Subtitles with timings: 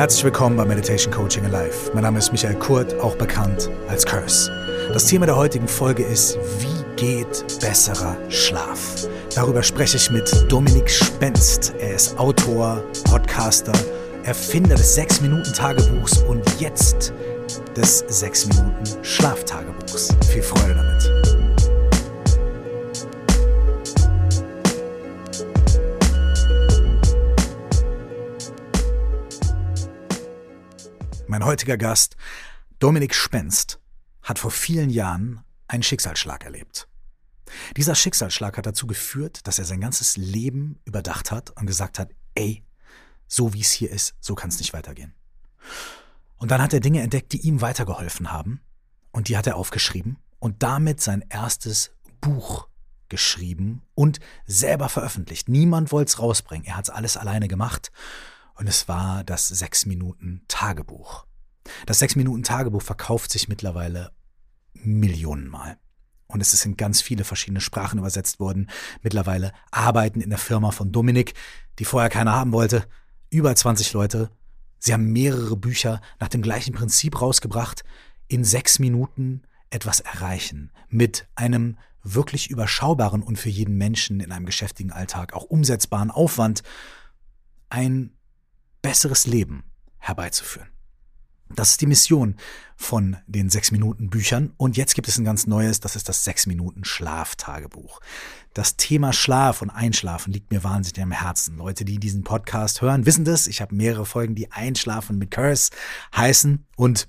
[0.00, 1.90] Herzlich willkommen bei Meditation Coaching Alive.
[1.92, 4.50] Mein Name ist Michael Kurt, auch bekannt als Curse.
[4.94, 9.06] Das Thema der heutigen Folge ist, wie geht besserer Schlaf?
[9.34, 11.74] Darüber spreche ich mit Dominik Spenst.
[11.78, 13.74] Er ist Autor, Podcaster,
[14.24, 17.12] Erfinder des 6-Minuten-Tagebuchs und jetzt
[17.76, 20.14] des 6-Minuten-Schlaftagebuchs.
[20.30, 20.99] Viel Freude damit.
[31.30, 32.16] Mein heutiger Gast,
[32.80, 33.78] Dominik Spenst,
[34.20, 36.88] hat vor vielen Jahren einen Schicksalsschlag erlebt.
[37.76, 42.10] Dieser Schicksalsschlag hat dazu geführt, dass er sein ganzes Leben überdacht hat und gesagt hat,
[42.34, 42.64] ey,
[43.28, 45.14] so wie es hier ist, so kann es nicht weitergehen.
[46.36, 48.60] Und dann hat er Dinge entdeckt, die ihm weitergeholfen haben.
[49.12, 52.66] Und die hat er aufgeschrieben und damit sein erstes Buch
[53.08, 55.48] geschrieben und selber veröffentlicht.
[55.48, 56.66] Niemand wollte es rausbringen.
[56.66, 57.92] Er hat es alles alleine gemacht.
[58.60, 61.24] Und es war das sechs Minuten Tagebuch.
[61.86, 64.12] Das sechs Minuten Tagebuch verkauft sich mittlerweile
[64.74, 65.78] Millionenmal.
[66.26, 68.68] Und es ist in ganz viele verschiedene Sprachen übersetzt worden.
[69.00, 71.32] Mittlerweile arbeiten in der Firma von Dominik,
[71.78, 72.86] die vorher keiner haben wollte,
[73.30, 74.30] über 20 Leute
[74.78, 77.84] Sie haben mehrere Bücher nach dem gleichen Prinzip rausgebracht,
[78.28, 84.46] in sechs Minuten etwas erreichen, mit einem wirklich überschaubaren und für jeden Menschen in einem
[84.46, 86.62] geschäftigen Alltag auch umsetzbaren Aufwand
[87.68, 88.12] ein
[88.82, 89.64] besseres Leben
[89.98, 90.68] herbeizuführen.
[91.52, 92.36] Das ist die Mission
[92.76, 94.52] von den sechs Minuten Büchern.
[94.56, 98.00] Und jetzt gibt es ein ganz neues, das ist das sechs Minuten Schlaftagebuch.
[98.54, 101.56] Das Thema Schlaf und Einschlafen liegt mir wahnsinnig am Herzen.
[101.56, 103.48] Leute, die diesen Podcast hören, wissen das.
[103.48, 105.70] Ich habe mehrere Folgen, die Einschlafen mit Curse
[106.14, 106.66] heißen.
[106.76, 107.08] Und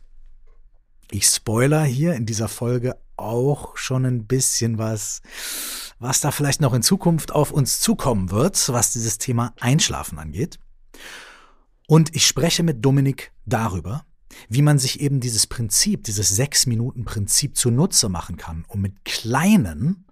[1.12, 5.22] ich spoiler hier in dieser Folge auch schon ein bisschen was,
[6.00, 10.58] was da vielleicht noch in Zukunft auf uns zukommen wird, was dieses Thema Einschlafen angeht.
[11.92, 14.06] Und ich spreche mit Dominik darüber,
[14.48, 20.06] wie man sich eben dieses Prinzip, dieses Sechs-Minuten-Prinzip zunutze machen kann, um mit kleinen,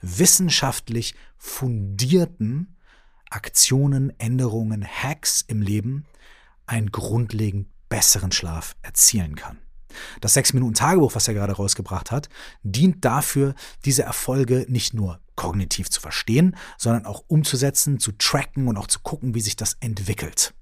[0.00, 2.74] wissenschaftlich fundierten
[3.28, 6.06] Aktionen, Änderungen, Hacks im Leben
[6.64, 9.58] einen grundlegend besseren Schlaf erzielen kann.
[10.22, 12.30] Das Sechs-Minuten-Tagebuch, was er gerade rausgebracht hat,
[12.62, 13.54] dient dafür,
[13.84, 19.00] diese Erfolge nicht nur kognitiv zu verstehen, sondern auch umzusetzen, zu tracken und auch zu
[19.00, 20.54] gucken, wie sich das entwickelt.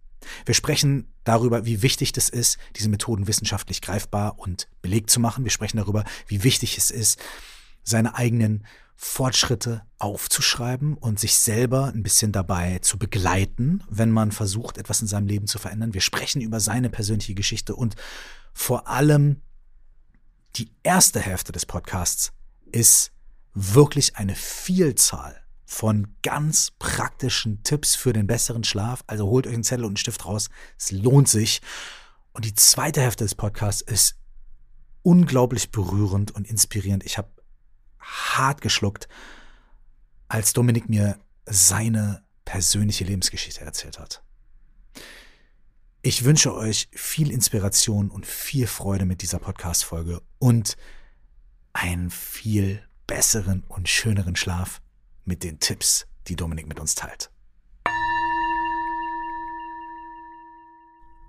[0.44, 5.44] Wir sprechen darüber, wie wichtig es ist, diese Methoden wissenschaftlich greifbar und belegt zu machen.
[5.44, 7.20] Wir sprechen darüber, wie wichtig es ist,
[7.84, 14.76] seine eigenen Fortschritte aufzuschreiben und sich selber ein bisschen dabei zu begleiten, wenn man versucht,
[14.76, 15.94] etwas in seinem Leben zu verändern.
[15.94, 17.94] Wir sprechen über seine persönliche Geschichte und
[18.52, 19.40] vor allem
[20.56, 22.32] die erste Hälfte des Podcasts
[22.72, 23.12] ist
[23.54, 25.40] wirklich eine Vielzahl
[25.70, 29.04] von ganz praktischen Tipps für den besseren Schlaf.
[29.06, 30.48] Also holt euch einen Zettel und einen Stift raus.
[30.78, 31.60] Es lohnt sich.
[32.32, 34.16] Und die zweite Hälfte des Podcasts ist
[35.02, 37.04] unglaublich berührend und inspirierend.
[37.04, 37.28] Ich habe
[38.00, 39.08] hart geschluckt,
[40.28, 44.22] als Dominik mir seine persönliche Lebensgeschichte erzählt hat.
[46.00, 50.78] Ich wünsche euch viel Inspiration und viel Freude mit dieser Podcast-Folge und
[51.74, 54.80] einen viel besseren und schöneren Schlaf
[55.28, 57.30] mit den Tipps, die Dominik mit uns teilt.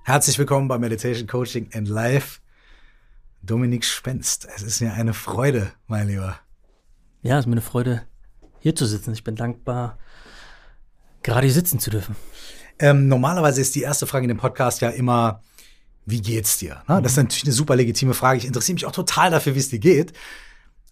[0.06, 2.40] Herzlich willkommen bei Meditation Coaching and Life.
[3.44, 4.48] Dominik Spenst.
[4.56, 6.40] Es ist mir eine Freude, mein Lieber.
[7.22, 8.04] Ja, es ist mir eine Freude,
[8.60, 9.12] hier zu sitzen.
[9.12, 10.00] Ich bin dankbar,
[11.22, 12.16] gerade hier sitzen zu dürfen.
[12.80, 15.44] Ähm, normalerweise ist die erste Frage in dem Podcast ja immer,
[16.06, 16.84] wie geht's dir?
[16.88, 17.02] Ne?
[17.02, 18.40] Das ist natürlich eine super legitime Frage.
[18.40, 20.14] Ich interessiere mich auch total dafür, wie es dir geht.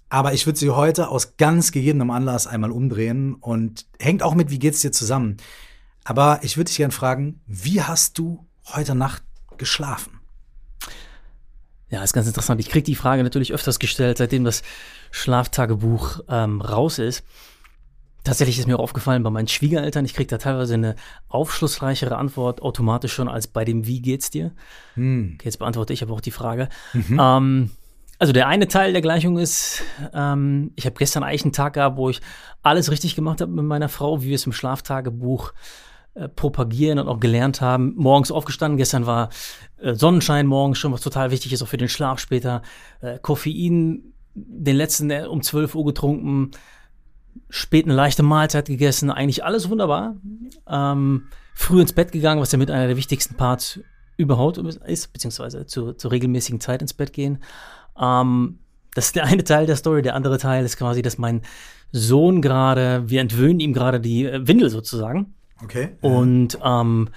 [0.10, 4.50] Aber ich würde sie heute aus ganz gegebenem Anlass einmal umdrehen und hängt auch mit,
[4.50, 5.38] wie geht's dir zusammen.
[6.06, 9.24] Aber ich würde dich gerne fragen, wie hast du heute Nacht
[9.58, 10.22] geschlafen?
[11.90, 12.60] Ja, ist ganz interessant.
[12.60, 14.64] Ich kriege die Frage natürlich öfters gestellt, seitdem das
[15.12, 17.24] Schlaftagebuch ähm, raus ist.
[18.24, 20.96] Tatsächlich ist mir auch aufgefallen bei meinen Schwiegereltern, ich kriege da teilweise eine
[21.30, 24.52] aufschlussreichere Antwort automatisch schon als bei dem Wie geht's dir?
[24.96, 25.36] Hm.
[25.36, 26.68] Okay, jetzt beantworte ich aber auch die Frage.
[26.92, 27.20] Mhm.
[27.22, 27.72] Ähm,
[28.20, 29.84] also der eine Teil der Gleichung ist,
[30.14, 32.22] ähm, ich habe gestern eigentlich einen Tag gehabt, wo ich
[32.64, 35.54] alles richtig gemacht habe mit meiner Frau, wie wir es im Schlaftagebuch
[36.16, 37.94] äh, propagieren und auch gelernt haben.
[37.96, 39.30] Morgens aufgestanden, gestern war
[39.78, 42.64] äh, Sonnenschein morgens schon, was total wichtig ist, auch für den Schlaf später.
[43.02, 46.52] Äh, Koffein, den letzten um 12 Uhr getrunken,
[47.50, 50.16] spät eine leichte Mahlzeit gegessen, eigentlich alles wunderbar.
[50.68, 53.80] Ähm, früh ins Bett gegangen, was ja mit einer der wichtigsten Parts
[54.18, 57.40] überhaupt ist, beziehungsweise zur, zur regelmäßigen Zeit ins Bett gehen.
[58.00, 58.60] Ähm,
[58.94, 60.02] das ist der eine Teil der Story.
[60.02, 61.42] Der andere Teil ist quasi, dass mein
[61.92, 65.36] Sohn gerade, wir entwöhnen ihm gerade die äh, Windel sozusagen.
[65.64, 65.98] Okay.
[66.02, 67.10] Und ähm,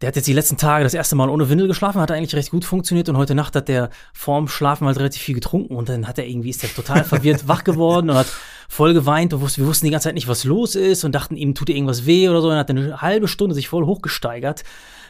[0.00, 2.50] der hat jetzt die letzten Tage das erste Mal ohne Windel geschlafen, hat eigentlich recht
[2.50, 6.06] gut funktioniert und heute Nacht hat der vorm Schlafen halt relativ viel getrunken und dann
[6.06, 8.28] hat er irgendwie, ist der total verwirrt wach geworden und hat
[8.68, 11.36] voll geweint und wusste, wir wussten die ganze Zeit nicht, was los ist und dachten,
[11.36, 14.62] ihm tut irgendwas weh oder so und hat eine halbe Stunde sich voll hochgesteigert.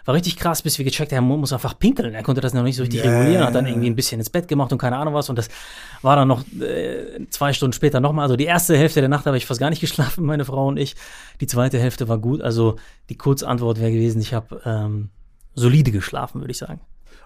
[0.08, 2.14] War richtig krass, bis wir gecheckt haben, er muss einfach pinkeln.
[2.14, 4.30] Er konnte das noch nicht so richtig Ja, regulieren, hat dann irgendwie ein bisschen ins
[4.30, 5.50] Bett gemacht und keine Ahnung was und das
[6.00, 8.22] war dann noch äh, zwei Stunden später nochmal.
[8.22, 10.78] Also die erste Hälfte der Nacht habe ich fast gar nicht geschlafen, meine Frau und
[10.78, 10.96] ich.
[11.42, 12.40] Die zweite Hälfte war gut.
[12.40, 12.76] Also
[13.10, 15.10] die Kurzantwort wäre gewesen, ich habe ähm,
[15.54, 16.80] solide geschlafen, würde ich sagen.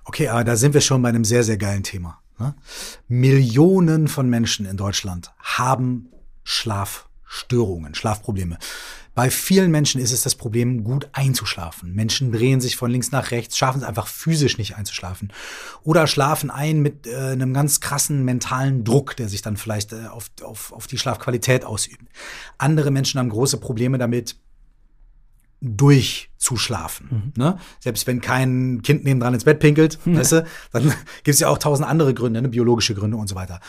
[0.05, 2.19] Okay, aber da sind wir schon bei einem sehr, sehr geilen Thema.
[2.41, 2.53] Ne?
[3.07, 6.09] Millionen von Menschen in Deutschland haben
[6.43, 8.59] Schlafstörungen, Schlafprobleme.
[9.15, 11.95] Bei vielen Menschen ist es das Problem, gut einzuschlafen.
[11.95, 15.33] Menschen drehen sich von links nach rechts, schaffen es einfach physisch nicht einzuschlafen.
[15.83, 20.07] Oder schlafen ein mit äh, einem ganz krassen mentalen Druck, der sich dann vielleicht äh,
[20.07, 22.05] auf, auf, auf die Schlafqualität ausübt.
[22.57, 24.37] Andere Menschen haben große Probleme damit,
[25.63, 27.33] durchzuschlafen.
[27.37, 27.59] Ne?
[27.79, 30.85] Selbst wenn kein Kind nebendran ins Bett pinkelt, weißt du, dann
[31.23, 32.49] gibt es ja auch tausend andere Gründe, ne?
[32.49, 33.61] biologische Gründe und so weiter.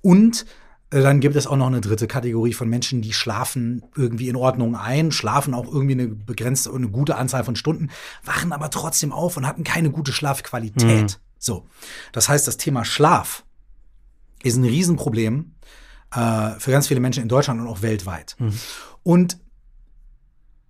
[0.00, 0.46] Und
[0.90, 4.74] dann gibt es auch noch eine dritte Kategorie von Menschen, die schlafen irgendwie in Ordnung
[4.74, 7.90] ein, schlafen auch irgendwie eine begrenzte, eine gute Anzahl von Stunden,
[8.24, 11.20] wachen aber trotzdem auf und hatten keine gute Schlafqualität.
[11.38, 11.64] So.
[12.12, 13.44] Das heißt, das Thema Schlaf
[14.42, 15.52] ist ein Riesenproblem
[16.14, 18.36] äh, für ganz viele Menschen in Deutschland und auch weltweit.
[19.02, 19.38] Und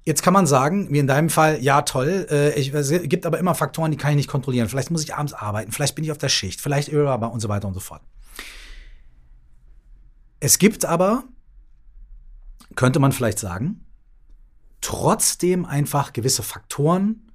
[0.03, 3.39] Jetzt kann man sagen, wie in deinem Fall, ja toll, äh, ich, es gibt aber
[3.39, 4.67] immer Faktoren, die kann ich nicht kontrollieren.
[4.69, 7.69] Vielleicht muss ich abends arbeiten, vielleicht bin ich auf der Schicht, vielleicht und so weiter
[7.69, 8.01] und so fort.
[10.41, 11.25] Es gibt aber,
[12.75, 13.85] könnte man vielleicht sagen,
[14.81, 17.31] trotzdem einfach gewisse Faktoren,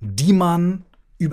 [0.00, 0.84] die man,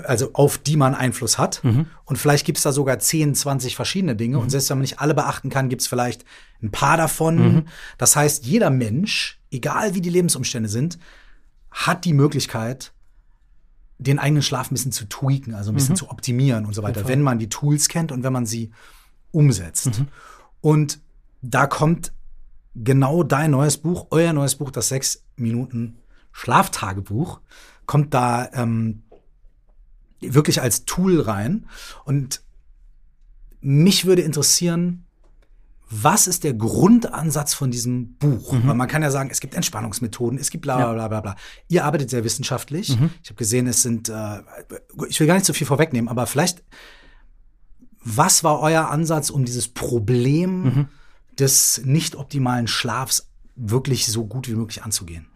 [0.04, 1.62] also auf die man Einfluss hat.
[2.06, 4.38] Und vielleicht gibt es da sogar 10, 20 verschiedene Dinge.
[4.40, 6.26] Und selbst wenn man nicht alle beachten kann, gibt es vielleicht
[6.62, 7.66] ein paar davon.
[7.98, 11.00] Das heißt, jeder Mensch, egal wie die Lebensumstände sind,
[11.72, 12.92] hat die Möglichkeit,
[13.98, 17.08] den eigenen Schlaf ein bisschen zu tweaken, also ein bisschen zu optimieren und so weiter,
[17.08, 18.72] wenn man die Tools kennt und wenn man sie
[19.32, 20.04] umsetzt.
[20.60, 21.00] Und
[21.44, 22.14] da kommt
[22.74, 25.98] genau dein neues Buch, euer neues Buch, das sechs Minuten
[26.32, 27.42] Schlaftagebuch,
[27.86, 29.04] kommt da ähm,
[30.22, 31.68] wirklich als Tool rein.
[32.06, 32.42] Und
[33.62, 35.06] mich würde interessieren,
[35.90, 38.54] was ist der Grundansatz von diesem Buch?
[38.66, 41.36] Weil man kann ja sagen, es gibt Entspannungsmethoden, es gibt bla bla bla bla bla.
[41.68, 42.98] Ihr arbeitet sehr wissenschaftlich.
[43.22, 44.40] Ich habe gesehen, es sind, äh,
[45.08, 46.64] ich will gar nicht so viel vorwegnehmen, aber vielleicht,
[48.04, 50.88] was war euer Ansatz, um dieses Problem
[51.40, 55.28] des nicht optimalen Schlafs wirklich so gut wie möglich anzugehen?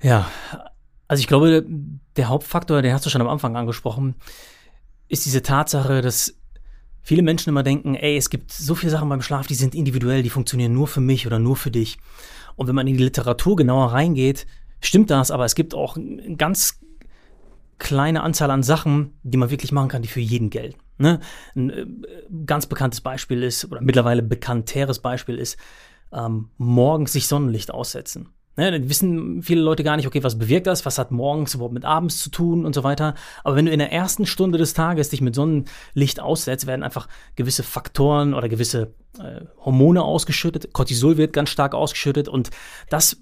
[0.00, 0.28] Ja,
[1.08, 1.66] also ich glaube,
[2.16, 4.14] der Hauptfaktor, den hast du schon am Anfang angesprochen,
[5.08, 6.34] ist diese Tatsache, dass
[7.02, 10.22] viele Menschen immer denken, ey, es gibt so viele Sachen beim Schlaf, die sind individuell,
[10.22, 11.98] die funktionieren nur für mich oder nur für dich.
[12.56, 14.46] Und wenn man in die Literatur genauer reingeht,
[14.80, 16.80] stimmt das, aber es gibt auch eine ganz
[17.78, 20.78] kleine Anzahl an Sachen, die man wirklich machen kann, die für jeden gelten.
[20.98, 21.20] Ne?
[21.54, 21.86] Ein äh,
[22.46, 25.58] ganz bekanntes Beispiel ist, oder mittlerweile bekannteres Beispiel ist,
[26.12, 28.28] ähm, morgens sich Sonnenlicht aussetzen.
[28.56, 31.74] Ne, dann wissen viele Leute gar nicht, okay, was bewirkt das, was hat morgens überhaupt
[31.74, 33.14] mit abends zu tun und so weiter.
[33.42, 37.08] Aber wenn du in der ersten Stunde des Tages dich mit Sonnenlicht aussetzt, werden einfach
[37.34, 40.72] gewisse Faktoren oder gewisse äh, Hormone ausgeschüttet.
[40.72, 42.50] Cortisol wird ganz stark ausgeschüttet und
[42.90, 43.16] das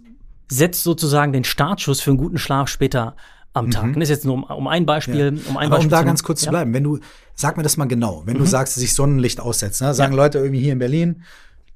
[0.51, 3.17] setzt sozusagen den Startschuss für einen guten Schlaf später
[3.55, 3.93] am Tag.
[3.95, 6.05] Das ist jetzt nur um, um ein Beispiel, um ein Aber Beispiel um da zu-
[6.05, 6.51] ganz kurz zu ja.
[6.53, 6.99] bleiben, wenn du,
[7.35, 9.95] sag mir das mal genau, wenn du sagst, sich Sonnenlicht aussetzen, ne?
[9.95, 10.17] sagen Ja.
[10.17, 11.23] Leute irgendwie hier in Berlin,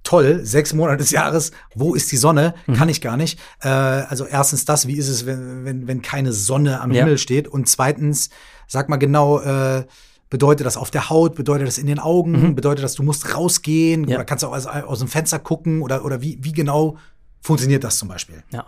[0.03, 2.55] toll, sechs Monate des Jahres, wo ist die Sonne?
[2.67, 2.75] Mhm.
[2.75, 3.39] Kann ich gar nicht.
[3.61, 7.03] Äh, also erstens das, wie ist es, wenn, wenn, wenn keine Sonne am Ja.
[7.03, 7.49] Himmel steht?
[7.49, 8.31] Und zweitens,
[8.69, 9.85] sag mal genau, äh,
[10.31, 14.03] bedeutet das auf der Haut, bedeutet das in den Augen, bedeutet das, du musst rausgehen
[14.03, 14.09] Mhm.
[14.09, 14.17] Ja.
[14.17, 16.97] oder kannst du auch aus, aus dem Fenster gucken oder, oder wie, wie genau
[17.43, 18.43] funktioniert das zum Beispiel?
[18.53, 18.65] Ja.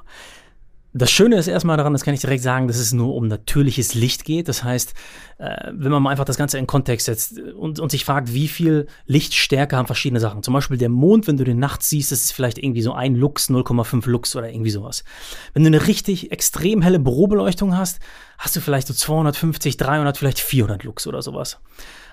[0.95, 3.95] Das Schöne ist erstmal daran, das kann ich direkt sagen, dass es nur um natürliches
[3.95, 4.49] Licht geht.
[4.49, 4.95] Das heißt,
[5.37, 8.49] äh, wenn man mal einfach das Ganze in Kontext setzt und, und sich fragt, wie
[8.49, 10.43] viel Lichtstärke haben verschiedene Sachen.
[10.43, 13.15] Zum Beispiel der Mond, wenn du den nachts siehst, das ist vielleicht irgendwie so ein
[13.15, 15.05] Lux, 0,5 Lux oder irgendwie sowas.
[15.53, 18.01] Wenn du eine richtig extrem helle Bürobeleuchtung hast,
[18.39, 21.59] hast du vielleicht so 250, 300, vielleicht 400 Lux oder sowas.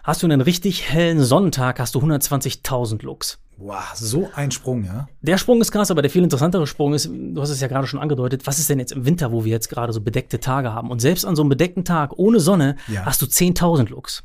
[0.06, 3.40] Hast du einen richtig hellen Sonnentag, hast du 120.000 Lux.
[3.58, 5.08] Wow, so ein Sprung, ja.
[5.22, 7.88] Der Sprung ist krass, aber der viel interessantere Sprung ist, du hast es ja gerade
[7.88, 10.74] schon angedeutet, was ist denn jetzt im Winter, wo wir jetzt gerade so bedeckte Tage
[10.74, 10.92] haben?
[10.92, 13.04] Und selbst an so einem bedeckten Tag ohne Sonne Ja.
[13.04, 14.24] hast du 10.000 Lux.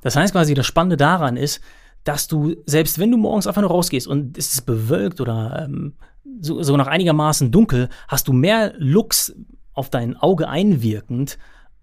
[0.00, 1.60] Das heißt quasi, das Spannende daran ist,
[2.04, 5.92] dass du, selbst wenn du morgens einfach nur rausgehst und es ist bewölkt oder ähm,
[6.40, 9.34] so, so nach einigermaßen dunkel, hast du mehr Lux
[9.74, 11.36] auf dein Auge einwirkend,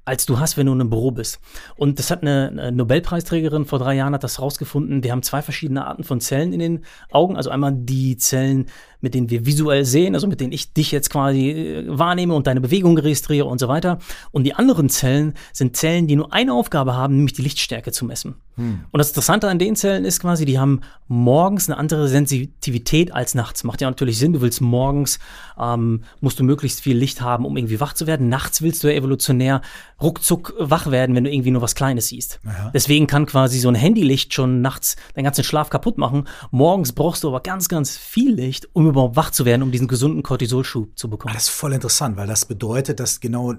[0.08, 1.40] als du hast, wenn du in einem Büro bist.
[1.76, 5.04] Und das hat eine, eine Nobelpreisträgerin vor drei Jahren hat das rausgefunden.
[5.04, 7.36] Wir haben zwei verschiedene Arten von Zellen in den Augen.
[7.36, 8.68] Also einmal die Zellen
[9.01, 12.48] mit denen wir visuell sehen, also mit denen ich dich jetzt quasi äh, wahrnehme und
[12.48, 14.00] deine Bewegung registriere und so weiter.
[14.32, 18.06] Und die anderen Zellen sind Zellen, die nur eine Aufgabe haben, nämlich die Lichtstärke zu
[18.06, 18.36] messen.
[18.56, 18.82] Hm.
[18.92, 23.36] Und das Interessante an den Zellen ist quasi, die haben morgens eine andere Sensitivität als
[23.36, 23.63] nachts.
[23.63, 25.20] Macht ja natürlich Sinn, du willst morgens,
[25.60, 28.30] ähm, musst du möglichst viel Licht haben, um irgendwie wach zu werden.
[28.30, 29.62] Nachts willst du ja evolutionär
[30.01, 32.39] ruckzuck wach werden, wenn du irgendwie nur was Kleines siehst.
[32.44, 32.72] Ja.
[32.74, 36.27] Deswegen kann quasi so ein Handylicht schon nachts deinen ganzen Schlaf kaputt machen.
[36.51, 39.88] Morgens brauchst du aber ganz, ganz viel Licht, um überhaupt wach zu werden, um diesen
[39.88, 41.32] gesunden Cortisolschub zu bekommen.
[41.32, 43.53] Ah, das ist voll interessant, weil das bedeutet, dass genau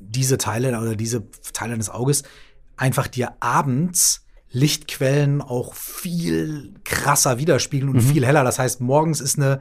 [0.00, 2.22] diese Teile oder diese Teile des Auges
[2.76, 8.12] einfach dir abends Lichtquellen auch viel krasser widerspiegeln und mhm.
[8.12, 8.44] viel heller.
[8.44, 9.60] Das heißt, morgens ist eine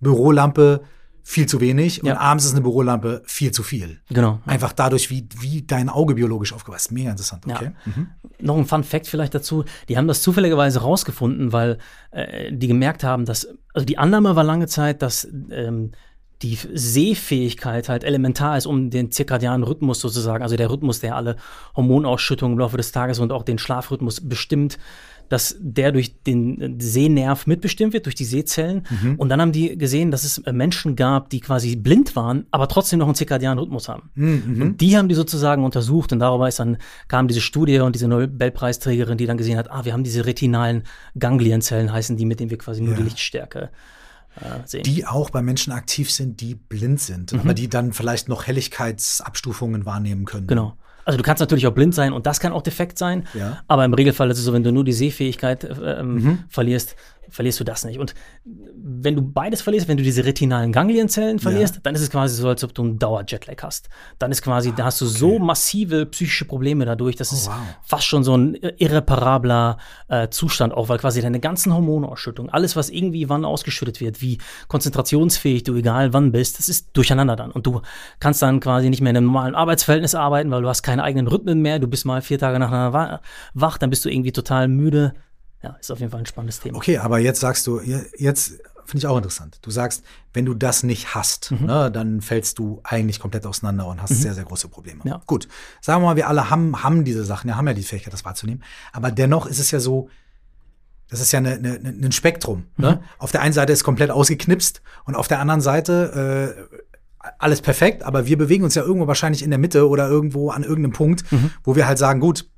[0.00, 0.82] Bürolampe
[1.28, 3.98] viel zu wenig und abends ist eine Bürolampe viel zu viel.
[4.10, 4.38] Genau.
[4.46, 6.92] Einfach dadurch, wie, wie dein Auge biologisch aufgebaut ist.
[6.92, 7.44] Mega interessant.
[7.50, 7.64] Okay.
[7.64, 7.92] Ja.
[7.92, 8.06] Mhm.
[8.38, 9.64] Noch ein Fun Fact vielleicht dazu.
[9.88, 11.78] Die haben das zufälligerweise rausgefunden, weil
[12.12, 15.90] äh, die gemerkt haben, dass, also die Annahme war lange Zeit, dass ähm,
[16.42, 21.36] die Sehfähigkeit halt elementar ist, um den zirkadianen Rhythmus sozusagen, also der Rhythmus, der alle
[21.74, 24.78] Hormonausschüttungen im Laufe des Tages und auch den Schlafrhythmus bestimmt,
[25.28, 28.86] dass der durch den Sehnerv mitbestimmt wird, durch die Sehzellen.
[29.02, 29.14] Mhm.
[29.16, 32.98] Und dann haben die gesehen, dass es Menschen gab, die quasi blind waren, aber trotzdem
[32.98, 34.10] noch einen zirkadianen Rhythmus haben.
[34.14, 34.62] Mhm.
[34.62, 36.78] Und die haben die sozusagen untersucht und darüber ist dann
[37.08, 40.84] kam diese Studie und diese Nobelpreisträgerin, die dann gesehen hat, ah, wir haben diese retinalen
[41.18, 42.98] Ganglienzellen heißen die, mit denen wir quasi nur ja.
[42.98, 43.70] die Lichtstärke
[44.36, 44.82] äh, sehen.
[44.84, 47.40] Die auch bei Menschen aktiv sind, die blind sind, mhm.
[47.40, 50.46] aber die dann vielleicht noch Helligkeitsabstufungen wahrnehmen können.
[50.46, 50.76] Genau.
[51.06, 53.26] Also du kannst natürlich auch blind sein und das kann auch defekt sein.
[53.32, 53.58] Ja.
[53.68, 56.38] Aber im Regelfall ist es so, wenn du nur die Sehfähigkeit äh, ähm, mhm.
[56.48, 56.96] verlierst,
[57.30, 57.98] verlierst du das nicht.
[57.98, 58.14] Und
[58.76, 61.80] wenn du beides verlierst, wenn du diese retinalen Ganglienzellen verlierst, ja.
[61.82, 63.88] dann ist es quasi so, als ob du einen Dauer-Jetlag hast.
[64.18, 65.18] Dann ist quasi, ah, da hast du okay.
[65.18, 67.54] so massive psychische Probleme dadurch, das oh, ist wow.
[67.82, 69.78] fast schon so ein irreparabler
[70.08, 74.38] äh, Zustand auch, weil quasi deine ganzen Hormonausschüttungen, alles, was irgendwie wann ausgeschüttet wird, wie
[74.68, 77.50] konzentrationsfähig du egal wann bist, das ist durcheinander dann.
[77.50, 77.80] Und du
[78.20, 81.26] kannst dann quasi nicht mehr in einem normalen Arbeitsverhältnis arbeiten, weil du hast keine eigenen
[81.26, 83.20] Rhythmen mehr, du bist mal vier Tage nacheinander
[83.54, 85.14] wach, dann bist du irgendwie total müde,
[85.62, 86.76] ja, ist auf jeden Fall ein spannendes Thema.
[86.76, 89.58] Okay, aber jetzt sagst du, jetzt finde ich auch interessant.
[89.62, 91.66] Du sagst, wenn du das nicht hast, mhm.
[91.66, 94.16] ne, dann fällst du eigentlich komplett auseinander und hast mhm.
[94.16, 95.00] sehr, sehr große Probleme.
[95.04, 95.22] Ja.
[95.26, 95.48] Gut,
[95.80, 98.24] sagen wir mal, wir alle haben, haben diese Sachen, ja, haben ja die Fähigkeit, das
[98.24, 98.62] wahrzunehmen.
[98.92, 100.08] Aber dennoch ist es ja so,
[101.08, 102.66] das ist ja eine, eine, ein Spektrum.
[102.76, 102.90] Ne?
[102.90, 102.94] Mhm.
[102.96, 103.02] Ne?
[103.18, 106.76] Auf der einen Seite ist komplett ausgeknipst und auf der anderen Seite äh,
[107.38, 110.62] alles perfekt, aber wir bewegen uns ja irgendwo wahrscheinlich in der Mitte oder irgendwo an
[110.62, 111.50] irgendeinem Punkt, mhm.
[111.64, 112.48] wo wir halt sagen, gut,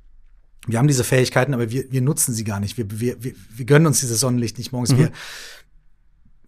[0.71, 2.77] wir haben diese Fähigkeiten, aber wir, wir nutzen sie gar nicht.
[2.77, 4.91] Wir, wir, wir, wir gönnen uns dieses Sonnenlicht nicht morgens.
[4.91, 4.97] Mhm.
[4.97, 5.11] Wir,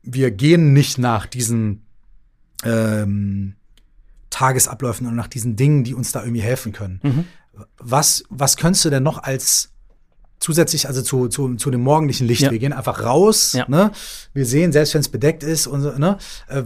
[0.03, 1.85] wir gehen nicht nach diesen
[2.63, 3.55] ähm,
[4.29, 6.99] Tagesabläufen und nach diesen Dingen, die uns da irgendwie helfen können.
[7.03, 7.25] Mhm.
[7.77, 9.71] Was, was könntest du denn noch als
[10.39, 12.51] zusätzlich, also zu, zu, zu dem morgendlichen Licht, ja.
[12.51, 13.65] wir gehen einfach raus, ja.
[13.67, 13.91] ne?
[14.33, 16.17] wir sehen, selbst wenn es bedeckt ist, und, ne?
[16.47, 16.63] Äh,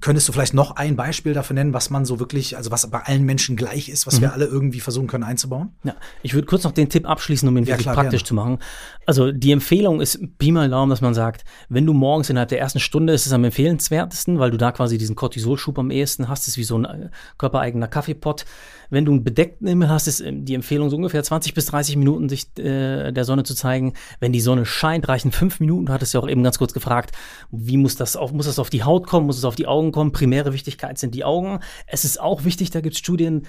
[0.00, 3.00] Könntest du vielleicht noch ein Beispiel dafür nennen, was man so wirklich, also was bei
[3.00, 4.22] allen Menschen gleich ist, was mhm.
[4.22, 5.70] wir alle irgendwie versuchen können einzubauen?
[5.82, 8.28] Ja, ich würde kurz noch den Tipp abschließen, um ihn ja, wirklich klar, praktisch gerne.
[8.28, 8.58] zu machen.
[9.06, 12.60] Also die Empfehlung ist Pi mal Daumen, dass man sagt, wenn du morgens innerhalb der
[12.60, 16.42] ersten Stunde ist es am empfehlenswertesten, weil du da quasi diesen Cortisolschub am ehesten hast,
[16.42, 18.44] das ist wie so ein äh, körpereigener Kaffeepott.
[18.92, 21.96] Wenn du einen bedeckten Himmel hast, ist ähm, die Empfehlung so ungefähr 20 bis 30
[21.96, 23.94] Minuten sich äh, der Sonne zu zeigen.
[24.20, 25.86] Wenn die Sonne scheint, reichen fünf Minuten.
[25.86, 27.16] Du hattest ja auch eben ganz kurz gefragt,
[27.50, 29.92] wie muss das auf, muss das auf die Haut kommen, muss es auf die Augen
[29.92, 30.12] kommen?
[30.12, 31.60] Primäre Wichtigkeit sind die Augen.
[31.86, 33.46] Es ist auch wichtig, da gibt es Studien,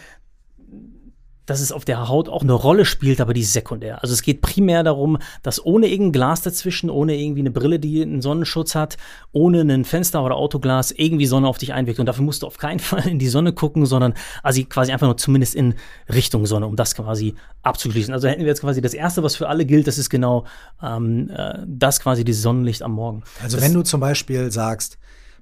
[1.46, 4.02] dass es auf der Haut auch eine Rolle spielt, aber die ist sekundär.
[4.02, 8.02] Also es geht primär darum, dass ohne irgendein Glas dazwischen, ohne irgendwie eine Brille, die
[8.02, 8.98] einen Sonnenschutz hat,
[9.32, 12.00] ohne ein Fenster oder Autoglas irgendwie Sonne auf dich einwirkt.
[12.00, 15.08] Und dafür musst du auf keinen Fall in die Sonne gucken, sondern also quasi einfach
[15.08, 15.76] nur zumindest in
[16.14, 18.14] Richtung Sonne, um das quasi abzuschließen.
[18.14, 20.46] Also hätten wir jetzt quasi das Erste, was für alle gilt, das ist genau
[20.82, 23.24] ähm, äh, das quasi dieses Sonnenlicht am Morgen.
[23.42, 24.98] Also das, wenn du zum Beispiel sagst,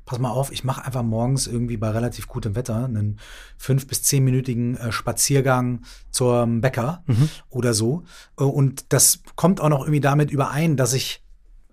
[0.06, 3.20] pass mal auf, ich mache einfach morgens irgendwie bei relativ gutem Wetter einen
[3.58, 7.30] fünf- bis zehnminütigen äh, Spaziergang zum Bäcker mhm.
[7.50, 8.04] oder so.
[8.40, 11.24] Äh, und das kommt auch noch irgendwie damit überein, dass ich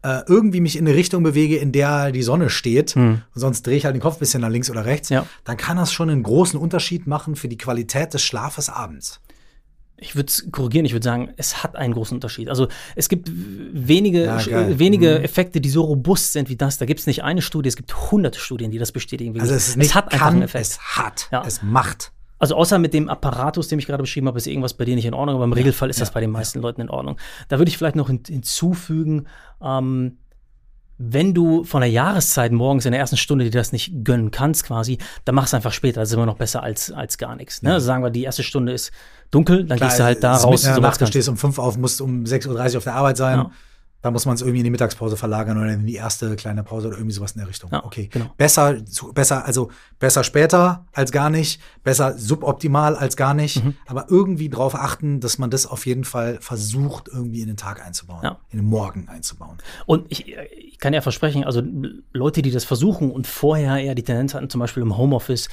[0.03, 3.23] äh, irgendwie mich in eine Richtung bewege, in der die Sonne steht, mhm.
[3.35, 5.27] sonst drehe ich halt den Kopf ein bisschen nach links oder rechts, ja.
[5.45, 9.21] dann kann das schon einen großen Unterschied machen für die Qualität des Schlafes abends.
[10.01, 12.49] Ich würde es korrigieren, ich würde sagen, es hat einen großen Unterschied.
[12.49, 15.25] Also es gibt wenige, ja, wenige mhm.
[15.25, 16.79] Effekte, die so robust sind wie das.
[16.79, 19.39] Da gibt es nicht eine Studie, es gibt hunderte Studien, die das bestätigen.
[19.41, 20.67] Also es, es hat kann, einfach einen Effekt.
[20.67, 21.43] Es hat, ja.
[21.45, 22.13] es macht.
[22.39, 25.07] Also außer mit dem Apparatus, den ich gerade beschrieben habe, ist irgendwas bei dir nicht
[25.07, 27.17] in Ordnung, aber im ja, Regelfall ist das bei den meisten Leuten in Ordnung.
[27.49, 29.27] Da würde ich vielleicht noch hinzufügen,
[29.61, 30.19] ähm,
[30.99, 34.65] wenn du von der Jahreszeit morgens in der ersten Stunde dir das nicht gönnen kannst,
[34.65, 36.01] quasi, dann mach es einfach später.
[36.01, 37.63] Das ist immer noch besser als, als gar nichts.
[37.63, 37.73] Ne?
[37.75, 38.91] Also sagen wir, die erste Stunde ist
[39.31, 40.65] dunkel, dann Klar, gehst du halt da raus.
[40.65, 43.17] Mit, so Nacht, du stehst um fünf auf, musst um 6.30 Uhr auf der Arbeit
[43.17, 43.39] sein.
[43.39, 43.51] Ja.
[44.01, 46.87] Da muss man es irgendwie in die Mittagspause verlagern oder in die erste kleine Pause
[46.87, 47.71] oder irgendwie sowas in der Richtung.
[47.73, 48.07] Ja, okay.
[48.13, 48.27] genau.
[48.37, 53.75] Besser, zu- besser, also besser später als gar nicht, besser suboptimal als gar nicht, Mhm.
[53.87, 57.85] aber irgendwie drauf achten, dass man das auf jeden Fall versucht, irgendwie in den Tag
[57.85, 58.39] einzubauen, Ja.
[58.51, 59.59] in den Morgen einzubauen.
[59.87, 61.61] Und ich, ich kann ja versprechen, also
[62.13, 65.49] Leute, die das versuchen und vorher eher die Tendenz hatten, zum Beispiel im Homeoffice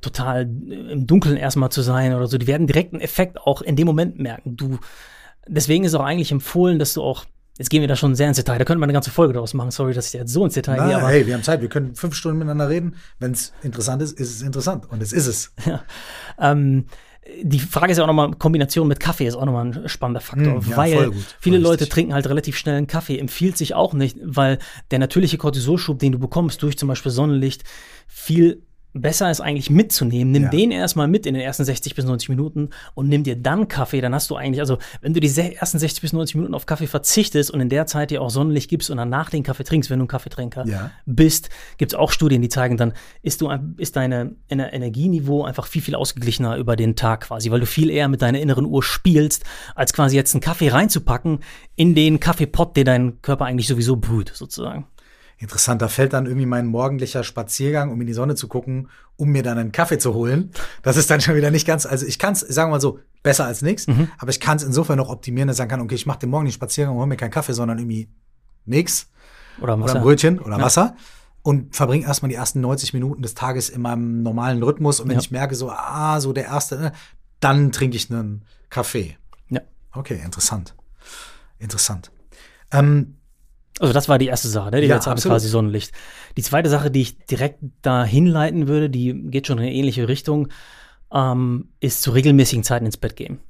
[0.00, 3.76] total im Dunkeln erstmal zu sein oder so, die werden direkt einen Effekt auch in
[3.76, 4.56] dem Moment merken.
[4.56, 4.78] Du,
[5.46, 7.24] deswegen ist auch eigentlich empfohlen, dass du auch,
[7.58, 9.54] jetzt gehen wir da schon sehr ins Detail, da könnte man eine ganze Folge daraus
[9.54, 11.60] machen, sorry, dass ich jetzt so ins Detail gehe, Na, aber hey, wir haben Zeit,
[11.60, 12.96] wir können fünf Stunden miteinander reden.
[13.18, 14.90] Wenn es interessant ist, ist es interessant.
[14.90, 15.52] Und es ist es.
[16.38, 16.86] Ähm,
[17.42, 20.60] die Frage ist ja auch nochmal, Kombination mit Kaffee ist auch nochmal ein spannender Faktor,
[20.60, 21.88] Mm, ja, weil viele Leute richtig.
[21.90, 24.58] trinken halt relativ schnell einen Kaffee, empfiehlt sich auch nicht, weil
[24.90, 27.62] der natürliche Cortisolschub, den du bekommst durch zum Beispiel Sonnenlicht,
[28.06, 28.62] viel
[28.94, 30.32] besser ist eigentlich mitzunehmen.
[30.32, 30.48] Nimm Ja.
[30.50, 34.00] den erstmal mit in den ersten 60 bis 90 Minuten und nimm dir dann Kaffee,
[34.00, 36.86] dann hast du eigentlich, also wenn du die ersten 60 bis 90 Minuten auf Kaffee
[36.86, 39.98] verzichtest und in der Zeit dir auch Sonnenlicht gibst und danach den Kaffee trinkst, wenn
[39.98, 40.90] du ein Kaffeetrinker Ja.
[41.06, 45.66] bist, gibt es auch Studien, die zeigen, dann ist du ist deine Ener- Energieniveau einfach
[45.66, 48.82] viel, viel ausgeglichener über den Tag quasi, weil du viel eher mit deiner inneren Uhr
[48.82, 51.40] spielst, als quasi jetzt einen Kaffee reinzupacken
[51.74, 54.86] in den Kaffeepott, der dein Körper eigentlich sowieso brüht, sozusagen.
[55.38, 59.30] Interessant, da fällt dann irgendwie mein morgendlicher Spaziergang, um in die Sonne zu gucken, um
[59.30, 60.50] mir dann einen Kaffee zu holen.
[60.82, 63.00] Das ist dann schon wieder nicht ganz, also ich kann es, sagen wir mal so,
[63.22, 64.08] besser als nichts, Mhm.
[64.18, 66.30] aber ich kann es insofern noch optimieren, dass ich sagen kann, okay, ich mache den
[66.30, 68.08] Morgen den Spaziergang und hole mir keinen Kaffee, sondern irgendwie
[68.64, 69.08] nix
[69.60, 69.90] Oder was?
[69.90, 70.96] oder ein Brötchen oder Wasser
[71.42, 75.16] und verbringe erstmal die ersten 90 Minuten des Tages in meinem normalen Rhythmus und wenn
[75.16, 75.20] Ja.
[75.20, 76.92] ich merke, so, ah, so der erste, ne,
[77.40, 79.16] dann trinke ich einen Kaffee.
[79.50, 79.60] Ja.
[79.92, 80.74] Okay, interessant.
[81.58, 82.10] Interessant.
[82.72, 83.16] Ähm,
[83.80, 84.80] Also das war die erste Sache, ne?
[84.80, 85.34] die Ja, ist absolut.
[85.34, 85.92] quasi Sonnenlicht.
[86.36, 90.06] Die zweite Sache, die ich direkt da hinleiten würde, die geht schon in eine ähnliche
[90.08, 90.48] Richtung,
[91.12, 93.40] ähm, ist zu regelmäßigen Zeiten ins Bett gehen.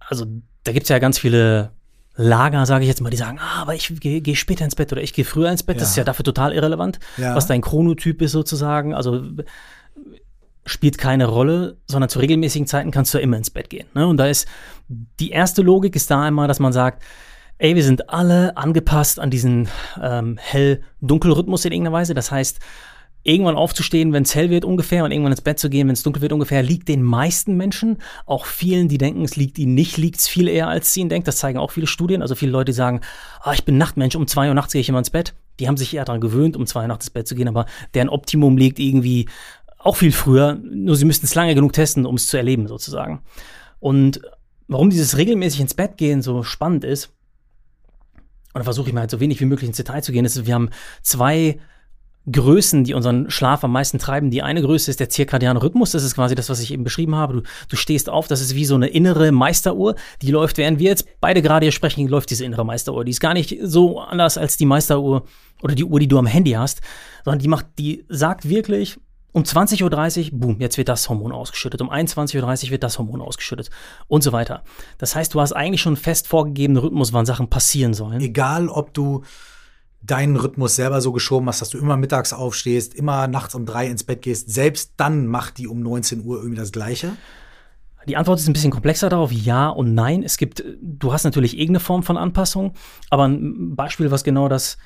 [0.00, 0.26] Also
[0.64, 1.70] da gibt es ja ganz viele
[2.16, 4.92] Lager, sage ich jetzt mal, die sagen, ah, aber ich gehe geh später ins Bett
[4.92, 5.76] oder ich gehe früher ins Bett.
[5.76, 5.90] Das Ja.
[5.90, 7.34] ist ja dafür total irrelevant, Ja.
[7.34, 8.94] was dein Chronotyp ist sozusagen.
[8.94, 9.22] Also
[10.66, 13.86] spielt keine Rolle, sondern zu regelmäßigen Zeiten kannst du ja immer ins Bett gehen.
[13.94, 14.06] Ne?
[14.06, 14.48] Und da ist
[14.88, 17.02] die erste Logik ist da einmal, dass man sagt,
[17.64, 22.12] ey, wir sind alle angepasst an diesen ähm, hell-dunkel-Rhythmus in irgendeiner Weise.
[22.12, 22.58] Das heißt,
[23.22, 26.02] irgendwann aufzustehen, wenn es hell wird ungefähr und irgendwann ins Bett zu gehen, wenn es
[26.02, 29.96] dunkel wird ungefähr, liegt den meisten Menschen, auch vielen, die denken, es liegt ihnen nicht,
[29.96, 31.26] liegt es viel eher, als sie ihnen denkt.
[31.26, 32.20] Das zeigen auch viele Studien.
[32.20, 33.00] Also viele Leute sagen,
[33.40, 35.32] ah, ich bin Nachtmensch, um zwei Uhr nachts gehe ich immer ins Bett.
[35.58, 37.64] Die haben sich eher daran gewöhnt, um zwei Uhr nachts ins Bett zu gehen, aber
[37.94, 39.26] deren Optimum liegt irgendwie
[39.78, 43.22] auch viel früher, nur sie müssten es lange genug testen, um es zu erleben, sozusagen.
[43.80, 44.20] Und
[44.68, 47.13] warum dieses regelmäßig ins Bett gehen so spannend ist,
[48.54, 50.46] und da versuche ich mal halt so wenig wie möglich ins Detail zu gehen, ist,
[50.46, 50.70] wir haben
[51.02, 51.58] zwei
[52.30, 54.30] Größen, die unseren Schlaf am meisten treiben.
[54.30, 55.90] Die eine Größe ist der zirkadiane Rhythmus.
[55.90, 57.34] Das ist quasi das, was ich eben beschrieben habe.
[57.34, 59.94] Du, du stehst auf, das ist wie so eine innere Meisteruhr.
[60.22, 63.04] Die läuft, während wir jetzt beide gerade hier sprechen, läuft diese innere Meisteruhr.
[63.04, 65.26] Die ist gar nicht so anders als die Meisteruhr
[65.62, 66.80] oder die Uhr, die du am Handy hast,
[67.24, 68.98] sondern die macht, die sagt wirklich,
[69.34, 71.82] um 20.30 Uhr, boom, jetzt wird das Hormon ausgeschüttet.
[71.82, 73.68] Um 21.30 Uhr wird das Hormon ausgeschüttet
[74.06, 74.62] und so weiter.
[74.96, 78.20] Das heißt, du hast eigentlich schon einen fest vorgegebenen Rhythmus, wann Sachen passieren sollen.
[78.20, 79.24] egal ob du
[80.02, 83.88] deinen Rhythmus selber so geschoben hast, dass du immer mittags aufstehst, immer nachts um drei
[83.88, 87.10] ins Bett gehst, selbst dann macht die um 19 Uhr irgendwie das Gleiche.
[88.06, 90.22] Die Antwort ist ein bisschen komplexer darauf, ja und nein.
[90.22, 92.74] Es gibt, du hast natürlich irgendeine Form von Anpassung,
[93.10, 94.78] aber ein Beispiel, was genau das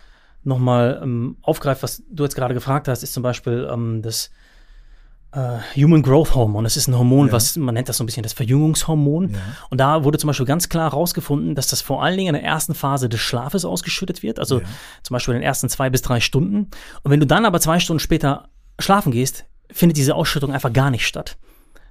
[0.49, 4.31] nochmal ähm, aufgreift, was du jetzt gerade gefragt hast, ist zum Beispiel ähm, das
[5.33, 6.65] äh, Human Growth Hormone.
[6.65, 7.33] Das ist ein Hormon, Ja.
[7.35, 9.31] was man nennt das so ein bisschen das Verjüngungshormon.
[9.35, 9.39] Ja.
[9.71, 12.51] Und da wurde zum Beispiel ganz klar herausgefunden, dass das vor allen Dingen in der
[12.51, 14.67] ersten Phase des Schlafes ausgeschüttet wird, also Ja.
[15.03, 16.69] zum Beispiel in den ersten zwei bis drei Stunden.
[17.03, 20.91] Und wenn du dann aber zwei Stunden später schlafen gehst, findet diese Ausschüttung einfach gar
[20.91, 21.37] nicht statt.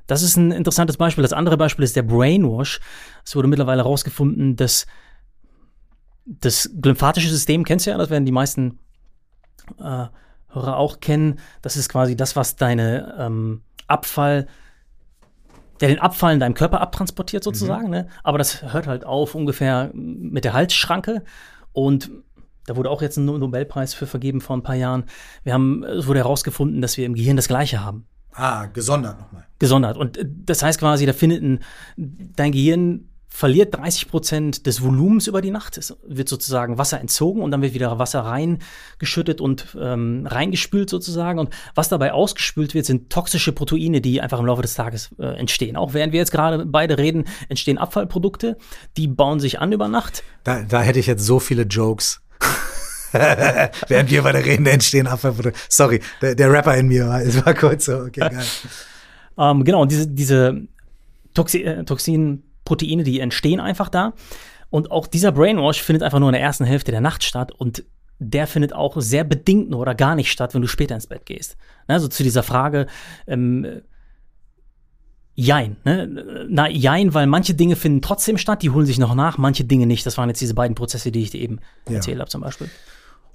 [0.07, 1.21] Das ist ein interessantes Beispiel.
[1.21, 2.79] Das andere Beispiel ist der Brainwash.
[3.25, 4.87] Es wurde mittlerweile herausgefunden, dass
[6.27, 8.79] das lymphatische System, kennst du ja, das werden die meisten
[9.79, 10.05] äh,
[10.49, 11.39] Hörer auch kennen.
[11.61, 14.47] Das ist quasi das, was deine ähm, Abfall,
[15.79, 17.89] der den Abfall in deinem Körper abtransportiert sozusagen.
[17.89, 18.07] Ne?
[18.23, 21.23] Aber das hört halt auf ungefähr mit der Halsschranke.
[21.73, 22.11] Und
[22.65, 25.05] da wurde auch jetzt ein No- Nobelpreis für vergeben vor ein paar Jahren.
[25.43, 29.45] Wir haben, es wurde herausgefunden, dass wir im Gehirn das Gleiche haben Ah, gesondert nochmal.
[29.59, 29.97] gesondert.
[29.97, 31.59] Und äh, das heißt quasi, da findet ein,
[31.95, 35.77] dein Gehirn verliert 30 Prozent des Volumens über die Nacht.
[35.77, 41.37] Es wird sozusagen Wasser entzogen und dann wird wieder Wasser reingeschüttet und ähm, reingespült sozusagen.
[41.37, 45.37] Und was dabei ausgespült wird, sind toxische Proteine, die einfach im Laufe des Tages äh,
[45.37, 45.75] entstehen.
[45.75, 48.57] Auch während wir jetzt gerade beide reden, entstehen Abfallprodukte,
[48.95, 50.23] die bauen sich an über Nacht.
[50.43, 52.21] Da, da hätte ich jetzt so viele Jokes.
[53.87, 55.59] Während wir beide reden, entstehen Abfallprodukte.
[55.69, 58.43] Sorry, der, der Rapper in mir war, es war kurz so, okay, geil.
[59.39, 60.63] Ähm, genau, und diese, diese
[61.35, 61.83] Toxi äh,
[62.67, 64.13] Toxinproteine, die entstehen einfach da.
[64.69, 67.85] Und auch dieser Brainwash findet einfach nur in der ersten Hälfte der Nacht statt und
[68.19, 71.25] der findet auch sehr bedingt nur oder gar nicht statt, wenn du später ins Bett
[71.25, 71.55] gehst.
[71.87, 72.87] Also zu dieser Frage,
[73.27, 73.81] ähm,
[75.39, 76.47] Jein, ne?
[76.49, 79.85] Na, jein, weil manche Dinge finden trotzdem statt, die holen sich noch nach, manche Dinge
[79.85, 80.03] nicht.
[80.03, 81.97] Das waren jetzt diese beiden Prozesse, die ich dir eben ja.
[81.97, 82.71] erzählt habe, zum Beispiel.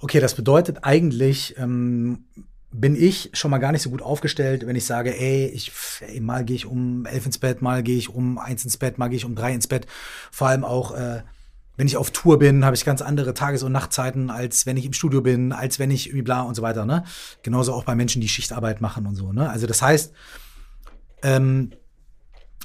[0.01, 2.25] Okay, das bedeutet eigentlich, ähm,
[2.73, 6.19] bin ich schon mal gar nicht so gut aufgestellt, wenn ich sage, ey, ich, ey,
[6.19, 9.09] mal gehe ich um elf ins Bett, mal gehe ich um eins ins Bett, mal
[9.09, 9.85] gehe ich um drei ins Bett.
[10.31, 11.21] Vor allem auch, äh,
[11.77, 14.85] wenn ich auf Tour bin, habe ich ganz andere Tages- und Nachtzeiten, als wenn ich
[14.85, 16.85] im Studio bin, als wenn ich bla und so weiter.
[16.85, 17.03] Ne?
[17.43, 19.31] Genauso auch bei Menschen, die Schichtarbeit machen und so.
[19.31, 19.49] Ne?
[19.49, 20.13] Also das heißt,
[21.21, 21.71] ähm,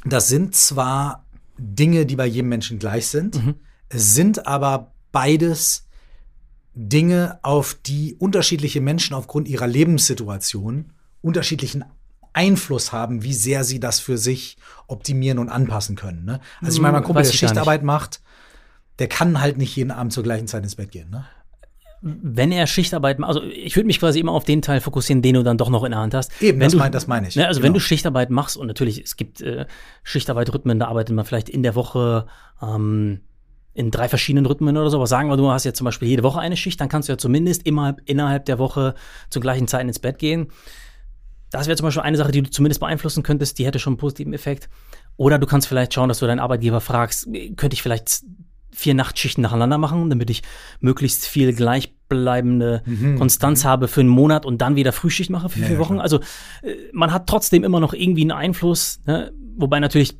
[0.04, 1.26] das sind zwar
[1.58, 3.54] Dinge, die bei jedem Menschen gleich sind, mhm.
[3.92, 5.87] sind aber beides
[6.80, 11.84] Dinge, auf die unterschiedliche Menschen aufgrund ihrer Lebenssituation unterschiedlichen
[12.32, 16.24] Einfluss haben, wie sehr sie das für sich optimieren und anpassen können.
[16.24, 16.40] Ne?
[16.60, 18.20] Also ich meine, mein hm, Kumpel, der Schichtarbeit macht,
[19.00, 21.10] der kann halt nicht jeden Abend zur gleichen Zeit ins Bett gehen.
[21.10, 21.26] Ne?
[22.00, 25.34] wenn er Schichtarbeit macht, also ich würde mich quasi immer auf den Teil fokussieren, den
[25.34, 26.30] du dann doch noch in der Hand hast.
[26.40, 27.34] Eben, wenn das, du, mein, meine ich.
[27.34, 27.66] Ne, also genau.
[27.66, 29.66] wenn du Schichtarbeit machst, und natürlich, es gibt äh,
[30.04, 32.26] Schichtarbeit-Rhythmen, da arbeitet man vielleicht in der Woche
[32.62, 33.22] ähm,
[33.78, 36.24] in drei verschiedenen Rhythmen oder so, aber sagen wir, du hast jetzt zum Beispiel jede
[36.24, 38.96] Woche eine Schicht, dann kannst du ja zumindest immer innerhalb der Woche
[39.30, 40.48] zur gleichen Zeit ins Bett gehen.
[41.50, 43.98] Das wäre zum Beispiel eine Sache, die du zumindest beeinflussen könntest, die hätte schon einen
[43.98, 44.68] positiven Effekt.
[45.16, 48.24] Oder du kannst vielleicht schauen, dass du deinen Arbeitgeber fragst, könnte ich vielleicht
[48.72, 50.42] vier Nachtschichten nacheinander machen, damit ich
[50.80, 53.16] möglichst viel gleichbleibende mhm.
[53.16, 53.68] Konstanz mhm.
[53.68, 55.94] habe für einen Monat und dann wieder Frühschicht mache für ja, vier Wochen.
[55.94, 56.02] Klar.
[56.02, 56.18] Also
[56.62, 59.32] äh, man hat trotzdem immer noch irgendwie einen Einfluss, ne?
[59.56, 60.18] wobei natürlich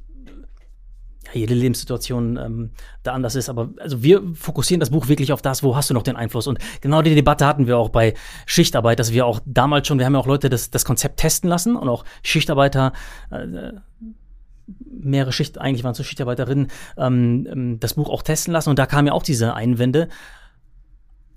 [1.32, 2.70] ja, jede Lebenssituation ähm,
[3.02, 3.48] da anders ist.
[3.48, 6.46] Aber also wir fokussieren das Buch wirklich auf das, wo hast du noch den Einfluss.
[6.46, 8.14] Und genau die Debatte hatten wir auch bei
[8.46, 11.48] Schichtarbeit, dass wir auch damals schon, wir haben ja auch Leute das, das Konzept testen
[11.48, 12.92] lassen und auch Schichtarbeiter
[13.30, 13.72] äh,
[15.00, 18.78] mehrere Schicht, eigentlich waren es so Schichtarbeiterinnen, ähm, ähm, das Buch auch testen lassen und
[18.78, 20.08] da kamen ja auch diese Einwände.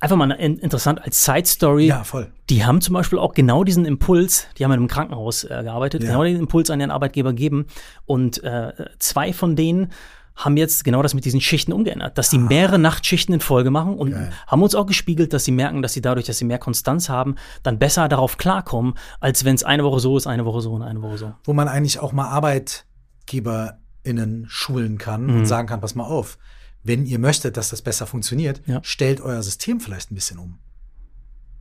[0.02, 1.86] Einfach mal interessant als Side Story.
[1.86, 2.32] Ja, voll.
[2.50, 6.02] Die haben zum Beispiel auch genau diesen Impuls, die haben in einem Krankenhaus äh, gearbeitet,
[6.02, 6.10] ja.
[6.10, 7.68] genau diesen Impuls an ihren Arbeitgeber gegeben.
[8.06, 9.92] Und äh, zwei von denen
[10.36, 12.48] haben jetzt genau das mit diesen Schichten umgeändert, dass sie ah.
[12.50, 14.32] mehrere Nachtschichten in Folge machen und Geil.
[14.48, 17.36] haben uns auch gespiegelt, dass sie merken, dass sie dadurch, dass sie mehr Konstanz haben,
[17.62, 20.82] dann besser darauf klarkommen, als wenn es eine Woche so ist, eine Woche so und
[20.82, 21.34] eine Woche so.
[21.44, 22.86] Wo man eigentlich auch mal Arbeit
[23.32, 25.36] ArbeitgeberInnen schulen kann mhm.
[25.38, 26.38] und sagen kann, pass mal auf,
[26.84, 28.80] wenn ihr möchtet, dass das besser funktioniert, ja.
[28.84, 30.58] stellt euer System vielleicht ein bisschen um.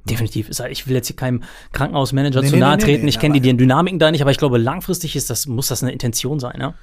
[0.09, 0.48] Definitiv.
[0.70, 3.04] Ich will jetzt hier keinem Krankenhausmanager nee, zu nahe nee, treten.
[3.04, 5.83] Nee, ich kenne die Dynamiken da nicht, aber ich glaube, langfristig ist das, muss das
[5.83, 6.74] eine Intention sein, ja?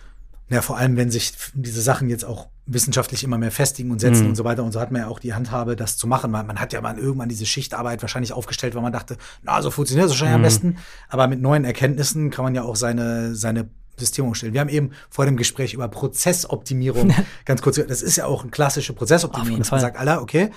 [0.49, 4.23] Ja, vor allem, wenn sich diese Sachen jetzt auch wissenschaftlich immer mehr festigen und setzen
[4.23, 4.29] mhm.
[4.29, 4.63] und so weiter.
[4.63, 6.31] Und so hat man ja auch die Handhabe, das zu machen.
[6.31, 9.71] Man, man hat ja mal irgendwann diese Schichtarbeit wahrscheinlich aufgestellt, weil man dachte, na, so
[9.71, 10.43] funktioniert das wahrscheinlich mhm.
[10.43, 10.77] am besten.
[11.09, 14.53] Aber mit neuen Erkenntnissen kann man ja auch seine, seine System umstellen.
[14.53, 17.13] Wir haben eben vor dem Gespräch über Prozessoptimierung
[17.45, 20.51] ganz kurz, das ist ja auch eine klassische Prozessoptimierung, dass man sagt, Alter, okay,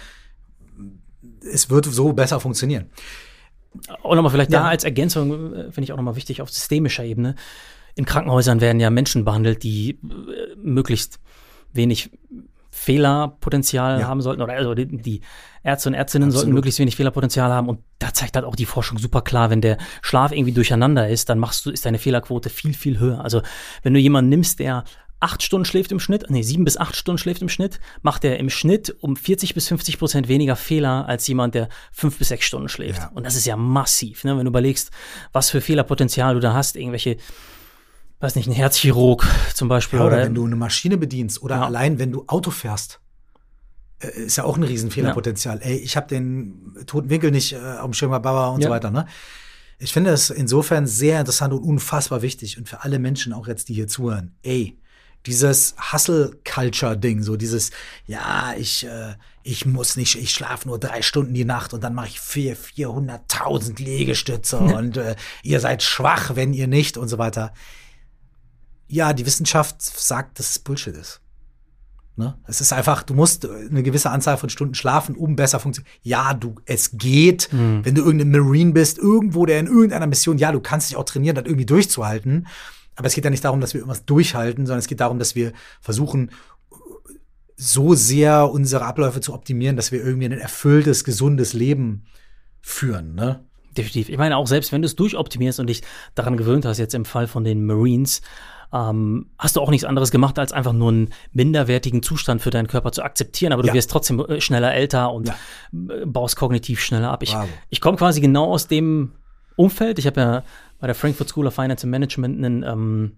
[1.52, 2.90] es wird so besser funktionieren.
[4.02, 4.60] Auch nochmal vielleicht ja.
[4.60, 7.36] da als Ergänzung, äh, finde ich auch nochmal wichtig auf systemischer Ebene.
[7.94, 11.20] In Krankenhäusern werden ja Menschen behandelt, die äh, möglichst
[11.72, 12.10] wenig
[12.80, 14.08] Fehlerpotenzial ja.
[14.08, 15.20] haben sollten oder also die, die
[15.62, 16.40] Ärzte und Ärztinnen Absolut.
[16.40, 19.60] sollten möglichst wenig Fehlerpotenzial haben und da zeigt halt auch die Forschung super klar, wenn
[19.60, 23.22] der Schlaf irgendwie durcheinander ist, dann machst du ist deine Fehlerquote viel viel höher.
[23.22, 23.42] Also
[23.82, 24.84] wenn du jemanden nimmst, der
[25.20, 28.38] acht Stunden schläft im Schnitt, nee, sieben bis acht Stunden schläft im Schnitt, macht er
[28.38, 32.46] im Schnitt um 40 bis 50 Prozent weniger Fehler als jemand, der fünf bis sechs
[32.46, 33.02] Stunden schläft.
[33.02, 33.10] Ja.
[33.12, 34.38] Und das ist ja massiv, ne?
[34.38, 34.90] wenn du überlegst,
[35.32, 37.18] was für Fehlerpotenzial du da hast, irgendwelche
[38.20, 39.98] weiß nicht, ein Herzchirurg zum Beispiel.
[39.98, 41.64] Ja, oder, oder wenn du eine Maschine bedienst oder ja.
[41.64, 43.00] allein wenn du Auto fährst.
[43.98, 45.58] Äh, ist ja auch ein Riesenfehlerpotenzial.
[45.58, 45.66] Ja.
[45.66, 48.90] Ey, ich habe den toten Winkel nicht äh, auf dem Schirm Baba und so weiter.
[48.90, 49.06] Ne?
[49.78, 53.68] Ich finde es insofern sehr interessant und unfassbar wichtig und für alle Menschen auch jetzt,
[53.70, 54.34] die hier zuhören.
[54.42, 54.78] Ey,
[55.26, 57.70] dieses Hustle-Culture-Ding, so dieses,
[58.06, 61.94] ja, ich, äh, ich muss nicht, ich schlafe nur drei Stunden die Nacht und dann
[61.94, 67.18] mache ich vier, 400.000 Liegestütze und äh, ihr seid schwach, wenn ihr nicht und so
[67.18, 67.52] weiter
[68.90, 71.20] ja, die Wissenschaft sagt, dass es Bullshit ist.
[72.16, 72.36] Ne?
[72.46, 75.92] Es ist einfach, du musst eine gewisse Anzahl von Stunden schlafen, um besser funktionieren.
[76.02, 77.84] Ja, du, es geht, mhm.
[77.84, 81.04] wenn du irgendein Marine bist, irgendwo, der in irgendeiner Mission, ja, du kannst dich auch
[81.04, 82.46] trainieren, das irgendwie durchzuhalten.
[82.96, 85.34] Aber es geht ja nicht darum, dass wir irgendwas durchhalten, sondern es geht darum, dass
[85.34, 86.30] wir versuchen,
[87.56, 92.04] so sehr unsere Abläufe zu optimieren, dass wir irgendwie ein erfülltes, gesundes Leben
[92.60, 93.14] führen.
[93.14, 93.44] Ne?
[93.76, 94.08] Definitiv.
[94.08, 95.82] Ich meine, auch selbst wenn du es durchoptimierst und dich
[96.14, 98.20] daran gewöhnt hast, jetzt im Fall von den Marines,
[98.72, 102.68] ähm, hast du auch nichts anderes gemacht, als einfach nur einen minderwertigen Zustand für deinen
[102.68, 103.74] Körper zu akzeptieren, aber du ja.
[103.74, 105.34] wirst trotzdem äh, schneller älter und ja.
[105.72, 107.22] Äh, baust kognitiv schneller ab.
[107.22, 107.34] Ich,
[107.68, 109.12] ich komme quasi genau aus dem
[109.56, 109.98] Umfeld.
[109.98, 110.42] Ich habe ja
[110.78, 113.12] bei der Frankfurt School of Finance and Management ein ähm,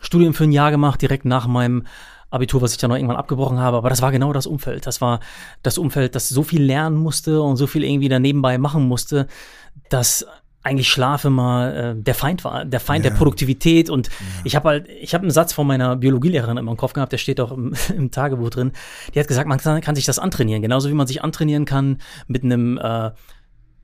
[0.00, 1.86] Studium für ein Jahr gemacht, direkt nach meinem
[2.30, 4.86] Abitur, was ich dann noch irgendwann abgebrochen habe, aber das war genau das Umfeld.
[4.86, 5.20] Das war
[5.62, 9.26] das Umfeld, das so viel lernen musste und so viel irgendwie da nebenbei machen musste,
[9.88, 10.26] dass
[10.62, 13.10] eigentlich Schlaf immer äh, der Feind war, der Feind ja.
[13.10, 13.88] der Produktivität.
[13.88, 14.12] Und ja.
[14.44, 17.18] ich habe halt, ich habe einen Satz von meiner Biologielehrerin immer im Kopf gehabt, der
[17.18, 18.72] steht auch im, im Tagebuch drin.
[19.14, 21.98] Die hat gesagt, man kann, kann, sich das antrainieren, genauso wie man sich antrainieren kann
[22.26, 23.10] mit einem äh,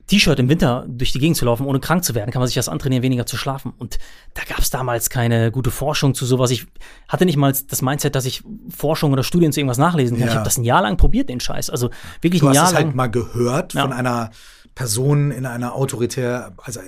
[0.07, 2.55] T-Shirt im Winter durch die Gegend zu laufen, ohne krank zu werden, kann man sich
[2.55, 3.73] das antrainieren, weniger zu schlafen.
[3.77, 3.97] Und
[4.35, 6.49] da gab es damals keine gute Forschung zu sowas.
[6.51, 6.65] Ich
[7.09, 10.27] hatte nicht mal das Mindset, dass ich Forschung oder Studien zu irgendwas nachlesen kann.
[10.27, 10.31] Ja.
[10.31, 11.69] Ich habe das ein Jahr lang probiert, den Scheiß.
[11.69, 11.89] Also
[12.21, 12.85] wirklich du ein Jahr hast es lang.
[12.85, 14.31] halt mal gehört von einer
[14.77, 16.83] Person in einer autoritär, also äh,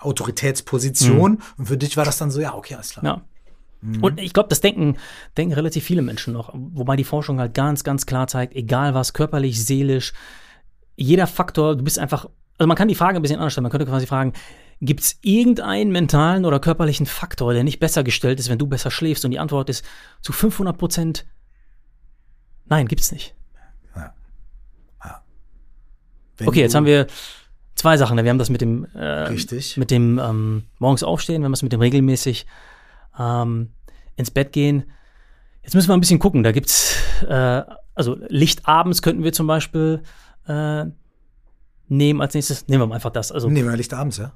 [0.00, 1.32] Autoritätsposition.
[1.32, 1.42] Mhm.
[1.58, 3.04] Und für dich war das dann so, ja, okay, alles klar.
[3.04, 3.22] Ja.
[3.82, 4.02] Mhm.
[4.02, 4.96] Und ich glaube, das denken,
[5.36, 6.50] denken relativ viele Menschen noch.
[6.54, 10.14] Wobei die Forschung halt ganz, ganz klar zeigt, egal was, körperlich, seelisch,
[10.96, 12.24] jeder Faktor, du bist einfach,
[12.56, 13.64] also man kann die Frage ein bisschen anders stellen.
[13.64, 14.32] Man könnte quasi fragen,
[14.80, 18.90] gibt es irgendeinen mentalen oder körperlichen Faktor, der nicht besser gestellt ist, wenn du besser
[18.90, 19.26] schläfst?
[19.26, 19.84] Und die Antwort ist
[20.22, 21.26] zu 500 Prozent,
[22.64, 23.36] nein, gibt's nicht.
[23.94, 24.06] Wenn
[26.44, 27.06] okay, jetzt haben wir
[27.74, 28.16] zwei Sachen.
[28.16, 31.72] Wir haben das mit dem, äh, mit dem ähm, morgens aufstehen, wir haben das mit
[31.72, 32.46] dem regelmäßig
[33.18, 33.70] ähm,
[34.16, 34.84] ins Bett gehen.
[35.62, 36.42] Jetzt müssen wir ein bisschen gucken.
[36.42, 36.96] Da gibt's
[37.28, 37.62] äh,
[37.94, 40.02] also Licht abends könnten wir zum Beispiel
[40.46, 40.84] äh,
[41.88, 42.68] nehmen als nächstes.
[42.68, 43.32] Nehmen wir mal einfach das.
[43.32, 44.32] Also nehmen wir Licht abends, ja.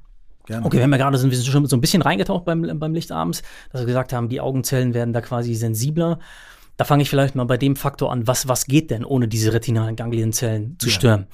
[0.47, 0.67] Gerne.
[0.67, 3.13] Okay, wir haben ja gerade sind wir schon so ein bisschen reingetaucht beim, beim Licht
[3.13, 6.19] abends, dass wir gesagt haben, die Augenzellen werden da quasi sensibler.
[6.77, 9.53] Da fange ich vielleicht mal bei dem Faktor an, was, was geht denn, ohne diese
[9.53, 10.95] retinalen Ganglienzellen zu ja.
[10.95, 11.27] stören.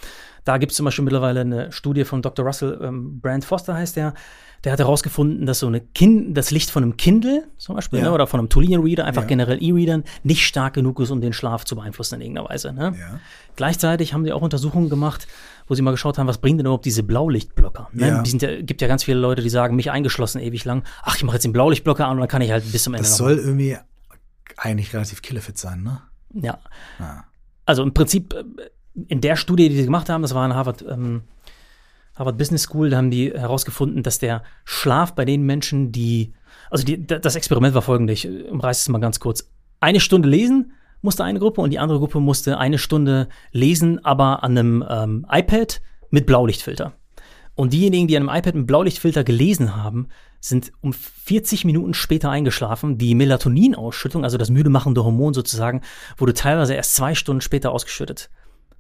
[0.47, 2.47] Da gibt es zum Beispiel mittlerweile eine Studie von Dr.
[2.47, 4.15] Russell ähm, Brand Foster heißt der.
[4.63, 8.07] Der hat herausgefunden, dass so eine kind das Licht von einem Kindle zum Beispiel ja.
[8.07, 9.29] ne, oder von einem Tolino-Reader, einfach ja.
[9.29, 12.73] generell E-Readern, nicht stark genug ist, um den Schlaf zu beeinflussen in irgendeiner Weise.
[12.73, 12.95] Ne?
[12.99, 13.21] Ja.
[13.57, 15.27] Gleichzeitig haben sie auch Untersuchungen gemacht,
[15.67, 17.91] wo sie mal geschaut haben, was bringen denn überhaupt diese Blaulichtblocker?
[17.93, 18.23] Ne?
[18.25, 21.17] Die sind ja, gibt ja ganz viele Leute, die sagen, mich eingeschlossen ewig lang, ach,
[21.17, 23.03] ich mache jetzt den Blaulichtblocker an und dann kann ich halt bis zum Ende.
[23.03, 23.77] Das soll irgendwie
[24.57, 26.03] eigentlich relativ killefit sein, ne?
[26.33, 26.59] Ja.
[26.99, 27.25] ja.
[27.67, 28.45] Also im Prinzip äh,
[29.09, 31.23] in der Studie, die sie gemacht haben, das war in Harvard, ähm,
[32.15, 36.33] Harvard Business School, da haben die herausgefunden, dass der Schlaf bei den Menschen, die,
[36.71, 39.51] also die, das Experiment war folgendes, ich umreiße es mal ganz kurz.
[39.81, 44.43] Eine Stunde lesen musste eine Gruppe und die andere Gruppe musste eine Stunde lesen, aber
[44.43, 46.95] an einem ähm, iPad mit Blaulichtfilter.
[47.55, 50.09] Und diejenigen, die an einem iPad mit Blaulichtfilter gelesen haben,
[50.41, 52.99] sind um 40 Minuten später eingeschlafen.
[52.99, 55.81] Die Melatoninausschüttung, also das müde machende Hormon sozusagen,
[56.19, 58.31] wurde teilweise erst zwei Stunden später ausgeschüttet.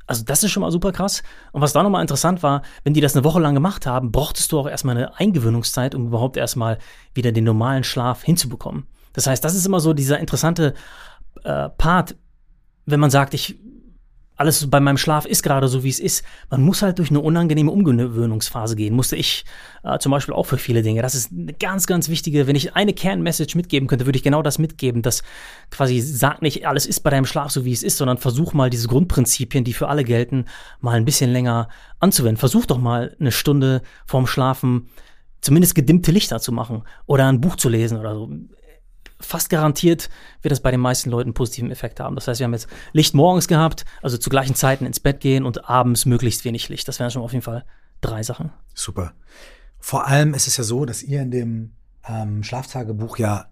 [0.06, 1.22] Also das ist schon mal super krass.
[1.52, 4.52] Und was da nochmal interessant war, wenn die das eine Woche lang gemacht haben, brauchtest
[4.52, 6.78] du auch erstmal eine Eingewöhnungszeit, um überhaupt erstmal
[7.14, 8.86] wieder den normalen Schlaf hinzubekommen.
[9.12, 10.74] Das heißt, das ist immer so dieser interessante
[11.42, 12.16] äh, Part,
[12.84, 13.58] wenn man sagt, ich
[14.36, 16.24] alles bei meinem Schlaf ist gerade so, wie es ist.
[16.50, 18.94] Man muss halt durch eine unangenehme Umgewöhnungsphase gehen.
[18.94, 19.44] Musste ich
[19.82, 21.00] äh, zum Beispiel auch für viele Dinge.
[21.00, 22.46] Das ist eine ganz, ganz wichtige.
[22.46, 25.00] Wenn ich eine Kernmessage mitgeben könnte, würde ich genau das mitgeben.
[25.00, 25.22] Das
[25.70, 28.68] quasi sagt nicht, alles ist bei deinem Schlaf so, wie es ist, sondern versuch mal
[28.68, 30.44] diese Grundprinzipien, die für alle gelten,
[30.80, 31.68] mal ein bisschen länger
[31.98, 32.36] anzuwenden.
[32.36, 34.88] Versuch doch mal eine Stunde vorm Schlafen
[35.40, 38.30] zumindest gedimmte Lichter zu machen oder ein Buch zu lesen oder so
[39.26, 40.08] fast garantiert
[40.42, 42.14] wird das bei den meisten Leuten einen positiven Effekt haben.
[42.14, 45.44] Das heißt, wir haben jetzt Licht morgens gehabt, also zu gleichen Zeiten ins Bett gehen
[45.44, 46.86] und abends möglichst wenig Licht.
[46.88, 47.64] Das wären schon auf jeden Fall
[48.00, 48.50] drei Sachen.
[48.74, 49.12] Super.
[49.78, 51.72] Vor allem ist es ja so, dass ihr in dem
[52.08, 53.46] ähm, Schlaftagebuch ja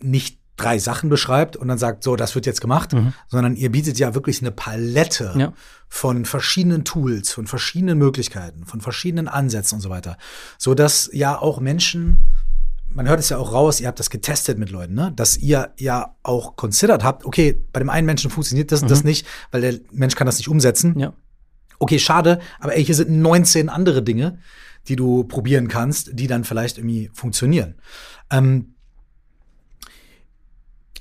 [0.00, 3.14] nicht drei Sachen beschreibt und dann sagt, so, das wird jetzt gemacht, mhm.
[3.28, 5.52] sondern ihr bietet ja wirklich eine Palette ja.
[5.88, 10.18] von verschiedenen Tools, von verschiedenen Möglichkeiten, von verschiedenen Ansätzen und so weiter,
[10.58, 12.26] so dass ja auch Menschen
[12.92, 15.12] man hört es ja auch raus, ihr habt das getestet mit Leuten, ne?
[15.14, 18.90] dass ihr ja auch considered habt, okay, bei dem einen Menschen funktioniert das und mhm.
[18.90, 20.98] das nicht, weil der Mensch kann das nicht umsetzen.
[20.98, 21.12] Ja.
[21.78, 24.38] Okay, schade, aber ey, hier sind 19 andere Dinge,
[24.88, 27.76] die du probieren kannst, die dann vielleicht irgendwie funktionieren.
[28.30, 28.74] Ähm,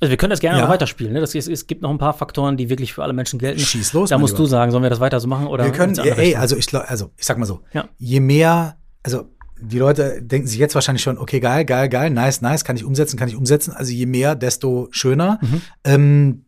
[0.02, 0.64] also wir können das gerne ja.
[0.64, 1.12] noch weiterspielen.
[1.12, 1.20] Ne?
[1.20, 3.60] Das ist, es gibt noch ein paar Faktoren, die wirklich für alle Menschen gelten.
[3.60, 4.10] Schieß los.
[4.10, 5.66] Da musst du sagen, sollen wir das weiter so machen oder?
[5.66, 7.90] Wir können, ey, also ich, also ich sag mal so, ja.
[7.98, 9.30] je mehr, also
[9.62, 12.84] die Leute denken sich jetzt wahrscheinlich schon, okay, geil, geil, geil, nice, nice, kann ich
[12.84, 13.74] umsetzen, kann ich umsetzen.
[13.74, 15.40] Also je mehr, desto schöner.
[15.42, 15.62] Mhm.
[15.84, 16.46] Ähm,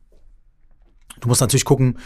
[1.20, 1.98] du musst natürlich gucken,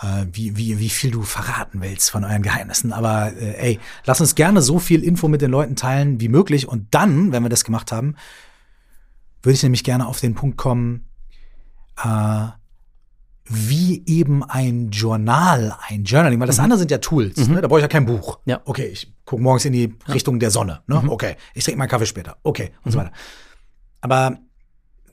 [0.00, 2.92] äh, wie, wie, wie viel du verraten willst von euren Geheimnissen.
[2.92, 6.68] Aber äh, ey, lass uns gerne so viel Info mit den Leuten teilen wie möglich.
[6.68, 8.16] Und dann, wenn wir das gemacht haben,
[9.42, 11.06] würde ich nämlich gerne auf den Punkt kommen,
[12.02, 12.46] äh,
[13.48, 16.64] wie eben ein Journal, ein Journaling, weil das mhm.
[16.64, 17.36] andere sind ja Tools.
[17.36, 17.54] Mhm.
[17.54, 17.60] Ne?
[17.60, 18.40] Da brauche ich ja kein Buch.
[18.44, 18.60] Ja.
[18.64, 19.94] Okay, ich gucke morgens in die.
[20.08, 20.80] Richtung der Sonne.
[20.86, 21.02] Ne?
[21.02, 21.10] Mhm.
[21.10, 22.38] Okay, ich trinke meinen Kaffee später.
[22.42, 23.02] Okay, und so mhm.
[23.02, 23.12] weiter.
[24.00, 24.38] Aber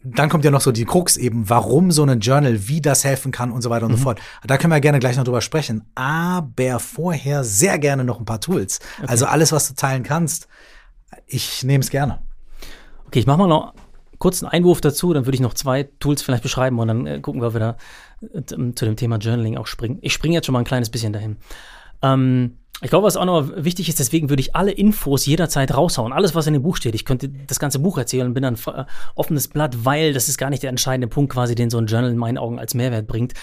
[0.03, 3.31] dann kommt ja noch so die Krux eben, warum so ein Journal, wie das helfen
[3.31, 4.03] kann und so weiter und so mhm.
[4.03, 4.19] fort.
[4.45, 5.85] Da können wir gerne gleich noch drüber sprechen.
[5.95, 8.79] Aber vorher sehr gerne noch ein paar Tools.
[8.97, 9.07] Okay.
[9.09, 10.47] Also alles, was du teilen kannst,
[11.25, 12.19] ich nehme es gerne.
[13.07, 13.73] Okay, ich mache mal noch
[14.19, 17.41] kurzen Einwurf dazu, dann würde ich noch zwei Tools vielleicht beschreiben und dann äh, gucken
[17.41, 17.77] wir, ob wir da
[18.33, 19.99] äh, zu dem Thema Journaling auch springen.
[20.01, 21.37] Ich springe jetzt schon mal ein kleines bisschen dahin.
[22.01, 26.11] Ähm, ich glaube, was auch noch wichtig ist, deswegen würde ich alle Infos jederzeit raushauen.
[26.11, 26.95] Alles, was in dem Buch steht.
[26.95, 28.83] Ich könnte das ganze Buch erzählen und bin dann äh,
[29.15, 32.11] offenes Blatt, weil das ist gar nicht der entscheidende Punkt quasi, den so ein Journal
[32.11, 33.33] in meinen Augen als Mehrwert bringt.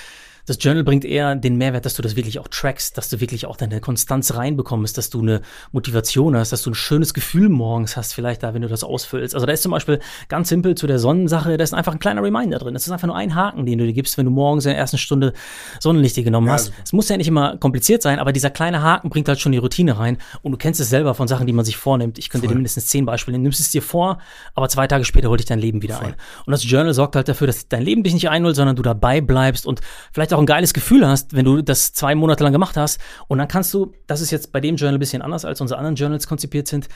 [0.46, 3.46] Das Journal bringt eher den Mehrwert, dass du das wirklich auch trackst, dass du wirklich
[3.46, 7.96] auch deine Konstanz reinbekommst, dass du eine Motivation hast, dass du ein schönes Gefühl morgens
[7.96, 9.34] hast, vielleicht da, wenn du das ausfüllst.
[9.34, 12.22] Also da ist zum Beispiel ganz simpel zu der Sonnensache, da ist einfach ein kleiner
[12.22, 12.74] Reminder drin.
[12.74, 14.78] Das ist einfach nur ein Haken, den du dir gibst, wenn du morgens in der
[14.78, 15.32] ersten Stunde
[15.78, 16.72] Sonnenlicht dir genommen hast.
[16.84, 19.58] Es muss ja nicht immer kompliziert sein, aber dieser kleine Haken bringt halt schon die
[19.58, 20.18] Routine rein.
[20.42, 22.18] Und du kennst es selber von Sachen, die man sich vornimmt.
[22.18, 22.54] Ich könnte Voll.
[22.54, 23.44] dir mindestens zehn Beispiele nehmen.
[23.44, 24.18] Nimmst es dir vor,
[24.54, 26.08] aber zwei Tage später holt dich dein Leben wieder Voll.
[26.08, 26.14] ein.
[26.46, 29.20] Und das Journal sorgt halt dafür, dass dein Leben dich nicht einholt, sondern du dabei
[29.20, 29.80] bleibst und
[30.12, 33.00] vielleicht auch ein geiles Gefühl hast hast, wenn du das zwei Monate lang gemacht hast.
[33.28, 35.78] Und dann kannst du, das ist jetzt bei dem Journal ein bisschen anders, als unsere
[35.78, 36.88] anderen Journals konzipiert sind,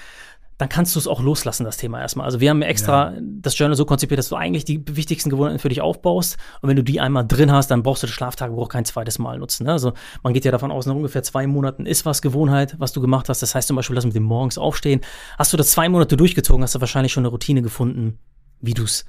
[0.56, 2.26] dann kannst du es auch loslassen, das Thema erstmal.
[2.26, 3.18] Also wir haben extra ja.
[3.20, 6.36] das Journal so konzipiert, dass du eigentlich die wichtigsten Gewohnheiten für dich aufbaust.
[6.60, 9.38] Und wenn du die einmal drin hast, dann brauchst du das Schlaftagebuch kein zweites Mal
[9.38, 9.64] nutzen.
[9.64, 9.72] Ne?
[9.72, 13.00] Also man geht ja davon aus, nach ungefähr zwei Monaten ist was Gewohnheit, was du
[13.00, 13.42] gemacht hast.
[13.42, 15.00] Das heißt zum Beispiel das mit dem morgens aufstehen.
[15.38, 18.20] Hast du das zwei Monate durchgezogen, hast du wahrscheinlich schon eine Routine gefunden,
[18.60, 19.06] wie du es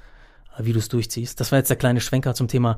[0.57, 1.37] wie du es durchziehst.
[1.41, 2.77] Das war jetzt der kleine Schwenker zum Thema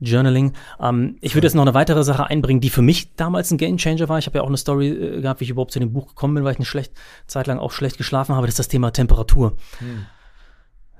[0.00, 0.52] Journaling.
[0.80, 4.08] Ähm, ich würde jetzt noch eine weitere Sache einbringen, die für mich damals ein Gamechanger
[4.08, 4.18] war.
[4.18, 6.34] Ich habe ja auch eine Story äh, gehabt, wie ich überhaupt zu dem Buch gekommen
[6.34, 6.92] bin, weil ich eine schlecht,
[7.26, 8.46] Zeit lang auch schlecht geschlafen habe.
[8.46, 9.56] Das ist das Thema Temperatur.
[9.78, 10.06] Hm.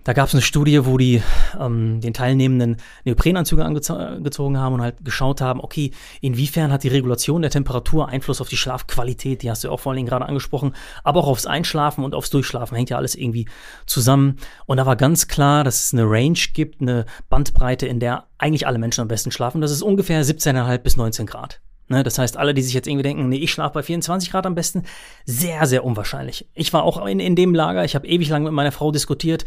[0.05, 1.23] Da gab es eine Studie, wo die
[1.59, 7.41] ähm, den Teilnehmenden Neoprenanzüge angezogen haben und halt geschaut haben, okay, inwiefern hat die Regulation
[7.41, 10.75] der Temperatur Einfluss auf die Schlafqualität, die hast du auch vor allen Dingen gerade angesprochen,
[11.03, 13.49] aber auch aufs Einschlafen und aufs Durchschlafen, hängt ja alles irgendwie
[13.87, 14.37] zusammen.
[14.67, 18.67] Und da war ganz klar, dass es eine Range gibt, eine Bandbreite, in der eigentlich
[18.67, 19.63] alle Menschen am besten schlafen.
[19.63, 21.63] Das ist ungefähr 17,5 bis 19 Grad.
[21.89, 24.47] Ne, das heißt, alle, die sich jetzt irgendwie denken, nee, ich schlafe bei 24 Grad
[24.47, 24.85] am besten,
[25.27, 26.49] sehr, sehr unwahrscheinlich.
[26.55, 29.45] Ich war auch in, in dem Lager, ich habe ewig lang mit meiner Frau diskutiert,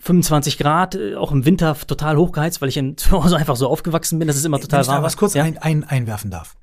[0.00, 3.68] 25 Grad, äh, auch im Winter total hochgeheizt, weil ich in, zu Hause einfach so
[3.68, 5.04] aufgewachsen bin, dass es immer total warm ist.
[5.04, 5.44] was kurz ja?
[5.44, 6.56] ein, ein, einwerfen darf.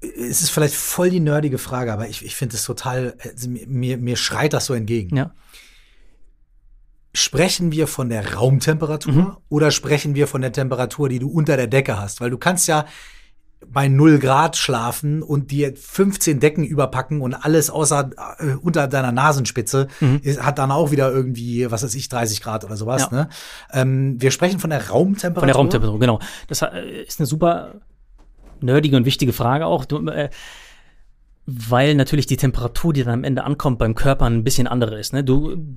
[0.00, 3.98] Es ist vielleicht voll die nerdige Frage, aber ich, ich finde es total, also mir,
[3.98, 5.16] mir schreit das so entgegen.
[5.16, 5.32] Ja.
[7.14, 9.36] Sprechen wir von der Raumtemperatur mhm.
[9.48, 12.20] oder sprechen wir von der Temperatur, die du unter der Decke hast?
[12.20, 12.86] Weil du kannst ja
[13.70, 19.12] bei 0 Grad schlafen und dir 15 Decken überpacken und alles außer äh, unter deiner
[19.12, 20.20] Nasenspitze mhm.
[20.22, 23.08] ist, hat dann auch wieder irgendwie, was weiß ich, 30 Grad oder sowas.
[23.10, 23.16] Ja.
[23.16, 23.28] Ne?
[23.72, 25.40] Ähm, wir sprechen von der Raumtemperatur.
[25.40, 26.18] Von der Raumtemperatur, genau.
[26.48, 27.74] Das äh, ist eine super
[28.60, 29.84] nerdige und wichtige Frage auch.
[29.84, 30.30] Du, äh,
[31.46, 35.12] weil natürlich die Temperatur, die dann am Ende ankommt beim Körper, ein bisschen andere ist.
[35.12, 35.24] Ne?
[35.24, 35.76] Du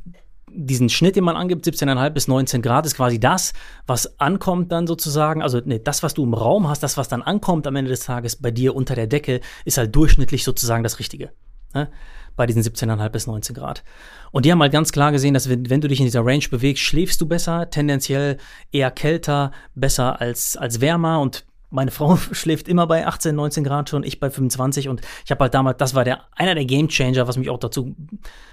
[0.56, 3.54] diesen Schnitt, den man angibt, 17,5 bis 19 Grad, ist quasi das,
[3.86, 5.42] was ankommt dann sozusagen.
[5.42, 8.02] Also nee, das, was du im Raum hast, das, was dann ankommt am Ende des
[8.02, 11.32] Tages bei dir unter der Decke, ist halt durchschnittlich sozusagen das Richtige.
[11.74, 11.90] Ne?
[12.36, 13.84] Bei diesen 17,5 bis 19 Grad.
[14.32, 16.46] Und die haben halt ganz klar gesehen, dass wenn, wenn, du dich in dieser Range
[16.50, 18.38] bewegst, schläfst du besser, tendenziell
[18.72, 23.90] eher kälter, besser als, als wärmer und meine Frau schläft immer bei 18, 19 Grad
[23.90, 26.88] schon, ich bei 25 und ich habe halt damals, das war der einer der Game
[26.88, 27.96] Changer, was mich auch dazu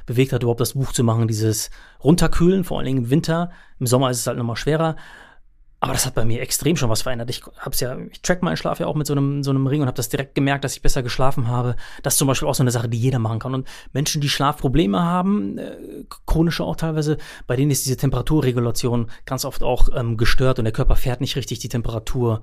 [0.05, 1.71] bewegt hat, überhaupt das Buch zu machen, dieses
[2.03, 3.51] runterkühlen, vor allen Dingen im Winter.
[3.79, 4.97] Im Sommer ist es halt nochmal schwerer.
[5.83, 7.29] Aber das hat bei mir extrem schon was verändert.
[7.29, 9.81] Ich hab's ja, ich track meinen Schlaf ja auch mit so einem, so einem Ring
[9.81, 11.75] und habe das direkt gemerkt, dass ich besser geschlafen habe.
[12.05, 13.53] Das ist zum Beispiel auch so eine Sache, die jeder machen kann.
[13.53, 19.45] Und Menschen, die Schlafprobleme haben, äh, chronische auch teilweise, bei denen ist diese Temperaturregulation ganz
[19.45, 22.43] oft auch ähm, gestört und der Körper fährt nicht richtig die Temperatur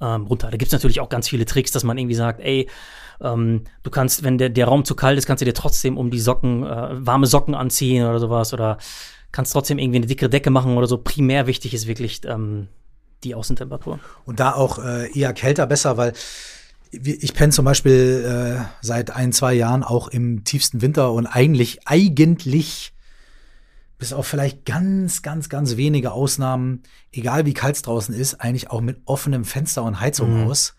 [0.00, 0.50] ähm, runter.
[0.50, 2.68] Da gibt's natürlich auch ganz viele Tricks, dass man irgendwie sagt, ey,
[3.20, 6.10] ähm, du kannst, wenn der, der Raum zu kalt ist, kannst du dir trotzdem um
[6.10, 8.78] die Socken, äh, warme Socken anziehen oder sowas oder
[9.32, 10.98] kannst trotzdem irgendwie eine dickere Decke machen oder so.
[10.98, 12.68] Primär wichtig ist wirklich ähm,
[13.22, 14.00] die Außentemperatur.
[14.24, 16.12] Und da auch äh, eher kälter besser, weil
[16.92, 21.86] ich penne zum Beispiel äh, seit ein, zwei Jahren auch im tiefsten Winter und eigentlich,
[21.86, 22.92] eigentlich
[24.00, 26.82] bis auf vielleicht ganz, ganz, ganz wenige Ausnahmen,
[27.12, 30.48] egal wie kalt es draußen ist, eigentlich auch mit offenem Fenster und Heizung mhm.
[30.48, 30.74] aus.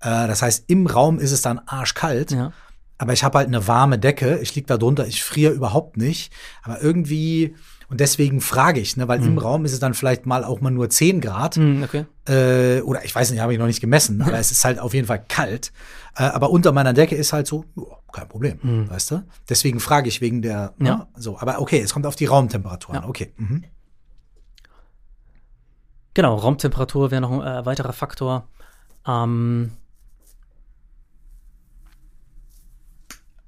[0.00, 2.32] Äh, das heißt, im Raum ist es dann arschkalt.
[2.32, 2.52] Ja.
[2.98, 6.32] Aber ich habe halt eine warme Decke, ich lieg da drunter, ich friere überhaupt nicht.
[6.62, 7.54] Aber irgendwie
[7.88, 9.26] und deswegen frage ich, ne, weil mhm.
[9.26, 11.56] im Raum ist es dann vielleicht mal auch mal nur 10 Grad.
[11.56, 12.04] Mhm, okay.
[12.28, 14.92] äh, oder ich weiß nicht, habe ich noch nicht gemessen, aber es ist halt auf
[14.92, 15.72] jeden Fall kalt.
[16.16, 18.90] Äh, aber unter meiner Decke ist halt so, oh, kein Problem, mhm.
[18.90, 19.22] weißt du?
[19.48, 21.08] Deswegen frage ich wegen der, ne, ja.
[21.16, 21.38] so.
[21.38, 23.02] Aber okay, es kommt auf die Raumtemperatur ja.
[23.02, 23.08] an.
[23.08, 23.32] Okay.
[23.36, 23.64] Mhm.
[26.14, 28.48] Genau, Raumtemperatur wäre noch ein äh, weiterer Faktor.
[29.06, 29.72] Ähm,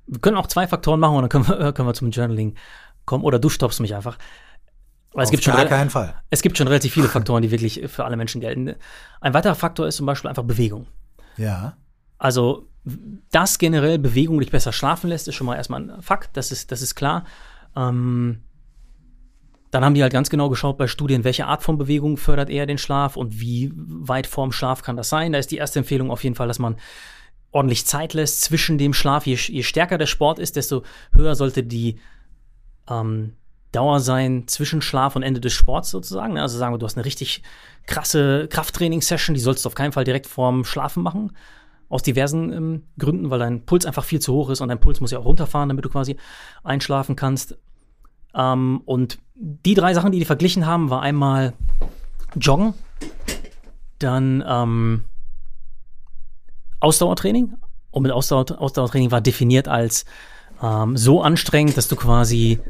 [0.07, 2.55] wir können auch zwei Faktoren machen und dann können wir, können wir zum Journaling
[3.09, 4.18] komm, oder du stoppst mich einfach.
[5.12, 6.14] Weil es gibt schon keinen Fall.
[6.30, 8.74] Es gibt schon relativ viele Faktoren, die wirklich für alle Menschen gelten.
[9.20, 10.86] Ein weiterer Faktor ist zum Beispiel einfach Bewegung.
[11.36, 11.76] Ja.
[12.18, 12.68] Also,
[13.30, 16.70] dass generell Bewegung dich besser schlafen lässt, ist schon mal erstmal ein Fakt, das ist,
[16.70, 17.24] das ist klar.
[17.74, 18.42] Ähm,
[19.70, 22.66] dann haben die halt ganz genau geschaut bei Studien, welche Art von Bewegung fördert eher
[22.66, 25.32] den Schlaf und wie weit vorm Schlaf kann das sein.
[25.32, 26.76] Da ist die erste Empfehlung auf jeden Fall, dass man
[27.50, 29.26] ordentlich Zeit lässt zwischen dem Schlaf.
[29.26, 30.82] Je, je stärker der Sport ist, desto
[31.12, 31.98] höher sollte die
[32.91, 33.34] ähm,
[33.72, 36.39] Dauer sein zwischen Schlaf und Ende des Sports sozusagen.
[36.39, 37.43] Also sagen wir, du hast eine richtig
[37.86, 41.32] krasse Krafttraining-Session, die sollst du auf keinen Fall direkt vorm Schlafen machen.
[41.91, 45.01] Aus diversen ähm, Gründen, weil dein Puls einfach viel zu hoch ist und dein Puls
[45.01, 46.16] muss ja auch runterfahren, damit du quasi
[46.62, 47.57] einschlafen kannst.
[48.34, 51.55] Ähm, und die drei Sachen, die die verglichen haben, war einmal
[52.39, 52.74] Joggen,
[53.99, 55.05] dann ähm,
[56.80, 57.55] Ausdauertraining.
[57.91, 60.05] Und mit Ausdauer, Ausdauertraining war definiert als
[60.62, 62.61] ähm, so anstrengend, dass du quasi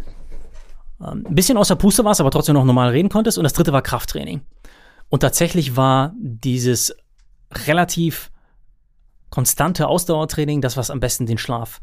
[0.98, 3.38] ein bisschen außer Puste warst, aber trotzdem noch normal reden konntest.
[3.38, 4.40] Und das dritte war Krafttraining.
[5.08, 6.94] Und tatsächlich war dieses
[7.66, 8.30] relativ
[9.30, 11.80] konstante Ausdauertraining das, was am besten den Schlaf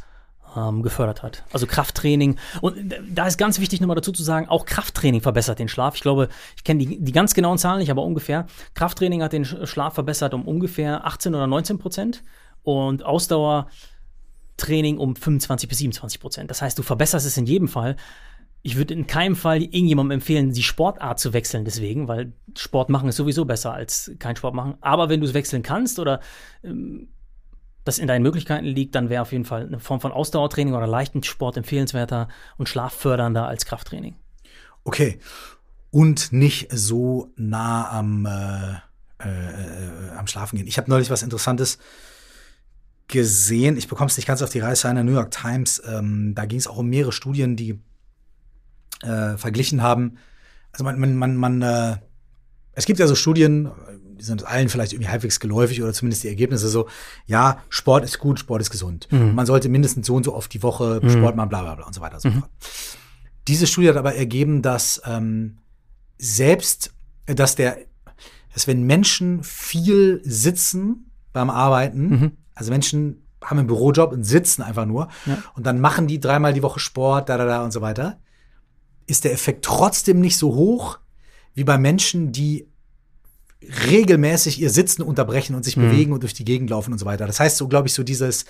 [0.55, 1.43] ähm, gefördert hat.
[1.51, 2.37] Also Krafttraining.
[2.61, 5.95] Und da ist ganz wichtig nochmal dazu zu sagen, auch Krafttraining verbessert den Schlaf.
[5.95, 8.47] Ich glaube, ich kenne die, die ganz genauen Zahlen nicht, aber ungefähr.
[8.73, 12.23] Krafttraining hat den Schlaf verbessert um ungefähr 18 oder 19 Prozent
[12.63, 16.49] und Ausdauertraining um 25 bis 27 Prozent.
[16.49, 17.95] Das heißt, du verbesserst es in jedem Fall.
[18.65, 23.07] Ich würde in keinem Fall irgendjemandem empfehlen, die Sportart zu wechseln, deswegen, weil Sport machen
[23.07, 24.73] ist sowieso besser als kein Sport machen.
[24.81, 26.19] Aber wenn du es wechseln kannst oder
[26.63, 27.09] ähm,
[27.83, 30.87] das in deinen Möglichkeiten liegt, dann wäre auf jeden Fall eine Form von Ausdauertraining oder
[30.87, 34.15] leichten Sport empfehlenswerter und schlaffördernder als Krafttraining.
[34.83, 35.19] Okay.
[35.91, 38.77] Und nicht so nah am, äh,
[39.23, 40.65] äh, am Schlafen gehen.
[40.67, 41.77] Ich habe neulich was Interessantes
[43.09, 43.77] gesehen.
[43.77, 45.83] Ich bekomme es nicht ganz auf die in der New York Times.
[45.85, 47.79] Ähm, da ging es auch um mehrere Studien, die
[49.03, 50.17] äh, verglichen haben.
[50.71, 51.97] Also man, man, man, man äh,
[52.73, 53.71] es gibt ja so Studien,
[54.17, 56.87] die sind allen vielleicht irgendwie halbwegs geläufig oder zumindest die Ergebnisse so,
[57.25, 59.07] ja, Sport ist gut, Sport ist gesund.
[59.11, 59.33] Mhm.
[59.33, 61.09] Man sollte mindestens so und so oft die Woche mhm.
[61.09, 62.39] Sport machen, bla bla bla und so weiter und so mhm.
[62.39, 62.51] fort.
[63.47, 65.57] Diese Studie hat aber ergeben, dass ähm,
[66.17, 66.93] selbst,
[67.25, 67.77] dass der,
[68.53, 72.31] dass wenn Menschen viel sitzen beim Arbeiten, mhm.
[72.55, 75.37] also Menschen haben einen Bürojob und sitzen einfach nur ja.
[75.55, 78.19] und dann machen die dreimal die Woche Sport, da, da, da und so weiter,
[79.07, 80.99] ist der Effekt trotzdem nicht so hoch
[81.53, 82.67] wie bei Menschen, die
[83.87, 85.89] regelmäßig ihr Sitzen unterbrechen und sich mhm.
[85.89, 87.25] bewegen und durch die Gegend laufen und so weiter.
[87.25, 88.45] Das heißt so, glaube ich, so dieses,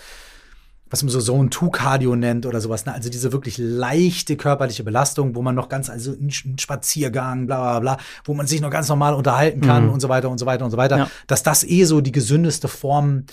[0.89, 2.93] was man so Zone 2 Cardio nennt oder sowas, ne?
[2.93, 7.79] also diese wirklich leichte körperliche Belastung, wo man noch ganz, also ein Spaziergang, bla bla
[7.79, 9.93] bla, wo man sich noch ganz normal unterhalten kann mhm.
[9.93, 11.11] und so weiter und so weiter und so weiter, ja.
[11.27, 13.25] dass das eh so die gesündeste Form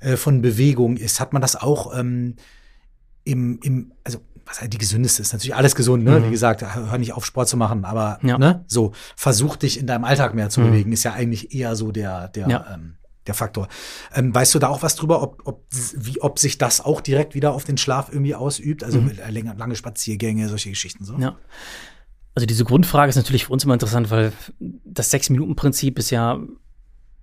[0.00, 1.20] äh, von Bewegung ist.
[1.20, 2.36] Hat man das auch ähm,
[3.24, 4.18] im, im, also
[4.48, 5.32] was halt die gesündeste ist.
[5.32, 6.20] Natürlich alles gesund, ne?
[6.20, 6.26] Mhm.
[6.26, 8.38] Wie gesagt, hör nicht auf, Sport zu machen, aber ja.
[8.38, 8.64] ne?
[8.66, 10.70] so, versuch dich in deinem Alltag mehr zu mhm.
[10.70, 12.66] bewegen, ist ja eigentlich eher so der, der, ja.
[12.74, 12.96] ähm,
[13.26, 13.68] der Faktor.
[14.14, 17.34] Ähm, weißt du da auch was drüber, ob, ob, wie, ob sich das auch direkt
[17.34, 18.82] wieder auf den Schlaf irgendwie ausübt?
[18.82, 19.12] Also mhm.
[19.30, 21.16] lange, lange Spaziergänge, solche Geschichten so?
[21.18, 21.36] Ja.
[22.34, 26.38] Also diese Grundfrage ist natürlich für uns immer interessant, weil das Sechs-Minuten-Prinzip ist ja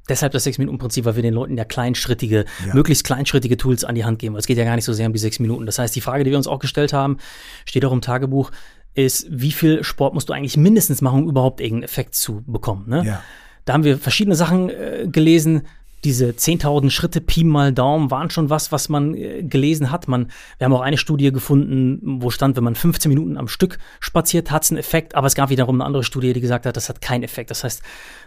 [0.08, 2.74] Deshalb das Sechs-Minuten-Prinzip, weil wir den Leuten ja kleinschrittige, ja.
[2.74, 4.36] möglichst kleinschrittige Tools an die Hand geben.
[4.36, 5.66] Es geht ja gar nicht so sehr um die sechs Minuten.
[5.66, 7.18] Das heißt, die Frage, die wir uns auch gestellt haben,
[7.66, 8.52] steht auch im Tagebuch,
[8.94, 12.88] ist, wie viel Sport musst du eigentlich mindestens machen, um überhaupt irgendeinen Effekt zu bekommen?
[12.88, 13.04] Ne?
[13.06, 13.24] Ja.
[13.66, 15.64] Da haben wir verschiedene Sachen äh, gelesen
[16.06, 20.08] diese 10.000 Schritte Pi mal Daumen waren schon was, was man äh, gelesen hat.
[20.08, 23.80] Man, wir haben auch eine Studie gefunden, wo stand, wenn man 15 Minuten am Stück
[24.00, 25.16] spaziert, hat es einen Effekt.
[25.16, 27.50] Aber es gab wiederum eine andere Studie, die gesagt hat, das hat keinen Effekt.
[27.50, 27.82] Das heißt,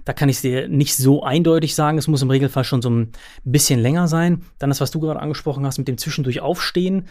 [0.05, 1.97] da kann ich es dir nicht so eindeutig sagen.
[1.99, 3.13] Es muss im Regelfall schon so ein
[3.45, 4.43] bisschen länger sein.
[4.59, 7.07] Dann das, was du gerade angesprochen hast mit dem zwischendurch Aufstehen.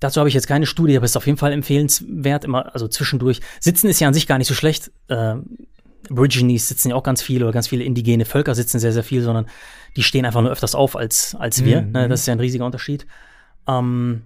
[0.00, 2.88] Dazu habe ich jetzt keine Studie, aber es ist auf jeden Fall empfehlenswert, immer, also
[2.88, 3.40] zwischendurch.
[3.60, 4.90] Sitzen ist ja an sich gar nicht so schlecht.
[5.08, 5.36] Äh,
[6.10, 9.22] Aborigines sitzen ja auch ganz viele oder ganz viele indigene Völker sitzen sehr, sehr viel,
[9.22, 9.46] sondern
[9.96, 11.82] die stehen einfach nur öfters auf als, als wir.
[11.82, 11.92] Mhm.
[11.92, 12.08] Ne?
[12.08, 13.06] Das ist ja ein riesiger Unterschied.
[13.66, 14.22] Ähm,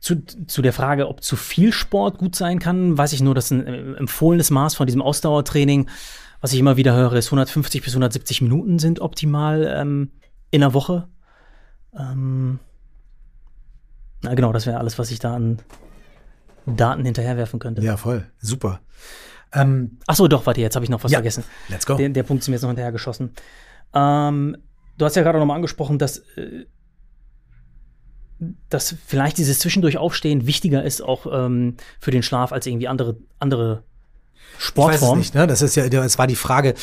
[0.00, 3.50] zu, zu der Frage, ob zu viel Sport gut sein kann, weiß ich nur, dass
[3.50, 5.88] ein äh, empfohlenes Maß von diesem Ausdauertraining,
[6.40, 10.10] was ich immer wieder höre, ist 150 bis 170 Minuten sind optimal ähm,
[10.50, 11.08] in der Woche.
[11.98, 12.58] Ähm,
[14.22, 15.60] na genau, das wäre alles, was ich da an
[16.66, 17.80] Daten hinterherwerfen könnte.
[17.82, 18.26] Ja, voll.
[18.38, 18.80] Super.
[19.54, 21.44] Ähm, Ach so, doch, warte, jetzt habe ich noch was ja, vergessen.
[21.68, 21.94] Let's go.
[21.94, 23.32] Der, der, Punkt ist mir jetzt noch hinterhergeschossen.
[23.94, 24.56] Ähm,
[24.98, 26.66] du hast ja gerade noch mal angesprochen, dass, äh,
[28.68, 33.16] dass vielleicht dieses zwischendurch Aufstehen wichtiger ist auch ähm, für den Schlaf als irgendwie andere,
[33.38, 33.84] andere
[34.58, 34.98] Sportformen.
[34.98, 35.46] Ich weiß es nicht, ne?
[35.46, 36.74] Das ist ja, es war die Frage,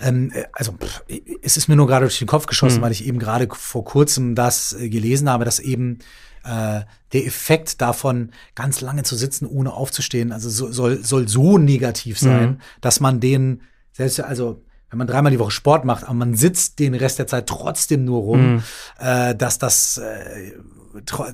[0.00, 1.04] ähm, äh, also pff,
[1.42, 2.82] es ist mir nur gerade durch den Kopf geschossen, mhm.
[2.82, 5.98] weil ich eben gerade vor kurzem das äh, gelesen habe, dass eben
[6.44, 6.82] äh,
[7.12, 12.18] der Effekt davon, ganz lange zu sitzen, ohne aufzustehen, also so, soll, soll so negativ
[12.18, 12.58] sein, mhm.
[12.80, 13.62] dass man den,
[13.92, 17.26] selbst, also wenn man dreimal die Woche Sport macht, aber man sitzt den Rest der
[17.26, 18.62] Zeit trotzdem nur rum, mhm.
[18.98, 20.52] äh, dass das äh,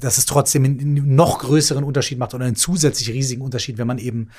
[0.00, 3.98] dass es trotzdem einen noch größeren Unterschied macht oder einen zusätzlich riesigen Unterschied, wenn man
[3.98, 4.30] eben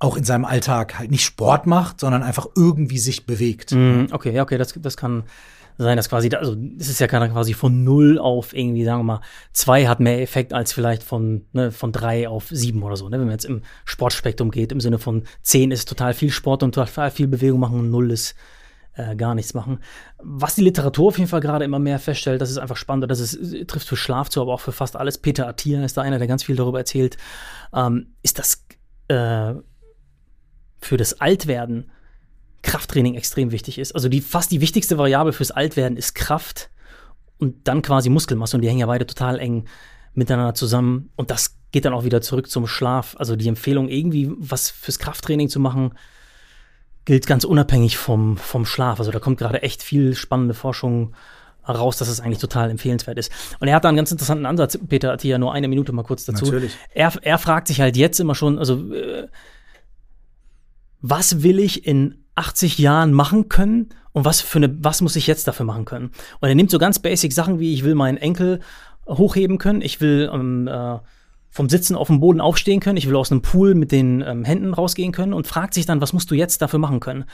[0.00, 3.72] auch in seinem Alltag halt nicht Sport macht, sondern einfach irgendwie sich bewegt.
[3.72, 5.24] Mm, okay, ja, okay, das, das kann
[5.82, 9.20] sein, dass quasi, also es ist ja quasi von null auf irgendwie, sagen wir mal,
[9.52, 13.08] zwei hat mehr Effekt als vielleicht von, ne, von drei auf sieben oder so.
[13.08, 13.18] Ne?
[13.18, 16.74] Wenn man jetzt im Sportspektrum geht, im Sinne von zehn ist total viel Sport und
[16.74, 18.34] total viel Bewegung machen und null ist
[18.94, 19.78] äh, gar nichts machen.
[20.18, 23.20] Was die Literatur auf jeden Fall gerade immer mehr feststellt, das ist einfach spannend, das
[23.20, 25.18] ist, trifft für Schlaf zu, aber auch für fast alles.
[25.18, 27.16] Peter Attia ist da einer, der ganz viel darüber erzählt,
[27.74, 28.66] ähm, ist das
[29.08, 29.54] äh,
[30.80, 31.90] für das Altwerden
[32.62, 33.94] Krafttraining extrem wichtig ist.
[33.94, 36.70] Also die fast die wichtigste Variable fürs Altwerden ist Kraft
[37.38, 39.64] und dann quasi Muskelmasse und die hängen ja beide total eng
[40.14, 43.16] miteinander zusammen und das geht dann auch wieder zurück zum Schlaf.
[43.18, 45.92] Also die Empfehlung irgendwie was fürs Krafttraining zu machen
[47.04, 48.98] gilt ganz unabhängig vom vom Schlaf.
[48.98, 51.14] Also da kommt gerade echt viel spannende Forschung
[51.68, 53.32] raus, dass es eigentlich total empfehlenswert ist.
[53.60, 54.78] Und er hat da einen ganz interessanten Ansatz.
[54.88, 56.46] Peter hat hier nur eine Minute mal kurz dazu.
[56.46, 56.72] Natürlich.
[56.92, 59.28] Er, er fragt sich halt jetzt immer schon, also äh,
[61.00, 65.26] was will ich in 80 Jahren machen können und was für eine, was muss ich
[65.26, 66.10] jetzt dafür machen können?
[66.40, 68.60] Und er nimmt so ganz basic Sachen wie, ich will meinen Enkel
[69.06, 70.98] hochheben können, ich will ähm, äh,
[71.50, 74.44] vom Sitzen auf dem Boden aufstehen können, ich will aus einem Pool mit den ähm,
[74.44, 77.24] Händen rausgehen können und fragt sich dann, was musst du jetzt dafür machen können?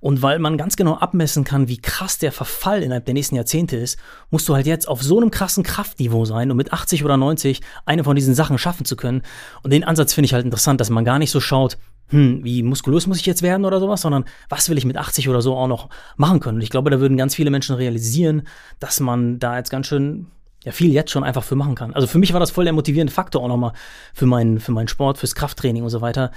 [0.00, 3.76] Und weil man ganz genau abmessen kann, wie krass der Verfall innerhalb der nächsten Jahrzehnte
[3.76, 3.98] ist,
[4.30, 7.60] musst du halt jetzt auf so einem krassen Kraftniveau sein, um mit 80 oder 90
[7.84, 9.22] eine von diesen Sachen schaffen zu können.
[9.62, 11.78] Und den Ansatz finde ich halt interessant, dass man gar nicht so schaut,
[12.08, 15.28] hm, wie muskulös muss ich jetzt werden oder sowas, sondern was will ich mit 80
[15.28, 16.56] oder so auch noch machen können.
[16.56, 18.42] Und ich glaube, da würden ganz viele Menschen realisieren,
[18.80, 20.26] dass man da jetzt ganz schön
[20.64, 21.94] ja viel jetzt schon einfach für machen kann.
[21.94, 23.72] Also für mich war das voll der motivierende Faktor auch nochmal
[24.12, 26.32] für meinen, für meinen Sport, fürs Krafttraining und so weiter,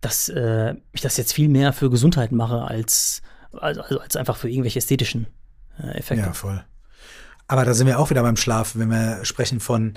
[0.00, 3.22] dass äh, ich das jetzt viel mehr für Gesundheit mache als,
[3.52, 5.26] also, als einfach für irgendwelche ästhetischen
[5.78, 6.26] äh, Effekte.
[6.26, 6.62] Ja, voll.
[7.46, 9.94] Aber da sind wir auch wieder beim Schlaf, wenn wir sprechen von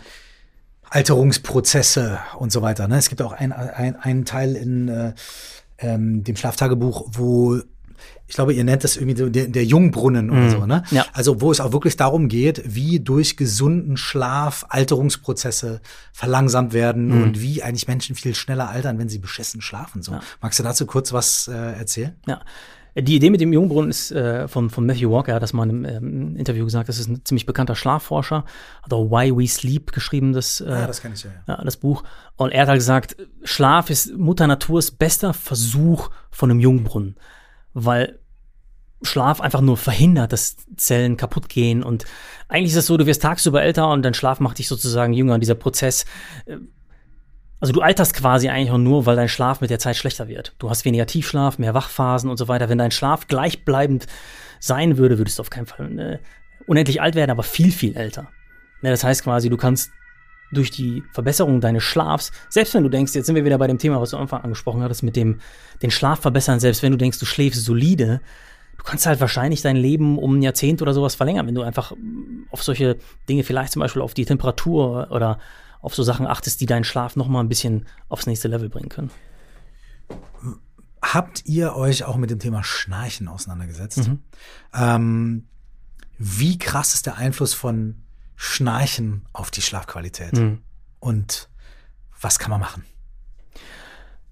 [0.89, 2.87] Alterungsprozesse und so weiter.
[2.87, 2.97] Ne?
[2.97, 5.13] Es gibt auch einen ein Teil in äh,
[5.79, 7.61] ähm, dem Schlaftagebuch, wo
[8.29, 10.49] ich glaube, ihr nennt das irgendwie der, der Jungbrunnen oder mhm.
[10.49, 10.83] so, ne?
[10.91, 11.05] Ja.
[11.13, 15.81] Also, wo es auch wirklich darum geht, wie durch gesunden Schlaf Alterungsprozesse
[16.11, 17.23] verlangsamt werden mhm.
[17.23, 20.03] und wie eigentlich Menschen viel schneller altern, wenn sie beschissen schlafen.
[20.03, 20.11] So.
[20.11, 20.19] Ja.
[20.41, 22.17] Magst du dazu kurz was äh, erzählen?
[22.27, 22.41] Ja.
[22.99, 25.69] Die Idee mit dem Jungbrunnen ist äh, von, von Matthew Walker, er hat das mal
[25.69, 28.43] im ähm, Interview gesagt, das ist ein ziemlich bekannter Schlafforscher,
[28.81, 31.63] hat auch Why We Sleep geschrieben, das, äh, ah, das, ich, ja, ja.
[31.63, 32.03] das Buch.
[32.37, 37.17] Und er hat halt gesagt, Schlaf ist Mutter Naturs bester Versuch von einem Jungbrunnen,
[37.73, 38.19] weil
[39.03, 41.83] Schlaf einfach nur verhindert, dass Zellen kaputt gehen.
[41.83, 42.05] Und
[42.47, 45.35] eigentlich ist es so, du wirst tagsüber älter und dein Schlaf macht dich sozusagen jünger.
[45.35, 46.05] Und dieser Prozess
[46.45, 46.57] äh,
[47.59, 50.53] also du alterst quasi eigentlich auch nur, weil dein Schlaf mit der Zeit schlechter wird.
[50.59, 52.69] Du hast weniger Tiefschlaf, mehr Wachphasen und so weiter.
[52.69, 54.05] Wenn dein Schlaf gleichbleibend
[54.59, 56.19] sein würde, würdest du auf keinen Fall äh,
[56.67, 58.29] unendlich alt werden, aber viel, viel älter.
[58.81, 59.91] Ja, das heißt quasi, du kannst
[60.51, 63.79] durch die Verbesserung deines Schlafs, selbst wenn du denkst, jetzt sind wir wieder bei dem
[63.79, 65.39] Thema, was du am Anfang angesprochen hattest, mit dem
[65.81, 68.21] den Schlaf verbessern, selbst wenn du denkst, du schläfst solide,
[68.77, 71.91] du kannst halt wahrscheinlich dein Leben um ein Jahrzehnt oder sowas verlängern, wenn du einfach
[72.49, 72.97] auf solche
[73.27, 75.39] Dinge, vielleicht zum Beispiel auf die Temperatur oder
[75.87, 78.89] auf so Sachen achtest, die deinen Schlaf noch mal ein bisschen aufs nächste Level bringen
[78.89, 79.09] können.
[81.01, 84.09] Habt ihr euch auch mit dem Thema Schnarchen auseinandergesetzt?
[84.09, 84.19] Mhm.
[84.73, 85.47] Ähm,
[86.17, 88.03] wie krass ist der Einfluss von
[88.35, 90.33] Schnarchen auf die Schlafqualität?
[90.33, 90.59] Mhm.
[90.99, 91.47] Und
[92.19, 92.83] was kann man machen?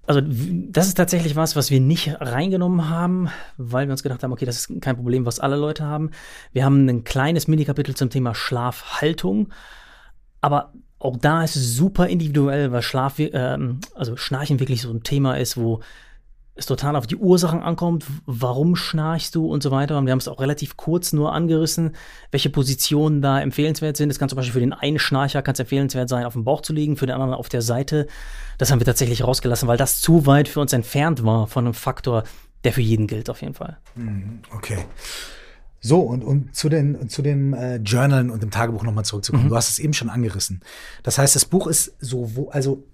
[0.06, 4.32] Also das ist tatsächlich was, was wir nicht reingenommen haben, weil wir uns gedacht haben,
[4.32, 6.10] okay, das ist kein Problem, was alle Leute haben.
[6.52, 9.48] Wir haben ein kleines Minikapitel zum Thema Schlafhaltung,
[10.42, 10.74] aber
[11.06, 15.38] auch da ist es super individuell, weil Schlaf, ähm, also Schnarchen wirklich so ein Thema
[15.38, 15.80] ist, wo
[16.56, 19.98] es total auf die Ursachen ankommt, warum schnarchst du und so weiter.
[19.98, 21.94] Und wir haben es auch relativ kurz nur angerissen,
[22.30, 24.10] welche Positionen da empfehlenswert sind.
[24.10, 26.72] Es kann zum Beispiel für den einen Schnarcher kann empfehlenswert sein, auf dem Bauch zu
[26.72, 28.06] liegen, für den anderen auf der Seite.
[28.56, 31.74] Das haben wir tatsächlich rausgelassen, weil das zu weit für uns entfernt war von einem
[31.74, 32.24] Faktor,
[32.64, 33.76] der für jeden gilt auf jeden Fall.
[33.94, 34.78] Mhm, okay.
[35.86, 39.44] So, und, und zu, den, zu dem äh, Journalen und dem Tagebuch nochmal zurückzukommen.
[39.44, 39.50] Mhm.
[39.50, 40.60] Du hast es eben schon angerissen.
[41.04, 42.84] Das heißt, das Buch ist so, wo, also,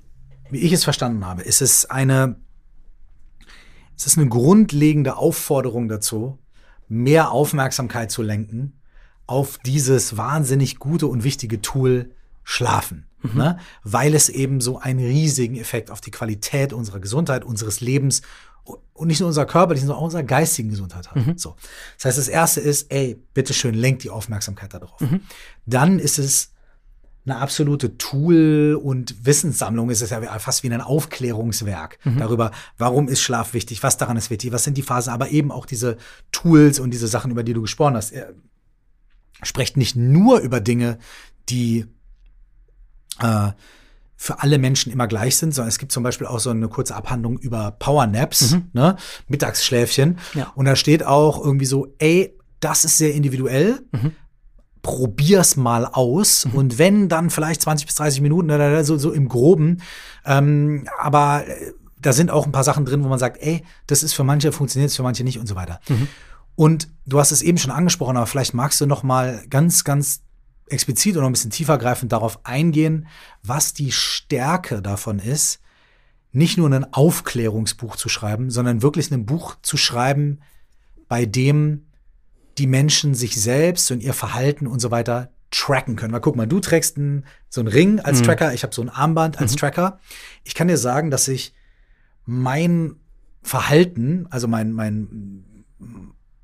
[0.50, 2.36] wie ich es verstanden habe, ist es eine,
[3.96, 6.38] es ist eine grundlegende Aufforderung dazu,
[6.86, 8.74] mehr Aufmerksamkeit zu lenken
[9.26, 12.10] auf dieses wahnsinnig gute und wichtige Tool
[12.44, 13.06] Schlafen.
[13.22, 13.38] Mhm.
[13.38, 13.58] Ne?
[13.84, 18.20] Weil es eben so einen riesigen Effekt auf die Qualität unserer Gesundheit, unseres Lebens
[18.64, 21.16] und nicht nur unser Körper, sondern auch unserer geistigen Gesundheit hat.
[21.16, 21.36] Mhm.
[21.36, 21.56] So.
[21.96, 25.00] Das heißt, das erste ist, ey, bitteschön, lenkt die Aufmerksamkeit darauf.
[25.00, 25.20] Mhm.
[25.66, 26.50] Dann ist es
[27.24, 29.98] eine absolute Tool- und Wissenssammlung ist.
[29.98, 32.18] Es ist ja fast wie ein Aufklärungswerk mhm.
[32.18, 35.52] darüber, warum ist Schlaf wichtig, was daran ist wichtig, was sind die Phasen, aber eben
[35.52, 35.98] auch diese
[36.32, 38.12] Tools und diese Sachen, über die du gesprochen hast.
[39.42, 40.98] Spricht nicht nur über Dinge,
[41.48, 41.86] die
[43.20, 43.50] äh,
[44.22, 46.94] für alle Menschen immer gleich sind, sondern es gibt zum Beispiel auch so eine kurze
[46.94, 48.70] Abhandlung über Powernaps, mhm.
[48.72, 48.96] ne?
[49.26, 50.18] Mittagsschläfchen.
[50.34, 50.52] Ja.
[50.54, 53.80] Und da steht auch irgendwie so, ey, das ist sehr individuell.
[53.90, 54.12] Mhm.
[54.80, 56.52] Probier's mal aus mhm.
[56.52, 59.82] und wenn dann vielleicht 20 bis 30 Minuten, ne, ne, ne, so, so im Groben.
[60.24, 64.04] Ähm, aber äh, da sind auch ein paar Sachen drin, wo man sagt, ey, das
[64.04, 65.80] ist für manche funktioniert, für manche nicht und so weiter.
[65.88, 66.06] Mhm.
[66.54, 70.22] Und du hast es eben schon angesprochen, aber vielleicht magst du noch mal ganz, ganz
[70.68, 73.06] explizit oder ein bisschen tiefergreifend darauf eingehen,
[73.42, 75.60] was die Stärke davon ist,
[76.32, 80.40] nicht nur ein Aufklärungsbuch zu schreiben, sondern wirklich ein Buch zu schreiben,
[81.08, 81.86] bei dem
[82.58, 86.12] die Menschen sich selbst und ihr Verhalten und so weiter tracken können.
[86.12, 88.24] Mal guck mal, du trägst einen, so einen Ring als mhm.
[88.24, 89.56] Tracker, ich habe so ein Armband als mhm.
[89.58, 90.00] Tracker.
[90.44, 91.54] Ich kann dir sagen, dass ich
[92.24, 92.96] mein
[93.42, 95.44] Verhalten, also mein, mein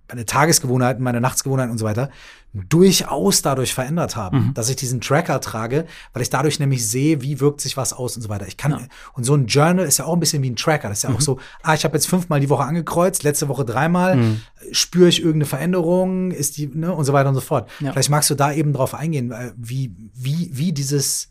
[0.09, 2.11] meine Tagesgewohnheiten, meine Nachtsgewohnheiten und so weiter
[2.55, 4.55] durchaus dadurch verändert haben, mhm.
[4.55, 8.17] dass ich diesen Tracker trage, weil ich dadurch nämlich sehe, wie wirkt sich was aus
[8.17, 8.49] und so weiter.
[8.49, 8.81] Ich kann ja.
[9.13, 10.89] und so ein Journal ist ja auch ein bisschen wie ein Tracker.
[10.89, 11.17] Das ist ja mhm.
[11.17, 14.41] auch so, ah, ich habe jetzt fünfmal die Woche angekreuzt, letzte Woche dreimal, mhm.
[14.73, 17.71] spüre ich irgendeine Veränderung, ist die ne und so weiter und so fort.
[17.81, 17.93] Ja.
[17.93, 21.29] Vielleicht magst du da eben drauf eingehen, äh, wie wie wie dieses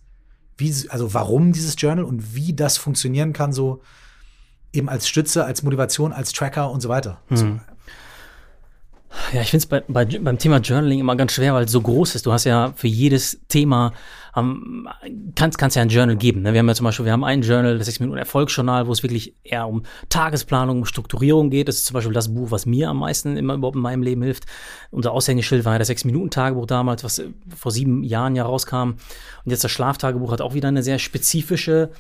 [0.57, 3.81] wie also warum dieses Journal und wie das funktionieren kann so
[4.71, 7.21] eben als Stütze, als Motivation, als Tracker und so weiter.
[7.31, 7.61] So, mhm.
[9.33, 11.81] Ja, ich finde es bei, bei, beim Thema Journaling immer ganz schwer, weil es so
[11.81, 12.25] groß ist.
[12.25, 13.93] Du hast ja für jedes Thema,
[14.35, 14.87] ähm,
[15.35, 16.41] kannst, kannst ja ein Journal geben.
[16.41, 16.53] Ne?
[16.53, 19.03] Wir haben ja zum Beispiel, wir haben ein Journal, das 6 Minuten Erfolgsjournal, wo es
[19.03, 21.67] wirklich eher um Tagesplanung, um Strukturierung geht.
[21.67, 24.21] Das ist zum Beispiel das Buch, was mir am meisten immer überhaupt in meinem Leben
[24.23, 24.45] hilft.
[24.91, 27.21] Unser Aushängeschild war ja das 6 Minuten Tagebuch damals, was
[27.55, 28.95] vor sieben Jahren ja rauskam.
[29.45, 31.91] Und jetzt das Schlaftagebuch hat auch wieder eine sehr spezifische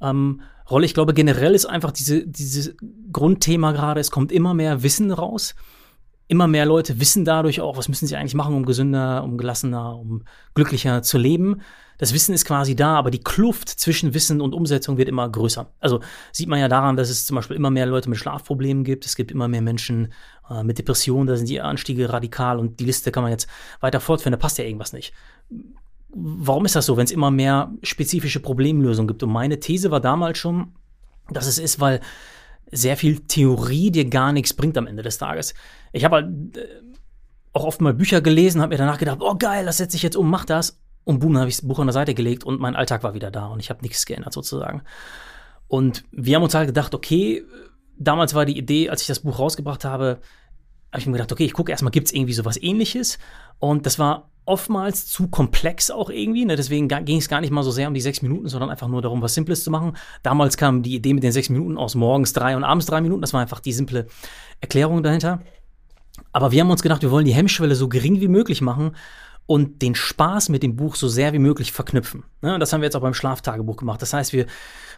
[0.00, 0.40] ähm,
[0.70, 0.86] Rolle.
[0.86, 2.74] Ich glaube, generell ist einfach diese, dieses
[3.12, 5.54] Grundthema gerade, es kommt immer mehr Wissen raus
[6.28, 9.96] immer mehr Leute wissen dadurch auch, was müssen sie eigentlich machen, um gesünder, um gelassener,
[9.96, 10.22] um
[10.54, 11.60] glücklicher zu leben.
[11.98, 15.70] Das Wissen ist quasi da, aber die Kluft zwischen Wissen und Umsetzung wird immer größer.
[15.80, 16.00] Also
[16.32, 19.06] sieht man ja daran, dass es zum Beispiel immer mehr Leute mit Schlafproblemen gibt.
[19.06, 20.12] Es gibt immer mehr Menschen
[20.50, 23.48] äh, mit Depressionen, da sind die Anstiege radikal und die Liste kann man jetzt
[23.80, 25.14] weiter fortführen, da passt ja irgendwas nicht.
[26.08, 29.22] Warum ist das so, wenn es immer mehr spezifische Problemlösungen gibt?
[29.22, 30.72] Und meine These war damals schon,
[31.30, 32.00] dass es ist, weil
[32.70, 35.54] sehr viel Theorie dir gar nichts bringt am Ende des Tages.
[35.92, 36.66] Ich habe halt äh,
[37.52, 40.16] auch oft mal Bücher gelesen, habe mir danach gedacht, oh geil, das setze ich jetzt
[40.16, 40.78] um, mach das.
[41.04, 43.14] Und boom, dann habe ich das Buch an der Seite gelegt und mein Alltag war
[43.14, 44.82] wieder da und ich habe nichts geändert sozusagen.
[45.68, 47.44] Und wir haben uns halt gedacht, okay,
[47.96, 50.18] damals war die Idee, als ich das Buch rausgebracht habe,
[50.92, 53.18] habe ich mir gedacht, okay, ich gucke erstmal, gibt es irgendwie sowas ähnliches?
[53.58, 56.44] Und das war oftmals zu komplex auch irgendwie.
[56.44, 56.56] Ne?
[56.56, 59.02] Deswegen ging es gar nicht mal so sehr um die sechs Minuten, sondern einfach nur
[59.02, 59.96] darum, was Simples zu machen.
[60.22, 63.20] Damals kam die Idee mit den sechs Minuten aus morgens drei und abends drei Minuten.
[63.20, 64.06] Das war einfach die simple
[64.60, 65.40] Erklärung dahinter.
[66.32, 68.92] Aber wir haben uns gedacht, wir wollen die Hemmschwelle so gering wie möglich machen
[69.46, 72.24] und den Spaß mit dem Buch so sehr wie möglich verknüpfen.
[72.42, 74.02] Ja, das haben wir jetzt auch beim Schlaftagebuch gemacht.
[74.02, 74.46] Das heißt, wir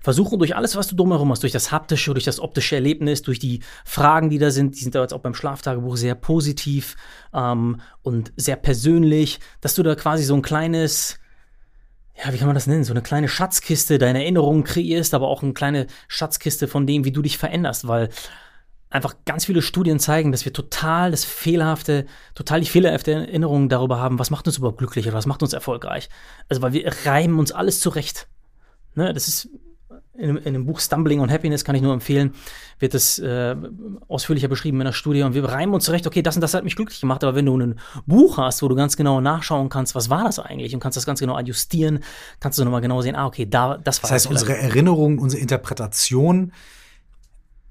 [0.02, 3.38] versuchen durch alles, was du drumherum hast, durch das haptische, durch das optische Erlebnis, durch
[3.38, 6.96] die Fragen, die da sind, die sind da jetzt auch beim Schlaftagebuch sehr positiv
[7.34, 11.18] ähm, und sehr persönlich, dass du da quasi so ein kleines,
[12.16, 12.84] ja, wie kann man das nennen?
[12.84, 17.12] So eine kleine Schatzkiste deiner Erinnerungen kreierst, aber auch eine kleine Schatzkiste von dem, wie
[17.12, 18.08] du dich veränderst, weil
[18.90, 23.98] einfach ganz viele Studien zeigen, dass wir total das fehlerhafte, total die fehlerhafte Erinnerung darüber
[23.98, 26.08] haben, was macht uns überhaupt glücklich oder was macht uns erfolgreich.
[26.48, 28.28] Also weil wir reimen uns alles zurecht.
[28.94, 29.48] Ne, das ist
[30.18, 32.34] in, in, dem Buch Stumbling on Happiness kann ich nur empfehlen,
[32.80, 33.54] wird das äh,
[34.08, 36.64] ausführlicher beschrieben in der Studie und wir reimen uns zurecht, okay, das und das hat
[36.64, 39.94] mich glücklich gemacht, aber wenn du ein Buch hast, wo du ganz genau nachschauen kannst,
[39.94, 42.00] was war das eigentlich und kannst das ganz genau adjustieren,
[42.40, 44.12] kannst du nochmal genau sehen, ah, okay, da, das war das.
[44.12, 46.52] heißt, das unsere Erinnerung, unsere Interpretation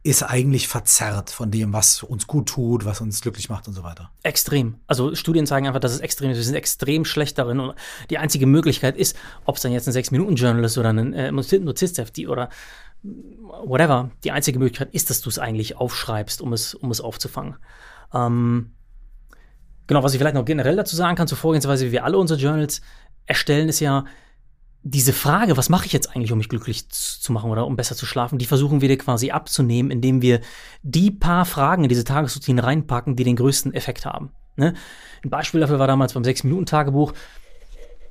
[0.08, 3.84] ist eigentlich verzerrt von dem, was uns gut tut, was uns glücklich macht und so
[3.84, 4.10] weiter.
[4.24, 4.76] Extrem.
[4.88, 6.38] Also Studien zeigen einfach, dass es extrem ist.
[6.38, 7.60] Wir sind extrem schlecht darin.
[7.60, 7.76] Und
[8.10, 12.18] die einzige Möglichkeit ist, ob es dann jetzt ein 6-Minuten-Journal ist oder ein äh, Notizheft
[12.20, 12.50] oder
[13.04, 14.10] whatever.
[14.24, 17.58] Die einzige Möglichkeit ist, dass du es eigentlich aufschreibst, um es, um es aufzufangen.
[18.14, 18.72] Ähm,
[19.88, 22.40] genau, was ich vielleicht noch generell dazu sagen kann, zur Vorgehensweise, wie wir alle unsere
[22.40, 22.80] Journals
[23.26, 24.06] erstellen, ist ja,
[24.90, 27.96] diese Frage, was mache ich jetzt eigentlich, um mich glücklich zu machen oder um besser
[27.96, 30.40] zu schlafen, die versuchen wir dir quasi abzunehmen, indem wir
[30.82, 34.32] die paar Fragen in diese Tagesroutine reinpacken, die den größten Effekt haben.
[34.56, 34.74] Ne?
[35.24, 37.14] Ein Beispiel dafür war damals beim 6-Minuten-Tagebuch.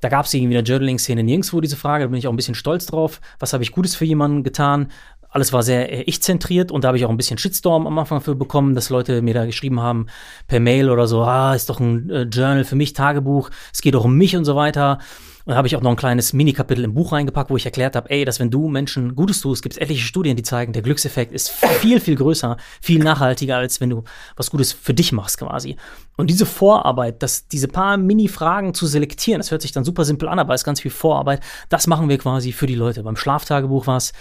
[0.03, 2.37] Da gab es irgendwie in der Journaling-Szene nirgendwo diese Frage, da bin ich auch ein
[2.37, 3.21] bisschen stolz drauf.
[3.39, 4.89] Was habe ich Gutes für jemanden getan?
[5.31, 8.21] Alles war sehr äh, ich-zentriert und da habe ich auch ein bisschen Shitstorm am Anfang
[8.21, 10.07] für bekommen, dass Leute mir da geschrieben haben
[10.47, 13.95] per Mail oder so, ah, ist doch ein äh, Journal für mich, Tagebuch, es geht
[13.95, 14.99] doch um mich und so weiter.
[15.47, 17.95] Und da habe ich auch noch ein kleines Mini-Kapitel im Buch reingepackt, wo ich erklärt
[17.95, 20.83] habe, ey, dass wenn du Menschen Gutes tust, gibt es etliche Studien, die zeigen, der
[20.83, 24.03] Glückseffekt ist viel, viel größer, viel nachhaltiger, als wenn du
[24.35, 25.77] was Gutes für dich machst quasi.
[26.17, 30.29] Und diese Vorarbeit, dass diese paar Mini-Fragen zu selektieren, das hört sich dann super simpel
[30.29, 33.05] an, aber es ist ganz viel Vorarbeit, das machen wir quasi für die Leute.
[33.05, 34.13] Beim Schlaftagebuch war es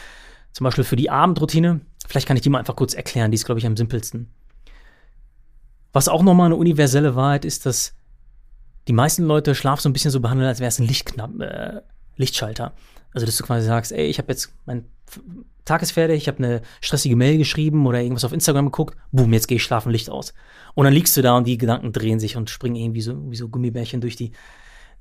[0.51, 1.81] zum Beispiel für die Abendroutine.
[2.07, 4.29] Vielleicht kann ich die mal einfach kurz erklären, die ist, glaube ich, am simpelsten.
[5.91, 7.95] Was auch nochmal eine universelle Wahrheit ist, dass
[8.87, 11.81] die meisten Leute Schlaf so ein bisschen so behandeln, als wäre es ein Lichtknapp, äh,
[12.17, 12.73] Lichtschalter.
[13.13, 14.85] Also, dass du quasi sagst, ey, ich habe jetzt, mein
[15.63, 19.33] Tag ist fertig, ich habe eine stressige Mail geschrieben oder irgendwas auf Instagram geguckt, boom,
[19.33, 20.33] jetzt gehe ich schlafen, Licht aus.
[20.75, 23.35] Und dann liegst du da und die Gedanken drehen sich und springen irgendwie so, wie
[23.35, 24.31] so Gummibärchen durch die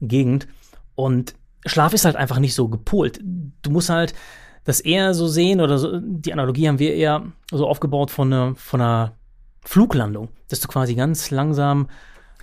[0.01, 0.47] Gegend.
[0.95, 1.35] Und
[1.67, 3.21] Schlaf ist halt einfach nicht so gepolt.
[3.23, 4.15] Du musst halt
[4.65, 8.55] das eher so sehen oder so, die Analogie haben wir eher so aufgebaut von einer,
[8.55, 9.13] von einer
[9.63, 11.89] Fluglandung, dass du quasi ganz langsam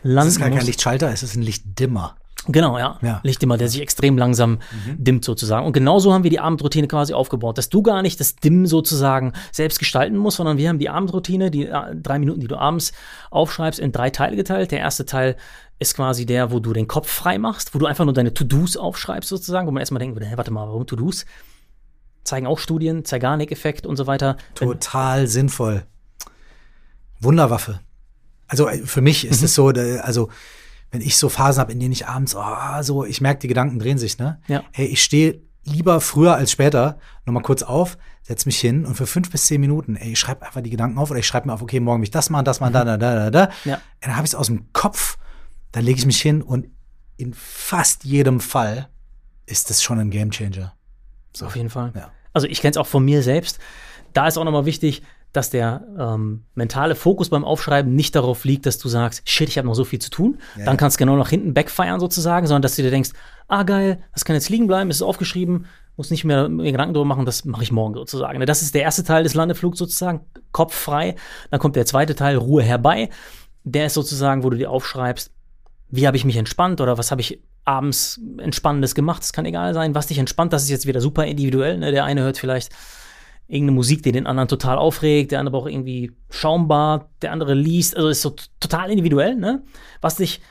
[0.04, 2.16] landen Es ist gar kein Lichtschalter, es ist ein Lichtdimmer.
[2.48, 2.98] Genau, ja.
[3.02, 3.20] ja.
[3.24, 4.96] Lichtdimmer, der sich extrem langsam mhm.
[4.98, 5.66] dimmt sozusagen.
[5.66, 9.34] Und genauso haben wir die Abendroutine quasi aufgebaut, dass du gar nicht das Dimmen sozusagen
[9.52, 12.94] selbst gestalten musst, sondern wir haben die Abendroutine, die äh, drei Minuten, die du abends
[13.30, 14.72] aufschreibst, in drei Teile geteilt.
[14.72, 15.36] Der erste Teil
[15.78, 18.76] ist quasi der, wo du den Kopf frei machst, wo du einfach nur deine To-Dos
[18.76, 21.26] aufschreibst sozusagen, wo man erstmal denken würde, hey, warte mal, warum To-Dos?
[22.24, 24.38] Zeigen auch Studien, Zeigarnik-Effekt und so weiter.
[24.56, 25.84] Total Wenn, sinnvoll.
[27.20, 27.80] Wunderwaffe.
[28.52, 29.46] Also äh, für mich ist mhm.
[29.46, 30.30] es so, also
[30.92, 33.80] wenn ich so Phasen habe, in denen ich abends, oh, so, ich merke, die Gedanken
[33.80, 34.42] drehen sich, ne?
[34.48, 34.64] Ja.
[34.74, 39.08] Hey, ich stehe lieber früher als später nochmal kurz auf, setz mich hin und für
[39.08, 41.54] fünf bis zehn Minuten, ey, ich schreibe einfach die Gedanken auf oder ich schreibe mir
[41.54, 43.54] auf, okay, morgen mich das machen, das machen, da, da, da, da, da.
[43.64, 43.80] Ja.
[44.02, 45.18] Dann habe ich es aus dem Kopf,
[45.72, 46.68] dann lege ich mich hin und
[47.16, 48.90] in fast jedem Fall
[49.46, 50.74] ist das schon ein Gamechanger.
[51.34, 51.46] So.
[51.46, 51.94] Auf jeden Fall.
[51.96, 52.12] Ja.
[52.34, 53.60] Also ich kenne es auch von mir selbst.
[54.12, 58.66] Da ist auch nochmal wichtig, dass der ähm, mentale Fokus beim Aufschreiben nicht darauf liegt,
[58.66, 60.40] dass du sagst, shit, ich habe noch so viel zu tun.
[60.58, 63.12] Ja, Dann kannst du genau nach hinten backfeiern sozusagen, sondern dass du dir denkst,
[63.48, 65.66] ah geil, das kann jetzt liegen bleiben, ist aufgeschrieben,
[65.96, 68.46] muss nicht mehr mir Gedanken darüber machen, das mache ich morgen sozusagen.
[68.46, 70.22] Das ist der erste Teil des Landeflugs sozusagen,
[70.52, 71.16] Kopf frei.
[71.50, 73.10] Dann kommt der zweite Teil, Ruhe herbei.
[73.64, 75.32] Der ist sozusagen, wo du dir aufschreibst,
[75.90, 79.24] wie habe ich mich entspannt oder was habe ich abends Entspannendes gemacht.
[79.24, 80.52] Es kann egal sein, was dich entspannt.
[80.54, 81.78] Das ist jetzt wieder super individuell.
[81.78, 81.92] Ne?
[81.92, 82.72] Der eine hört vielleicht
[83.52, 87.96] irgendeine Musik, die den anderen total aufregt, der andere braucht irgendwie Schaumbad, der andere liest,
[87.96, 89.64] also ist so total individuell, ne?
[90.00, 90.42] Was dich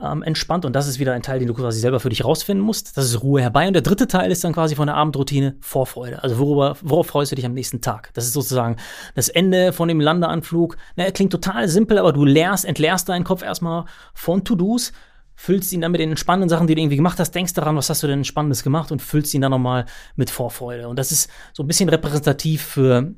[0.00, 2.64] ähm, entspannt und das ist wieder ein Teil, den du quasi selber für dich rausfinden
[2.64, 2.96] musst.
[2.96, 6.22] Das ist Ruhe herbei und der dritte Teil ist dann quasi von der Abendroutine Vorfreude.
[6.22, 8.10] Also worüber, worauf freust du dich am nächsten Tag?
[8.14, 8.76] Das ist sozusagen
[9.14, 10.76] das Ende von dem Landeanflug.
[10.96, 14.92] Ne, klingt total simpel, aber du leerst, entleerst deinen Kopf erstmal von To-Dos
[15.36, 17.90] füllst ihn dann mit den spannenden Sachen, die du irgendwie gemacht hast, denkst daran, was
[17.90, 19.84] hast du denn Spannendes gemacht und füllst ihn dann nochmal
[20.16, 20.88] mit Vorfreude.
[20.88, 23.12] Und das ist so ein bisschen repräsentativ für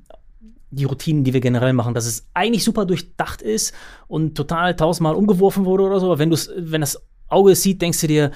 [0.71, 3.73] die Routinen, die wir generell machen, dass es eigentlich super durchdacht ist
[4.07, 6.07] und total tausendmal umgeworfen wurde oder so.
[6.07, 8.33] Aber wenn du wenn das Auge es sieht, denkst du dir,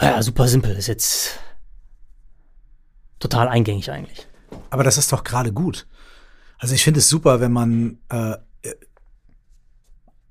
[0.00, 1.38] ja, super simpel, ist jetzt
[3.18, 4.26] total eingängig eigentlich.
[4.70, 5.86] Aber das ist doch gerade gut.
[6.58, 8.36] Also ich finde es super, wenn man äh,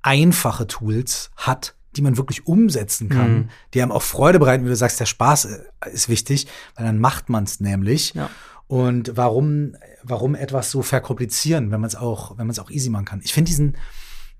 [0.02, 3.50] einfache Tools hat, die man wirklich umsetzen kann, mhm.
[3.74, 5.60] die einem auch Freude bereiten, wie du sagst, der Spaß äh,
[5.91, 8.14] ist wichtig, weil dann macht man es nämlich.
[8.14, 8.30] Ja.
[8.68, 12.89] Und warum, warum etwas so verkomplizieren, wenn man es auch, wenn man es auch easy
[12.89, 13.22] machen kann?
[13.24, 13.78] Ich finde diesen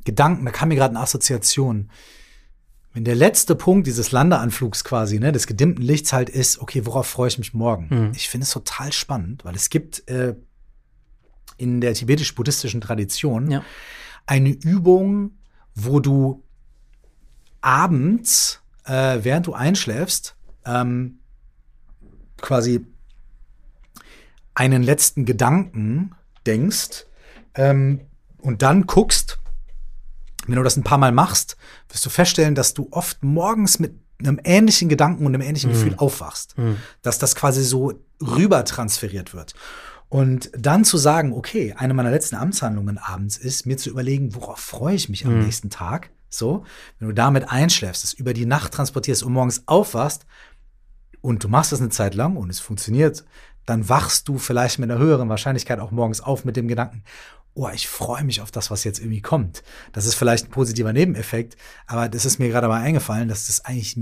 [0.04, 1.90] Gedanken, da kam mir gerade eine Assoziation.
[2.94, 7.08] Wenn der letzte Punkt dieses Landeanflugs quasi, ne, des gedimmten Lichts halt ist, okay, worauf
[7.08, 7.88] freue ich mich morgen?
[7.90, 8.12] Mhm.
[8.16, 10.36] Ich finde es total spannend, weil es gibt äh,
[11.58, 13.64] in der tibetisch-buddhistischen Tradition ja.
[14.26, 15.38] eine Übung,
[15.76, 16.44] wo du
[17.62, 20.36] abends, äh, während du einschläfst,
[20.66, 21.20] ähm,
[22.38, 22.86] quasi
[24.54, 27.06] einen letzten Gedanken denkst
[27.56, 28.02] ähm,
[28.40, 29.40] und dann guckst,
[30.48, 31.58] wenn du das ein paar Mal machst,
[31.90, 35.74] wirst du feststellen, dass du oft morgens mit einem ähnlichen Gedanken und einem ähnlichen mhm.
[35.76, 36.58] Gefühl aufwachst.
[36.58, 36.78] Mhm.
[37.02, 39.54] Dass das quasi so rüber transferiert wird.
[40.10, 44.60] Und dann zu sagen, okay, eine meiner letzten Amtshandlungen abends ist, mir zu überlegen, worauf
[44.60, 45.32] freue ich mich mhm.
[45.32, 46.66] am nächsten Tag so,
[47.00, 50.26] wenn du damit einschläfst, es über die Nacht transportierst und morgens aufwachst
[51.22, 53.26] und du machst das eine Zeit lang und es funktioniert,
[53.66, 57.04] dann wachst du vielleicht mit einer höheren Wahrscheinlichkeit auch morgens auf mit dem Gedanken,
[57.58, 59.64] oh, ich freue mich auf das, was jetzt irgendwie kommt.
[59.92, 63.66] Das ist vielleicht ein positiver Nebeneffekt, aber das ist mir gerade mal eingefallen, dass das
[63.66, 63.98] eigentlich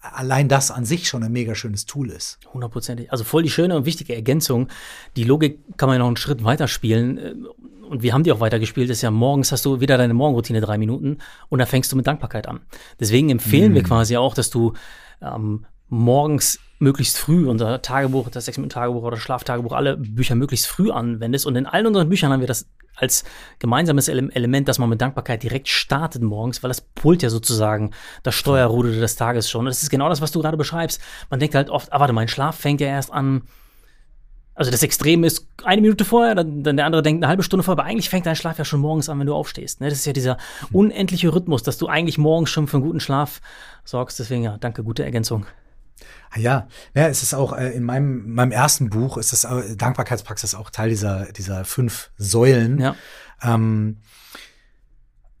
[0.00, 2.38] allein das an sich schon ein mega schönes Tool ist.
[2.54, 3.10] Hundertprozentig.
[3.10, 4.68] Also voll die schöne und wichtige Ergänzung.
[5.16, 7.48] Die Logik kann man ja noch einen Schritt weiter spielen
[7.88, 10.78] und wir haben die auch weitergespielt, ist ja morgens hast du wieder deine Morgenroutine drei
[10.78, 12.60] Minuten und da fängst du mit Dankbarkeit an.
[13.00, 13.74] Deswegen empfehlen mm.
[13.74, 14.74] wir quasi auch, dass du
[15.20, 21.46] ähm, morgens möglichst früh unser Tagebuch, das 6-Minuten-Tagebuch oder Schlaftagebuch, alle Bücher möglichst früh anwendest.
[21.46, 22.66] Und in allen unseren Büchern haben wir das
[22.96, 23.24] als
[23.58, 28.34] gemeinsames Element, dass man mit Dankbarkeit direkt startet morgens, weil das pullt ja sozusagen das
[28.34, 29.60] Steuerruder des Tages schon.
[29.60, 31.00] Und das ist genau das, was du gerade beschreibst.
[31.28, 33.42] Man denkt halt oft, ah, warte, mein Schlaf fängt ja erst an.
[34.54, 37.62] Also das Extrem ist eine Minute vorher, dann, dann der andere denkt eine halbe Stunde
[37.62, 39.80] vorher, aber eigentlich fängt dein Schlaf ja schon morgens an, wenn du aufstehst.
[39.80, 39.88] Ne?
[39.88, 40.36] Das ist ja dieser
[40.72, 43.40] unendliche Rhythmus, dass du eigentlich morgens schon für einen guten Schlaf
[43.84, 44.18] sorgst.
[44.18, 45.46] Deswegen ja, danke, gute Ergänzung.
[46.30, 49.76] Ah ja, ja, es ist auch äh, in meinem, meinem ersten Buch ist das äh,
[49.76, 52.78] Dankbarkeitspraxis auch Teil dieser, dieser fünf Säulen.
[52.78, 52.94] Ja.
[53.42, 53.96] Ähm,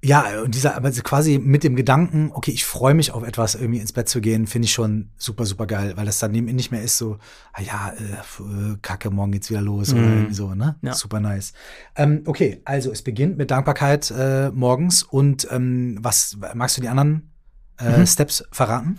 [0.02, 3.80] ja, und dieser, aber quasi mit dem Gedanken, okay, ich freue mich auf etwas, irgendwie
[3.80, 6.70] ins Bett zu gehen, finde ich schon super, super geil, weil das dann eben nicht
[6.70, 7.18] mehr ist so,
[7.52, 10.12] ah ja, äh, Kacke, morgen geht's wieder los oder Mhm.
[10.14, 10.76] irgendwie so, ne?
[10.80, 10.94] Ja.
[10.94, 11.52] Super nice.
[11.96, 16.88] Ähm, okay, also es beginnt mit Dankbarkeit äh, morgens und ähm, was magst du die
[16.88, 17.30] anderen
[17.78, 18.06] äh, Mhm.
[18.06, 18.96] Steps verraten?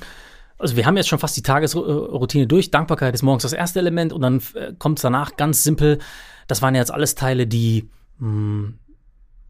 [0.62, 2.72] Also wir haben jetzt schon fast die Tagesroutine durch.
[2.72, 6.00] Dankbarkeit ist morgens das erste Element und dann äh, kommt es danach ganz simpel.
[6.48, 7.90] Das waren jetzt alles Teile, die
[8.20, 8.74] mh,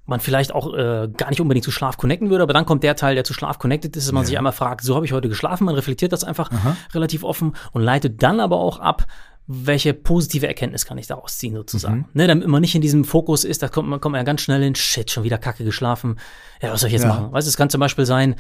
[0.06, 2.96] man vielleicht auch äh, gar nicht unbedingt zu Schlaf connecten würde, aber dann kommt der
[2.96, 4.28] Teil, der zu Schlaf connected ist, dass man Ja.
[4.28, 6.76] sich einmal fragt, so habe ich heute geschlafen, man reflektiert das einfach Aha.
[6.94, 9.06] relativ offen und leitet dann aber auch ab,
[9.48, 11.98] welche positive Erkenntnis kann ich daraus ziehen, sozusagen.
[11.98, 12.06] Mhm.
[12.14, 14.42] Ne, damit man nicht in diesem Fokus ist, da kommt man, kommt man ja ganz
[14.42, 16.18] schnell hin, shit, schon wieder kacke geschlafen.
[16.62, 17.10] Ja, was soll ich jetzt Ja.
[17.10, 17.32] machen?
[17.32, 18.36] Weißt du, es kann zum Beispiel sein,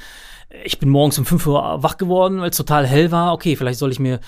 [0.64, 3.34] ich bin morgens um 5 Uhr wach geworden, weil es total hell war.
[3.34, 4.20] Okay, vielleicht soll ich mir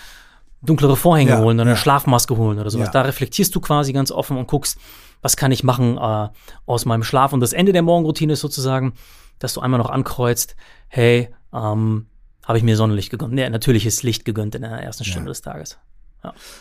[0.61, 1.77] dunklere Vorhänge Ja, holen oder eine.
[1.77, 2.91] Schlafmaske holen oder sowas.
[2.91, 4.77] Da reflektierst du quasi ganz offen und guckst,
[5.21, 6.29] was kann ich machen äh,
[6.65, 7.33] aus meinem Schlaf.
[7.33, 8.93] Und das Ende der Morgenroutine ist sozusagen,
[9.39, 10.55] dass du einmal noch ankreuzt,
[10.87, 12.07] hey, ähm,
[12.45, 13.33] habe ich mir Sonnenlicht gegönnt?
[13.33, 15.31] Nee, natürliches Licht gegönnt in der ersten Stunde Ja.
[15.31, 15.77] des Tages.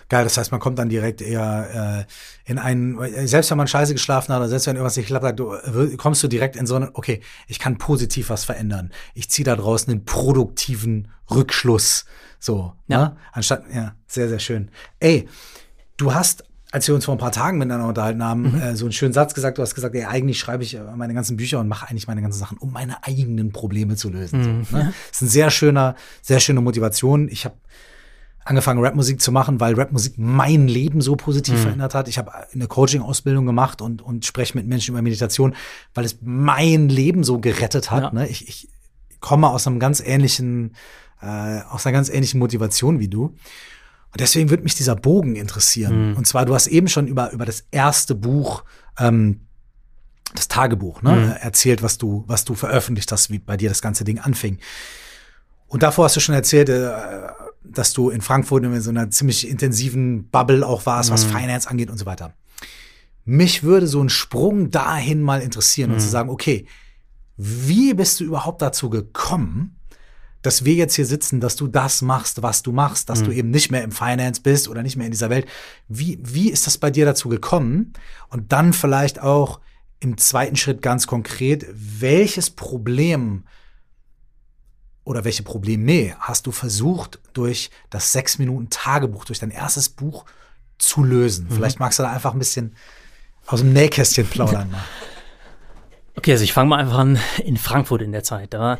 [0.08, 2.06] Geil, das heißt, man kommt dann direkt eher
[2.46, 2.98] äh, in einen,
[3.28, 6.22] selbst wenn man scheiße geschlafen hat oder selbst wenn irgendwas nicht klappt, du, äh, kommst
[6.22, 8.90] du direkt in so eine, okay, ich kann positiv was verändern.
[9.14, 12.04] Ich ziehe da draußen einen produktiven Rückschluss.
[12.38, 12.98] So, Ja.
[12.98, 13.16] ne?
[13.32, 14.70] Anstatt, ja, sehr, sehr schön.
[14.98, 15.28] Ey,
[15.96, 18.92] du hast, als wir uns vor ein paar Tagen miteinander unterhalten haben, äh, so einen
[18.92, 21.68] schönen Satz gesagt, du hast gesagt, ey, eigentlich schreibe ich äh, meine ganzen Bücher und
[21.68, 24.64] mache eigentlich meine ganzen Sachen, um meine eigenen Probleme zu lösen.
[24.64, 24.92] So, ne?
[25.10, 27.28] Das ist ein sehr schöner, sehr schöne Motivation.
[27.28, 27.54] Ich habe
[28.44, 32.08] angefangen, Rapmusik zu machen, weil Rapmusik mein Leben so positiv verändert hat.
[32.08, 35.54] Ich habe eine Coaching-Ausbildung gemacht und, und spreche mit Menschen über Meditation,
[35.94, 38.02] weil es mein Leben so gerettet hat.
[38.02, 38.12] Ja.
[38.12, 38.28] Ne?
[38.28, 38.68] Ich, ich
[39.20, 40.74] komme aus einem ganz ähnlichen,
[41.20, 43.26] äh, aus einer ganz ähnlichen Motivation wie du.
[43.26, 46.14] Und deswegen würde mich dieser Bogen interessieren.
[46.16, 48.64] Und zwar, du hast eben schon über, über das erste Buch,
[48.98, 49.46] ähm,
[50.34, 51.32] das Tagebuch, ne, Mhm.
[51.40, 54.58] erzählt, was du, was du veröffentlicht hast, wie bei dir das ganze Ding anfing.
[55.66, 56.90] Und davor hast du schon erzählt, äh,
[57.64, 61.90] dass du in Frankfurt in so einer ziemlich intensiven Bubble auch warst, was Finance angeht
[61.90, 62.34] und so weiter.
[63.24, 66.66] Mich würde so ein Sprung dahin mal interessieren und zu sagen, okay,
[67.36, 69.76] wie bist du überhaupt dazu gekommen,
[70.42, 73.50] dass wir jetzt hier sitzen, dass du das machst, was du machst, dass du eben
[73.50, 75.46] nicht mehr im Finance bist oder nicht mehr in dieser Welt.
[75.88, 77.92] Wie, wie ist das bei dir dazu gekommen?
[78.28, 79.60] Und dann vielleicht auch
[80.00, 83.44] im zweiten Schritt ganz konkret, welches Problem
[85.04, 90.24] oder welche Probleme hast du versucht, durch das sechs Minuten Tagebuch, durch dein erstes Buch
[90.78, 91.48] zu lösen?
[91.50, 92.76] Vielleicht magst du da einfach ein bisschen
[93.46, 94.70] aus dem Nähkästchen plaudern.
[94.70, 94.84] Mal.
[96.14, 98.52] Okay, also ich fange mal einfach an in Frankfurt in der Zeit.
[98.52, 98.78] Da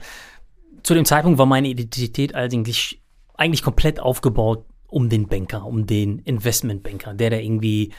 [0.83, 3.01] zu dem Zeitpunkt war meine Identität eigentlich,
[3.35, 7.93] eigentlich komplett aufgebaut um den Banker, um den Investmentbanker, der, der irgendwie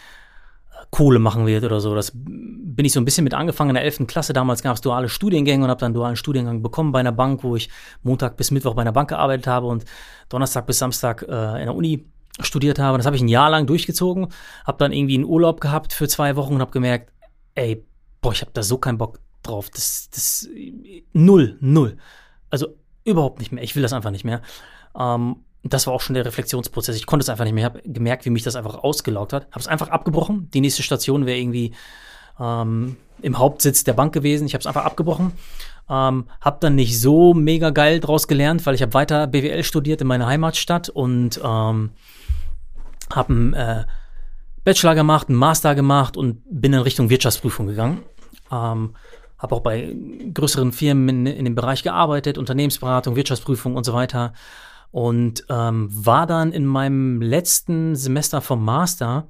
[0.91, 1.95] Kohle machen wird oder so.
[1.95, 4.07] Das bin ich so ein bisschen mit angefangen in der 11.
[4.07, 4.33] Klasse.
[4.33, 7.55] Damals gab es duale Studiengänge und habe dann dualen Studiengang bekommen bei einer Bank, wo
[7.55, 7.69] ich
[8.01, 9.85] Montag bis Mittwoch bei einer Bank gearbeitet habe und
[10.29, 12.05] Donnerstag bis Samstag äh, in der Uni
[12.39, 12.97] studiert habe.
[12.97, 14.27] Das habe ich ein Jahr lang durchgezogen,
[14.65, 17.11] habe dann irgendwie einen Urlaub gehabt für zwei Wochen und habe gemerkt,
[17.55, 17.85] ey,
[18.21, 19.69] boah, ich habe da so keinen Bock drauf.
[19.69, 20.47] Das, das,
[21.13, 21.97] null, null.
[22.49, 23.63] Also überhaupt nicht mehr.
[23.63, 24.41] Ich will das einfach nicht mehr.
[24.97, 26.95] Ähm, das war auch schon der Reflexionsprozess.
[26.95, 27.67] Ich konnte es einfach nicht mehr.
[27.67, 29.47] Ich habe gemerkt, wie mich das einfach ausgelaugt hat.
[29.51, 30.49] Habe es einfach abgebrochen.
[30.53, 31.73] Die nächste Station wäre irgendwie
[32.39, 34.45] ähm, im Hauptsitz der Bank gewesen.
[34.45, 35.31] Ich habe es einfach abgebrochen.
[35.89, 40.01] Ähm, habe dann nicht so mega geil draus gelernt, weil ich habe weiter BWL studiert
[40.01, 41.91] in meiner Heimatstadt und ähm,
[43.13, 43.85] habe einen äh,
[44.63, 48.01] Bachelor gemacht, einen Master gemacht und bin in Richtung Wirtschaftsprüfung gegangen.
[48.51, 48.95] Ähm,
[49.37, 49.93] habe auch bei
[50.33, 54.33] größeren Firmen in, in dem Bereich gearbeitet, Unternehmensberatung, Wirtschaftsprüfung und so weiter.
[54.93, 59.27] Und ähm, war dann in meinem letzten Semester vom Master,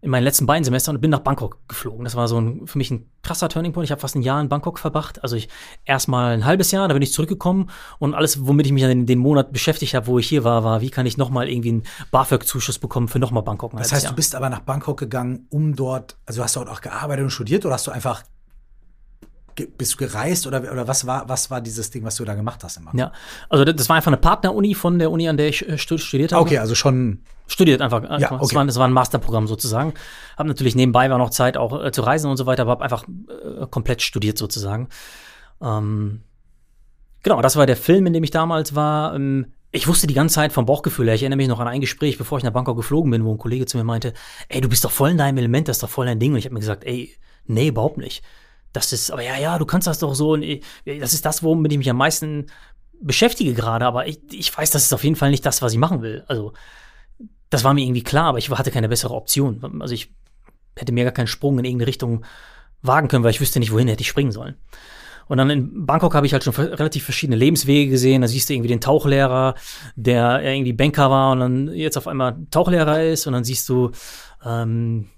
[0.00, 2.02] in meinen letzten beiden Semestern und bin nach Bangkok geflogen.
[2.02, 3.84] Das war so ein, für mich ein krasser Turning Point.
[3.84, 5.22] Ich habe fast ein Jahr in Bangkok verbracht.
[5.22, 5.48] Also ich
[5.84, 7.70] erstmal ein halbes Jahr, da bin ich zurückgekommen
[8.00, 10.80] und alles, womit ich mich in den Monat beschäftigt habe, wo ich hier war, war,
[10.80, 13.70] wie kann ich nochmal irgendwie einen BAföG-Zuschuss bekommen für nochmal Bangkok.
[13.76, 14.12] Das heißt, Jahr.
[14.12, 17.30] du bist aber nach Bangkok gegangen, um dort, also hast du dort auch gearbeitet und
[17.30, 18.24] studiert oder hast du einfach
[19.54, 22.62] bist du gereist oder, oder was war, was war dieses Ding, was du da gemacht
[22.64, 22.76] hast?
[22.76, 22.90] Immer?
[22.94, 23.12] Ja,
[23.48, 26.42] also das war einfach eine Partneruni von der Uni, an der ich äh, studiert habe.
[26.42, 27.20] Okay, also schon.
[27.48, 28.02] Studiert einfach.
[28.02, 28.38] Ja, okay.
[28.40, 29.92] das, war, das war ein Masterprogramm sozusagen.
[30.38, 32.82] Hab natürlich nebenbei war noch Zeit auch äh, zu reisen und so weiter, aber hab
[32.82, 34.88] einfach äh, komplett studiert sozusagen.
[35.60, 36.22] Ähm,
[37.22, 39.14] genau, das war der Film, in dem ich damals war.
[39.14, 41.14] Ähm, ich wusste die ganze Zeit vom Bauchgefühl her.
[41.14, 43.38] Ich erinnere mich noch an ein Gespräch, bevor ich nach Bangkok geflogen bin, wo ein
[43.38, 44.12] Kollege zu mir meinte,
[44.48, 46.32] ey, du bist doch voll in deinem Element, das ist doch voll dein Ding.
[46.32, 48.22] Und ich habe mir gesagt, ey, nee, überhaupt nicht.
[48.72, 50.32] Das ist, aber ja, ja, du kannst das doch so.
[50.32, 50.44] Und
[50.84, 52.46] das ist das, womit ich mich am meisten
[53.00, 53.84] beschäftige gerade.
[53.86, 56.24] Aber ich, ich weiß, das ist auf jeden Fall nicht das, was ich machen will.
[56.28, 56.52] Also,
[57.50, 59.80] das war mir irgendwie klar, aber ich hatte keine bessere Option.
[59.80, 60.12] Also, ich
[60.76, 62.24] hätte mir gar keinen Sprung in irgendeine Richtung
[62.80, 64.56] wagen können, weil ich wüsste nicht, wohin hätte ich springen sollen.
[65.28, 68.22] Und dann in Bangkok habe ich halt schon relativ verschiedene Lebenswege gesehen.
[68.22, 69.54] Da siehst du irgendwie den Tauchlehrer,
[69.94, 73.26] der irgendwie Banker war und dann jetzt auf einmal Tauchlehrer ist.
[73.26, 73.92] Und dann siehst du
[74.44, 75.08] ähm,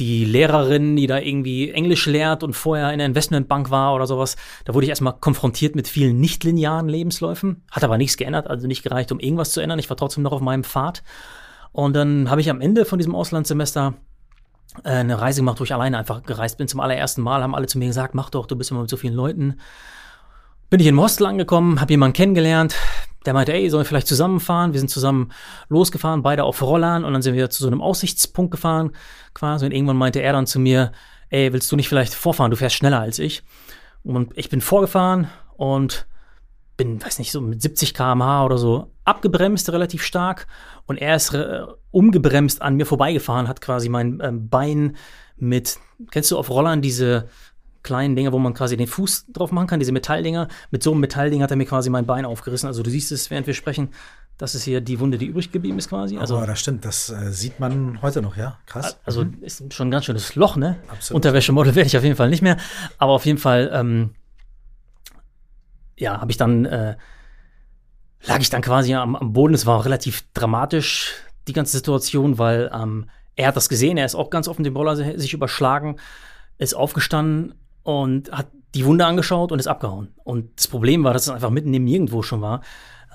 [0.00, 4.36] die Lehrerin, die da irgendwie Englisch lehrt und vorher in der Investmentbank war oder sowas.
[4.64, 7.62] Da wurde ich erstmal konfrontiert mit vielen nicht-linearen Lebensläufen.
[7.70, 9.78] Hat aber nichts geändert, also nicht gereicht, um irgendwas zu ändern.
[9.78, 11.02] Ich war trotzdem noch auf meinem Pfad.
[11.72, 13.94] Und dann habe ich am Ende von diesem Auslandssemester
[14.84, 16.66] äh, eine Reise gemacht, wo ich alleine einfach gereist bin.
[16.66, 18.96] Zum allerersten Mal haben alle zu mir gesagt, mach doch, du bist immer mit so
[18.96, 19.60] vielen Leuten.
[20.70, 22.76] Bin ich in Mostel angekommen, habe jemanden kennengelernt,
[23.26, 24.72] der meinte, ey, sollen wir vielleicht zusammenfahren?
[24.72, 25.32] Wir sind zusammen
[25.68, 28.92] losgefahren, beide auf Rollern und dann sind wir zu so einem Aussichtspunkt gefahren
[29.34, 30.92] quasi und irgendwann meinte er dann zu mir,
[31.28, 32.52] ey, willst du nicht vielleicht vorfahren?
[32.52, 33.42] Du fährst schneller als ich.
[34.04, 36.06] Und ich bin vorgefahren und
[36.76, 40.46] bin, weiß nicht, so mit 70 km/h oder so abgebremst, relativ stark.
[40.86, 44.96] Und er ist äh, umgebremst an mir vorbeigefahren, hat quasi mein ähm, Bein
[45.36, 45.78] mit,
[46.12, 47.28] kennst du auf Rollern diese
[47.82, 50.48] kleinen Dinger, wo man quasi den Fuß drauf machen kann, diese Metalldinger.
[50.70, 52.66] Mit so einem Metallding hat er mir quasi mein Bein aufgerissen.
[52.66, 53.90] Also du siehst es, während wir sprechen.
[54.38, 56.16] Das ist hier die Wunde, die übrig geblieben ist quasi.
[56.16, 58.58] Also, oh, das stimmt, das äh, sieht man heute noch, ja.
[58.64, 58.98] Krass.
[59.04, 59.42] Also mhm.
[59.42, 60.78] ist schon ein ganz schönes Loch, ne?
[60.88, 61.16] Absolut.
[61.16, 62.56] Unterwäschemodel werde ich auf jeden Fall nicht mehr.
[62.96, 64.14] Aber auf jeden Fall ähm,
[66.00, 66.96] ja, habe ich dann, äh,
[68.26, 69.54] lag ich dann quasi am, am, Boden.
[69.54, 71.14] Es war auch relativ dramatisch,
[71.46, 74.76] die ganze Situation, weil ähm, er hat das gesehen, er ist auch ganz offen dem
[74.76, 75.96] Roller sich überschlagen,
[76.58, 80.08] ist aufgestanden und hat die Wunde angeschaut und ist abgehauen.
[80.24, 82.62] Und das Problem war, dass es einfach mitten im Nirgendwo schon war,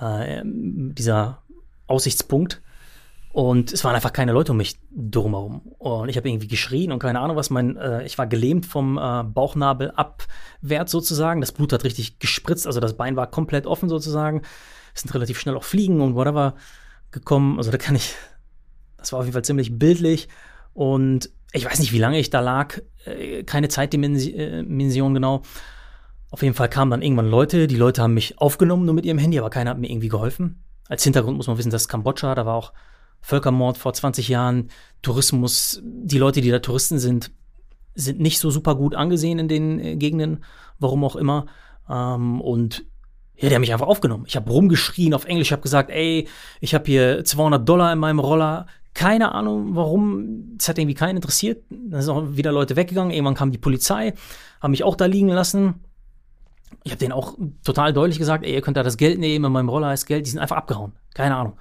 [0.00, 1.42] äh, dieser
[1.86, 2.62] Aussichtspunkt.
[3.32, 5.60] Und es waren einfach keine Leute um mich drumherum.
[5.78, 7.50] Und ich habe irgendwie geschrien und keine Ahnung was.
[7.50, 11.42] Mein, äh, ich war gelähmt vom äh, Bauchnabel abwärts sozusagen.
[11.42, 14.40] Das Blut hat richtig gespritzt, also das Bein war komplett offen sozusagen.
[14.94, 16.54] Es sind relativ schnell auch Fliegen und whatever
[17.10, 17.58] gekommen.
[17.58, 18.14] Also da kann ich,
[18.96, 20.28] das war auf jeden Fall ziemlich bildlich.
[20.72, 22.80] Und ich weiß nicht, wie lange ich da lag.
[23.06, 25.42] Äh, keine Zeitdimension genau.
[26.30, 27.66] Auf jeden Fall kamen dann irgendwann Leute.
[27.66, 30.62] Die Leute haben mich aufgenommen, nur mit ihrem Handy, aber keiner hat mir irgendwie geholfen.
[30.88, 32.72] Als Hintergrund muss man wissen, das ist Kambodscha, da war auch
[33.20, 34.68] Völkermord vor 20 Jahren,
[35.02, 37.32] Tourismus, die Leute, die da Touristen sind,
[37.94, 40.44] sind nicht so super gut angesehen in den äh, Gegenden,
[40.78, 41.46] warum auch immer.
[41.88, 42.84] Ähm, und
[43.36, 44.24] ja, der hat mich einfach aufgenommen.
[44.26, 46.28] Ich habe rumgeschrien auf Englisch, habe gesagt, ey,
[46.60, 48.66] ich habe hier 200 Dollar in meinem Roller.
[48.96, 50.56] Keine Ahnung, warum.
[50.58, 51.62] Es hat irgendwie keinen interessiert.
[51.68, 53.12] Dann sind auch wieder Leute weggegangen.
[53.12, 54.14] Irgendwann kam die Polizei,
[54.62, 55.84] haben mich auch da liegen lassen.
[56.82, 59.52] Ich habe denen auch total deutlich gesagt, ey, ihr könnt da das Geld nehmen, in
[59.52, 60.24] meinem Roller ist Geld.
[60.24, 60.92] Die sind einfach abgehauen.
[61.12, 61.58] Keine Ahnung.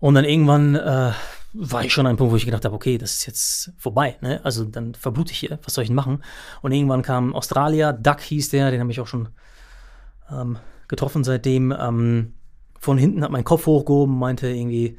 [0.00, 1.12] Und dann irgendwann äh,
[1.54, 4.18] war ich schon an einem Punkt, wo ich gedacht habe, okay, das ist jetzt vorbei.
[4.20, 4.42] Ne?
[4.44, 6.22] Also dann verblute ich hier, was soll ich denn machen?
[6.60, 9.30] Und irgendwann kam Australier, Duck hieß der, den habe ich auch schon
[10.30, 11.72] ähm, getroffen seitdem.
[11.72, 12.34] Ähm,
[12.78, 14.98] von hinten hat meinen Kopf hochgehoben, meinte irgendwie,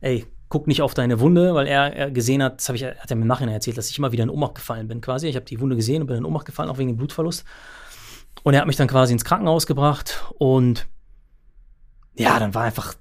[0.00, 3.16] ey, guck nicht auf deine Wunde, weil er, er gesehen hat, das ich, hat er
[3.16, 5.28] mir im Nachhinein erzählt, dass ich immer wieder in Ohnmacht gefallen bin quasi.
[5.28, 7.44] Ich habe die Wunde gesehen und bin in Ohnmacht gefallen, auch wegen dem Blutverlust.
[8.42, 10.86] Und er hat mich dann quasi ins Krankenhaus gebracht und
[12.14, 12.94] ja, dann war einfach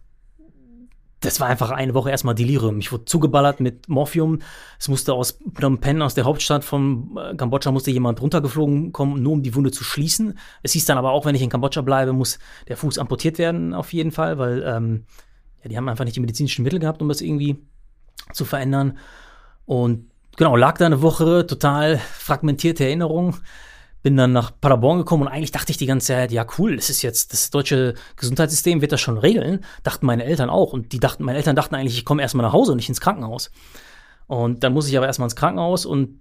[1.25, 2.79] das war einfach eine Woche erstmal Delirium.
[2.79, 4.39] Ich wurde zugeballert mit Morphium.
[4.79, 9.23] Es musste aus Phnom Penh, aus der Hauptstadt von äh, Kambodscha, musste jemand runtergeflogen kommen,
[9.23, 10.37] nur um die Wunde zu schließen.
[10.61, 12.37] Es hieß dann aber auch, wenn ich in Kambodscha bleibe, muss
[12.67, 15.05] der Fuß amputiert werden, auf jeden Fall, weil ähm,
[15.65, 17.57] ja, die haben einfach nicht die medizinischen Mittel gehabt, um das irgendwie
[18.31, 18.97] zu verändern.
[19.65, 23.35] Und genau, lag da eine Woche, total fragmentierte Erinnerung
[24.05, 26.91] bin dann nach Paderborn gekommen und eigentlich dachte ich die ganze Zeit, ja cool, das
[26.91, 29.65] ist jetzt, das deutsche Gesundheitssystem wird das schon regeln.
[29.81, 30.73] Dachten meine Eltern auch.
[30.73, 33.01] Und die dachten, meine Eltern dachten eigentlich, ich komme erstmal nach Hause und nicht ins
[33.01, 33.49] Krankenhaus.
[34.27, 36.19] Und dann muss ich aber erstmal ins Krankenhaus und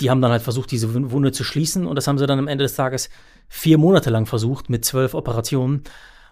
[0.00, 1.86] die haben dann halt versucht, diese Wunde zu schließen.
[1.86, 3.10] Und das haben sie dann am Ende des Tages
[3.46, 5.82] vier Monate lang versucht mit zwölf Operationen.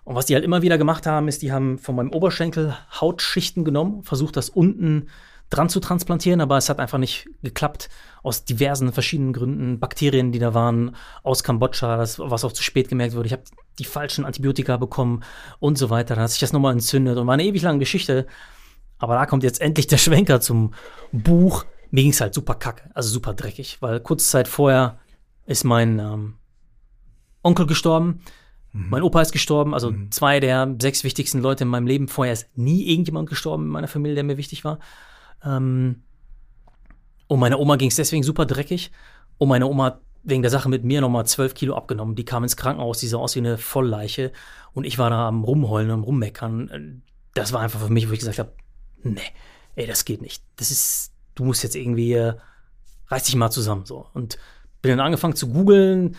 [0.06, 3.64] Und was die halt immer wieder gemacht haben, ist, die haben von meinem Oberschenkel Hautschichten
[3.64, 5.08] genommen, versucht das unten
[5.50, 7.88] dran zu transplantieren, aber es hat einfach nicht geklappt.
[8.22, 9.80] Aus diversen verschiedenen Gründen.
[9.80, 10.94] Bakterien, die da waren,
[11.24, 13.26] aus Kambodscha, das, was auch zu spät gemerkt wurde.
[13.26, 13.42] Ich habe
[13.80, 15.24] die falschen Antibiotika bekommen
[15.58, 16.14] und so weiter.
[16.14, 18.28] Dann hat sich das nochmal entzündet und war eine ewig lange Geschichte.
[18.98, 20.72] Aber da kommt jetzt endlich der Schwenker zum
[21.10, 21.66] Buch.
[21.90, 25.00] Mir ging es halt super kacke, also super dreckig, weil kurze Zeit vorher
[25.46, 26.34] ist mein ähm,
[27.42, 28.20] Onkel gestorben.
[28.76, 28.86] Mhm.
[28.90, 32.08] Mein Opa ist gestorben, also zwei der sechs wichtigsten Leute in meinem Leben.
[32.08, 34.78] Vorher ist nie irgendjemand gestorben in meiner Familie, der mir wichtig war.
[35.42, 36.02] Ähm,
[37.26, 38.90] und meiner Oma ging es deswegen super dreckig.
[39.38, 42.16] Und meine Oma hat wegen der Sache mit mir nochmal zwölf Kilo abgenommen.
[42.16, 44.32] Die kam ins Krankenhaus, die sah aus wie eine Vollleiche.
[44.74, 47.02] Und ich war da am Rumheulen, am Rummeckern.
[47.34, 48.52] Das war einfach für mich, wo ich gesagt habe,
[49.02, 49.20] nee,
[49.76, 50.42] ey, das geht nicht.
[50.56, 52.34] Das ist, du musst jetzt irgendwie, äh,
[53.08, 54.06] reiß dich mal zusammen, so.
[54.14, 54.38] Und
[54.82, 56.16] bin dann angefangen zu googeln,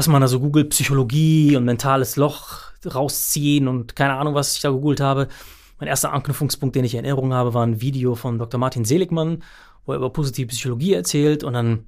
[0.00, 4.62] was man da so googelt, Psychologie und mentales Loch rausziehen und keine Ahnung, was ich
[4.62, 5.28] da gegoogelt habe.
[5.78, 8.58] Mein erster Anknüpfungspunkt, den ich in Erinnerung habe, war ein Video von Dr.
[8.58, 9.42] Martin Seligmann,
[9.84, 11.84] wo er über positive Psychologie erzählt und dann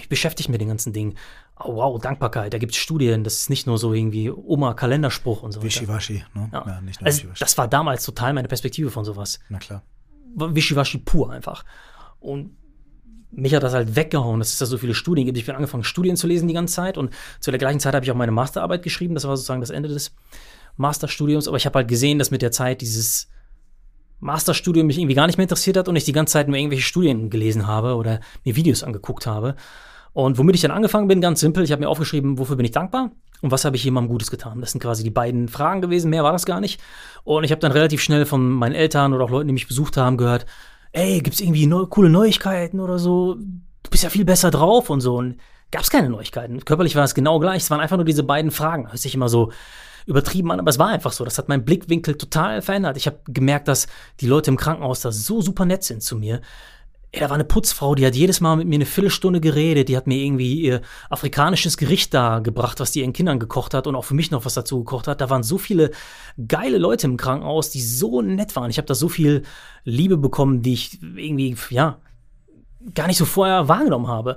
[0.00, 1.14] ich beschäftigt mit den ganzen Dingen.
[1.56, 5.52] Oh, wow, Dankbarkeit, da gibt es Studien, das ist nicht nur so irgendwie Oma-Kalenderspruch und
[5.52, 5.66] so weiter.
[5.66, 6.50] Wischiwaschi, ne?
[6.52, 6.64] Ja.
[6.66, 7.38] Ja, nicht nur Also, Wischiwaschi.
[7.38, 9.38] das war damals total meine Perspektive von sowas.
[9.50, 9.84] Na klar.
[10.34, 11.64] Wischiwaschi pur einfach.
[12.18, 12.56] Und
[13.30, 15.38] mich hat das halt weggehauen, dass es da so viele Studien gibt.
[15.38, 18.04] Ich bin angefangen, Studien zu lesen die ganze Zeit und zu der gleichen Zeit habe
[18.04, 19.14] ich auch meine Masterarbeit geschrieben.
[19.14, 20.14] Das war sozusagen das Ende des
[20.76, 21.48] Masterstudiums.
[21.48, 23.28] Aber ich habe halt gesehen, dass mit der Zeit dieses
[24.20, 26.84] Masterstudium mich irgendwie gar nicht mehr interessiert hat und ich die ganze Zeit nur irgendwelche
[26.84, 29.56] Studien gelesen habe oder mir Videos angeguckt habe.
[30.12, 32.72] Und womit ich dann angefangen bin, ganz simpel, ich habe mir aufgeschrieben, wofür bin ich
[32.72, 33.10] dankbar
[33.42, 34.62] und was habe ich jemandem Gutes getan.
[34.62, 36.80] Das sind quasi die beiden Fragen gewesen, mehr war das gar nicht.
[37.22, 39.98] Und ich habe dann relativ schnell von meinen Eltern oder auch Leuten, die mich besucht
[39.98, 40.46] haben, gehört,
[40.96, 43.34] ey, gibt's irgendwie neu, coole Neuigkeiten oder so?
[43.34, 45.16] Du bist ja viel besser drauf und so.
[45.16, 45.36] Und
[45.70, 46.64] gab's keine Neuigkeiten.
[46.64, 47.62] Körperlich war es genau gleich.
[47.62, 48.88] Es waren einfach nur diese beiden Fragen.
[48.88, 49.52] Hört sich immer so
[50.06, 51.24] übertrieben an, aber es war einfach so.
[51.24, 52.96] Das hat meinen Blickwinkel total verändert.
[52.96, 53.88] Ich habe gemerkt, dass
[54.20, 56.40] die Leute im Krankenhaus da so super nett sind zu mir.
[57.12, 59.88] Ey, da war eine Putzfrau, die hat jedes Mal mit mir eine Viertelstunde geredet.
[59.88, 63.86] Die hat mir irgendwie ihr afrikanisches Gericht da gebracht, was die ihren Kindern gekocht hat
[63.86, 65.20] und auch für mich noch was dazu gekocht hat.
[65.20, 65.92] Da waren so viele
[66.46, 68.70] geile Leute im Krankenhaus, die so nett waren.
[68.70, 69.42] Ich habe da so viel
[69.84, 72.00] Liebe bekommen, die ich irgendwie, ja,
[72.94, 74.36] gar nicht so vorher wahrgenommen habe.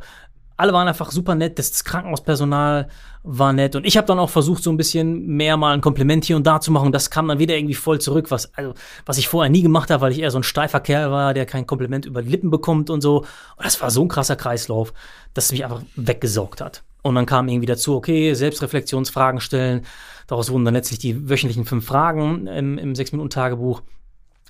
[0.60, 2.90] Alle waren einfach super nett, das Krankenhauspersonal
[3.24, 6.26] war nett und ich habe dann auch versucht, so ein bisschen mehr mal ein Kompliment
[6.26, 6.92] hier und da zu machen.
[6.92, 8.74] Das kam dann wieder irgendwie voll zurück, was, also,
[9.06, 11.46] was ich vorher nie gemacht habe, weil ich eher so ein steifer Kerl war, der
[11.46, 13.20] kein Kompliment über die Lippen bekommt und so.
[13.20, 14.94] Und das war so ein krasser Kreislauf,
[15.34, 16.84] dass es mich einfach weggesaugt hat.
[17.04, 19.86] Und dann kam irgendwie dazu, okay, Selbstreflexionsfragen stellen.
[20.28, 23.82] Daraus wurden dann letztlich die wöchentlichen fünf Fragen im, im Sechs-Minuten-Tagebuch.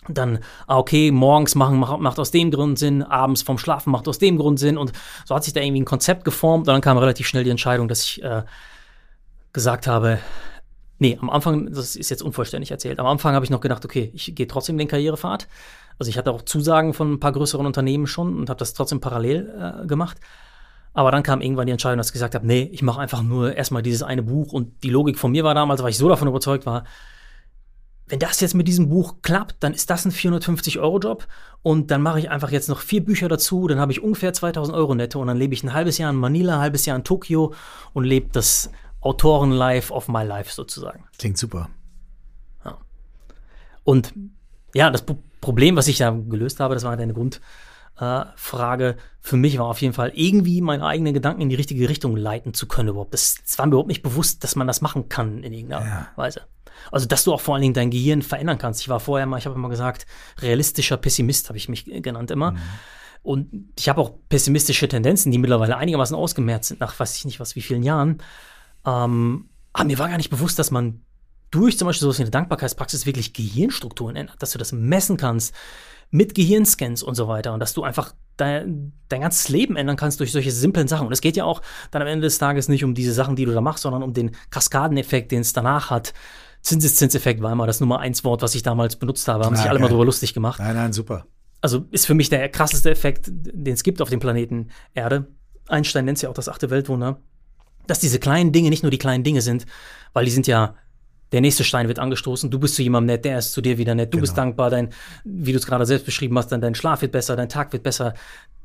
[0.08, 4.18] Dann, ah, okay, morgens machen macht, aus dem Grund Sinn, abends vom Schlafen macht aus
[4.18, 4.78] dem Grund Sinn.
[4.78, 4.93] Und
[5.26, 6.68] so hat sich da irgendwie ein Konzept geformt.
[6.68, 8.43] Und dann kam relativ schnell die Entscheidung, dass ich äh,
[9.54, 10.20] gesagt habe,
[11.00, 14.12] nee, am Anfang, das ist jetzt unvollständig erzählt, am Anfang habe ich noch gedacht, okay,
[14.14, 15.47] ich gehe trotzdem den Karrierepfad.
[15.97, 19.02] Also ich hatte auch Zusagen von ein paar größeren Unternehmen schon und habe das trotzdem
[19.02, 20.18] parallel äh, gemacht.
[20.93, 23.56] Aber dann kam irgendwann die Entscheidung, dass ich gesagt habe, nee, ich mache einfach nur
[23.56, 24.54] erstmal dieses eine Buch.
[24.54, 26.84] Und die Logik von mir war damals, weil ich so davon überzeugt war,
[28.10, 31.28] wenn das jetzt mit diesem Buch klappt, dann ist das ein 450-Euro-Job
[31.62, 34.76] und dann mache ich einfach jetzt noch vier Bücher dazu, dann habe ich ungefähr 2000
[34.76, 37.03] Euro netto und dann lebe ich ein halbes Jahr in Manila, ein halbes Jahr in
[37.03, 37.53] Tokio
[37.93, 41.05] und lebe das Autoren-Life of my life sozusagen.
[41.18, 41.70] Klingt super.
[43.84, 44.14] Und
[44.76, 45.03] ja, das
[45.41, 49.93] Problem, was ich da gelöst habe, das war deine Grundfrage, für mich war auf jeden
[49.93, 53.14] Fall irgendwie meine eigenen Gedanken in die richtige Richtung leiten zu können überhaupt.
[53.14, 56.07] Das, das war mir überhaupt nicht bewusst, dass man das machen kann in irgendeiner Ja.
[56.16, 56.41] Weise.
[56.92, 58.82] Also, dass du auch vor allen Dingen dein Gehirn verändern kannst.
[58.82, 60.06] Ich war vorher mal, ich habe immer gesagt,
[60.40, 62.56] realistischer Pessimist habe ich mich genannt immer.
[63.22, 67.40] Und ich habe auch pessimistische Tendenzen, die mittlerweile einigermaßen ausgemerzt sind, nach weiß ich nicht
[67.40, 68.22] was, wie vielen Jahren.
[68.86, 71.02] Ähm, aber mir war gar nicht bewusst, dass man
[71.52, 75.54] durch zum Beispiel sowas wie eine Dankbarkeitspraxis wirklich Gehirnstrukturen ändert, dass du das messen kannst
[76.12, 80.20] mit Gehirnscans und so weiter und dass du einfach dein, dein ganzes Leben ändern kannst
[80.20, 81.08] durch solche simplen Sachen.
[81.08, 81.62] Und es geht ja auch
[81.92, 84.14] dann am Ende des Tages nicht um diese Sachen, die du da machst, sondern um
[84.14, 86.14] den Kaskadeneffekt, den es danach hat.
[86.62, 89.45] Zinseszinseffekt war immer das Nummer eins Wort, was ich damals benutzt habe.
[89.45, 89.91] Haben Ah, sich alle mal geil.
[89.93, 91.26] drüber lustig gemacht Nein, nein, super.
[91.62, 95.28] also ist für mich der krasseste Effekt, den es gibt auf dem Planeten Erde.
[95.68, 97.20] Einstein nennt es ja auch das achte Weltwunder,
[97.88, 99.66] dass diese kleinen Dinge nicht nur die kleinen Dinge sind,
[100.14, 100.76] weil die sind ja,
[101.32, 103.96] der nächste Stein wird angestoßen, du bist zu jemandem nett, der ist zu dir wieder
[103.96, 104.46] nett, du bist Genau.
[104.48, 104.90] dankbar, dein,
[105.24, 107.84] wie du es gerade selbst beschrieben hast, dann dein Schlaf wird besser, dein Tag wird
[107.84, 108.14] besser.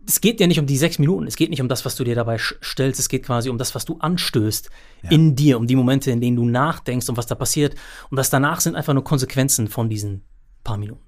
[0.07, 2.05] Es geht ja nicht um die sechs Minuten, es geht nicht um das, was du
[2.05, 4.68] dir dabei stellst, es geht quasi um das, was du anstößt
[5.11, 7.75] in dir, um die Momente, in denen du nachdenkst und was da passiert.
[8.11, 10.22] Und das danach sind einfach nur Konsequenzen von diesen
[10.63, 11.01] paar Minuten.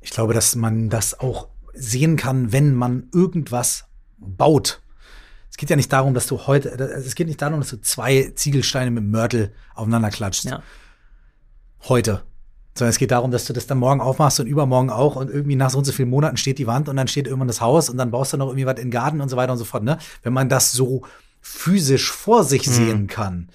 [0.00, 3.84] Ich glaube, dass man das auch sehen kann, wenn man irgendwas
[4.18, 4.80] baut.
[5.56, 8.30] Es geht ja nicht darum, dass du heute, es geht nicht darum, dass du zwei
[8.34, 10.44] Ziegelsteine mit Mörtel aufeinander klatscht.
[10.44, 10.62] Ja.
[11.88, 12.24] Heute.
[12.74, 15.56] Sondern es geht darum, dass du das dann morgen aufmachst und übermorgen auch und irgendwie
[15.56, 17.88] nach so und so vielen Monaten steht die Wand und dann steht irgendwann das Haus
[17.88, 19.64] und dann baust du noch irgendwie was in den Garten und so weiter und so
[19.64, 19.82] fort.
[19.82, 19.96] Ne?
[20.22, 21.06] Wenn man das so
[21.40, 23.48] physisch vor sich sehen kann,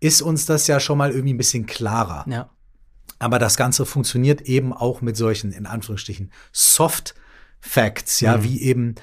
[0.00, 2.24] ist uns das ja schon mal irgendwie ein bisschen klarer.
[2.30, 2.48] Ja.
[3.18, 7.14] Aber das Ganze funktioniert eben auch mit solchen, in Anführungsstrichen, Soft
[7.60, 8.94] Facts, ja, wie eben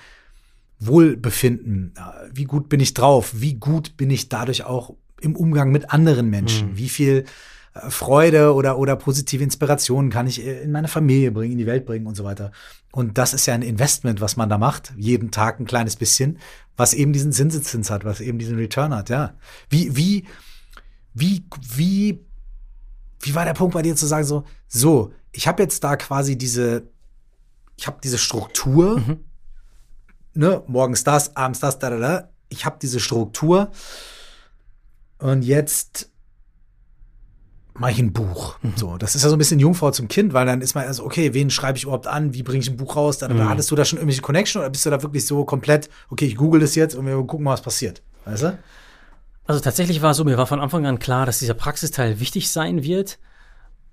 [0.80, 5.72] Wohlbefinden, äh, wie gut bin ich drauf, wie gut bin ich dadurch auch im Umgang
[5.72, 6.78] mit anderen Menschen, mhm.
[6.78, 7.26] wie viel
[7.74, 11.86] äh, Freude oder, oder positive Inspirationen kann ich in meine Familie bringen, in die Welt
[11.86, 12.52] bringen und so weiter.
[12.92, 16.40] Und das ist ja ein Investment, was man da macht, jeden Tag ein kleines bisschen,
[16.78, 19.36] was eben diesen Zinseszins hat, was eben diesen Return hat, ja.
[19.70, 20.26] Wie, wie,
[21.14, 21.44] wie,
[21.76, 22.26] wie,
[23.20, 26.38] wie war der Punkt bei dir zu sagen so, so, ich habe jetzt da quasi
[26.38, 26.88] diese,
[27.78, 29.18] ich habe diese Struktur, mhm.
[30.34, 32.30] Ne, morgens das, abends das, da, da, da.
[32.50, 33.72] Ich habe diese Struktur
[35.20, 36.10] und jetzt
[37.80, 38.58] mache ich ein Buch.
[38.62, 38.74] Mhm.
[38.76, 41.06] So, das ist ja so ein bisschen Jungfrau zum Kind, weil dann ist man also,
[41.06, 42.34] okay, wen schreibe ich überhaupt an?
[42.34, 43.18] Wie bringe ich ein Buch raus?
[43.20, 43.48] Da, mhm.
[43.48, 46.36] Hattest du da schon irgendwelche Connection oder bist du da wirklich so komplett, okay, ich
[46.36, 48.02] google das jetzt und wir gucken mal, was passiert?
[48.26, 48.60] Weißt du?
[49.46, 52.50] Also tatsächlich war es so, mir war von Anfang an klar, dass dieser Praxisteil wichtig
[52.52, 53.18] sein wird.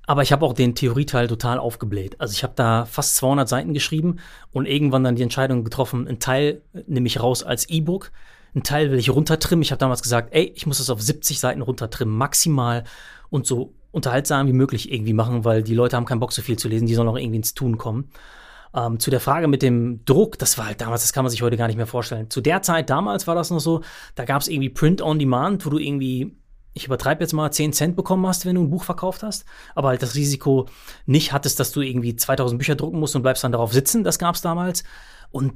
[0.06, 2.20] Aber ich habe auch den Theorieteil total aufgebläht.
[2.20, 4.16] Also ich habe da fast 200 Seiten geschrieben
[4.52, 8.12] und irgendwann dann die Entscheidung getroffen, einen Teil nehme ich raus als E-Book,
[8.54, 9.62] einen Teil will ich runtertrimmen.
[9.62, 12.84] Ich habe damals gesagt, ey, ich muss das auf 70 Seiten runtertrimmen, maximal
[13.30, 16.58] und so unterhaltsam wie möglich irgendwie machen, weil die Leute haben keinen Bock so viel
[16.58, 18.10] zu lesen, die sollen auch irgendwie ins Tun kommen.
[18.74, 21.42] Ähm, zu der Frage mit dem Druck, das war halt damals, das kann man sich
[21.42, 22.28] heute gar nicht mehr vorstellen.
[22.28, 23.82] Zu der Zeit damals war das noch so,
[24.14, 26.36] da gab es irgendwie Print on Demand, wo du irgendwie,
[26.76, 29.88] ich übertreibe jetzt mal, 10 Cent bekommen hast, wenn du ein Buch verkauft hast, aber
[29.88, 30.68] halt das Risiko
[31.06, 34.18] nicht hattest, dass du irgendwie 2000 Bücher drucken musst und bleibst dann darauf sitzen, das
[34.18, 34.84] gab es damals.
[35.30, 35.54] Und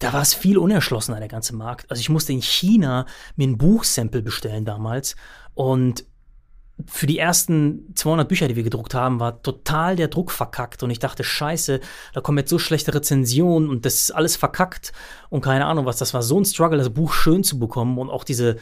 [0.00, 1.88] da war es viel unerschlossener, der ganze Markt.
[1.88, 3.06] Also ich musste in China
[3.36, 5.14] mir ein Buchsample bestellen damals
[5.54, 6.04] und
[6.86, 10.90] für die ersten 200 Bücher, die wir gedruckt haben, war total der Druck verkackt und
[10.90, 11.80] ich dachte, scheiße,
[12.12, 14.92] da kommen jetzt so schlechte Rezensionen und das ist alles verkackt
[15.28, 15.98] und keine Ahnung was.
[15.98, 18.56] Das war so ein Struggle, das Buch schön zu bekommen und auch diese,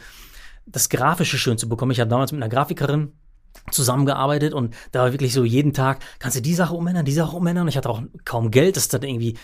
[0.65, 1.91] das Grafische schön zu bekommen.
[1.91, 3.13] Ich habe damals mit einer Grafikerin
[3.71, 7.35] zusammengearbeitet und da war wirklich so jeden Tag, kannst du die Sache umändern, die Sache
[7.35, 7.63] umändern.
[7.63, 9.37] Und ich hatte auch kaum Geld, das dann irgendwie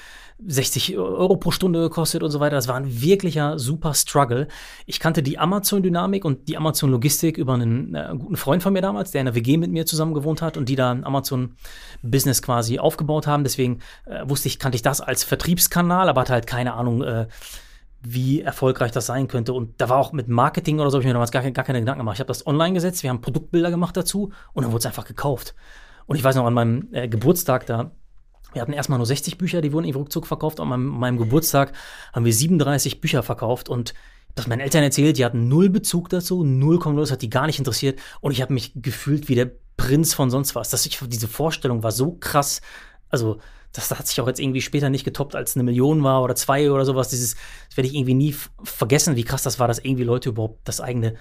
[0.46, 2.56] 60 Euro pro Stunde gekostet und so weiter.
[2.56, 4.48] Das war ein wirklicher super Struggle.
[4.86, 9.12] Ich kannte die Amazon-Dynamik und die Amazon-Logistik über einen äh, guten Freund von mir damals,
[9.12, 12.78] der in der WG mit mir zusammen gewohnt hat und die da ein Amazon-Business quasi
[12.78, 13.44] aufgebaut haben.
[13.44, 17.28] Deswegen äh, wusste ich, kannte ich das als Vertriebskanal, aber hatte halt keine Ahnung, äh,
[18.02, 19.54] wie erfolgreich das sein könnte.
[19.54, 21.80] Und da war auch mit Marketing oder so, habe ich mir damals gar, gar keine
[21.80, 22.16] Gedanken gemacht.
[22.16, 25.06] Ich habe das online gesetzt, wir haben Produktbilder gemacht dazu und dann wurde es einfach
[25.06, 25.56] gekauft.
[26.06, 27.92] Und ich weiß noch, an meinem äh, Geburtstag da,
[28.54, 30.60] wir hatten erstmal nur 60 Bücher, die wurden im Rückzug verkauft.
[30.60, 31.74] An meinem, meinem Geburtstag
[32.14, 33.94] haben wir 37 Bücher verkauft und
[34.36, 37.48] das meinen Eltern erzählt, die hatten null Bezug dazu, null kommt los, hat die gar
[37.48, 40.70] nicht interessiert und ich habe mich gefühlt wie der Prinz von sonst was.
[40.70, 42.62] Dass ich, diese Vorstellung war so krass,
[43.10, 43.40] also
[43.74, 46.72] das hat sich auch jetzt irgendwie später nicht getoppt, als eine Million war oder zwei
[46.72, 47.10] oder sowas.
[47.10, 47.36] Dieses,
[47.68, 50.82] das werde ich irgendwie nie vergessen, wie krass das war, dass irgendwie Leute überhaupt das
[50.82, 51.16] eigene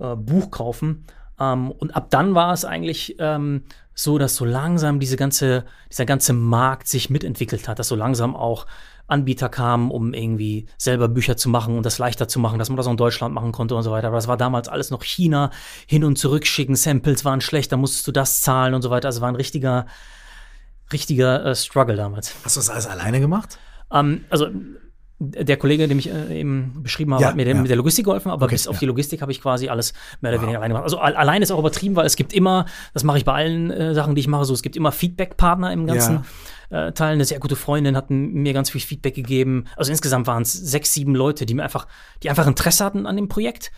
[0.00, 1.06] äh, Buch kaufen.
[1.38, 3.64] Ähm, und ab dann war es eigentlich ähm,
[3.94, 8.34] so, dass so langsam diese ganze, dieser ganze Markt sich mitentwickelt hat, dass so langsam
[8.36, 8.66] auch
[9.06, 12.76] Anbieter kamen, um irgendwie selber Bücher zu machen und das leichter zu machen, dass man
[12.76, 14.08] das auch in Deutschland machen konnte und so weiter.
[14.08, 15.50] Aber das war damals alles noch China,
[15.86, 19.08] hin und zurück schicken, Samples waren schlecht, da musstest du das zahlen und so weiter.
[19.08, 19.86] Also war ein richtiger,
[20.92, 22.34] richtiger äh, Struggle damals.
[22.44, 23.58] Hast du das alles alleine gemacht?
[23.92, 24.48] Ähm, also
[25.24, 27.54] der Kollege, den ich äh, eben beschrieben habe, ja, hat mir ja.
[27.54, 28.80] mit der Logistik geholfen, aber okay, bis auf ja.
[28.80, 30.42] die Logistik habe ich quasi alles mehr oder wow.
[30.42, 30.84] weniger alleine gemacht.
[30.84, 33.94] Also allein ist auch übertrieben, weil es gibt immer, das mache ich bei allen äh,
[33.94, 36.24] Sachen, die ich mache, so es gibt immer Feedback-Partner im ganzen
[36.70, 37.12] äh, Teil.
[37.12, 39.66] Eine sehr gute Freundin hat mir ganz viel Feedback gegeben.
[39.76, 41.86] Also insgesamt waren es sechs, sieben Leute, die mir einfach,
[42.22, 43.70] die einfach Interesse hatten an dem Projekt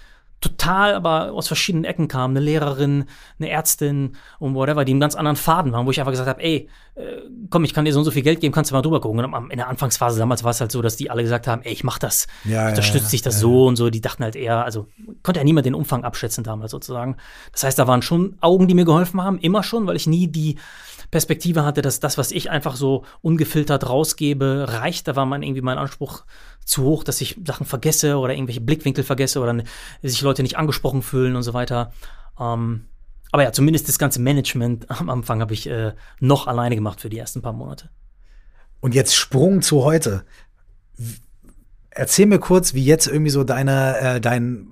[0.44, 2.36] total aber aus verschiedenen Ecken kamen.
[2.36, 3.06] Eine Lehrerin,
[3.38, 6.42] eine Ärztin und whatever, die einen ganz anderen Faden waren, wo ich einfach gesagt habe,
[6.42, 8.82] ey, äh, komm, ich kann dir so und so viel Geld geben, kannst du mal
[8.82, 9.24] drüber gucken.
[9.24, 11.72] Und in der Anfangsphase damals war es halt so, dass die alle gesagt haben, ey,
[11.72, 13.90] ich mach das, ja, unterstütze ja, dich das ja, so und so.
[13.90, 14.86] Die dachten halt eher, also
[15.22, 17.16] konnte ja niemand den Umfang abschätzen damals sozusagen.
[17.52, 20.28] Das heißt, da waren schon Augen, die mir geholfen haben, immer schon, weil ich nie
[20.28, 20.56] die
[21.10, 25.06] Perspektive hatte, dass das, was ich einfach so ungefiltert rausgebe, reicht.
[25.06, 26.24] Da war mein irgendwie mein Anspruch
[26.64, 29.62] zu hoch, dass ich Sachen vergesse oder irgendwelche Blickwinkel vergesse oder
[30.02, 31.92] sich Leute nicht angesprochen fühlen und so weiter.
[32.38, 32.86] Ähm,
[33.32, 37.10] aber ja, zumindest das ganze Management am Anfang habe ich äh, noch alleine gemacht für
[37.10, 37.90] die ersten paar Monate.
[38.80, 40.24] Und jetzt Sprung zu heute.
[41.90, 44.68] Erzähl mir kurz, wie jetzt irgendwie so deine, äh, dein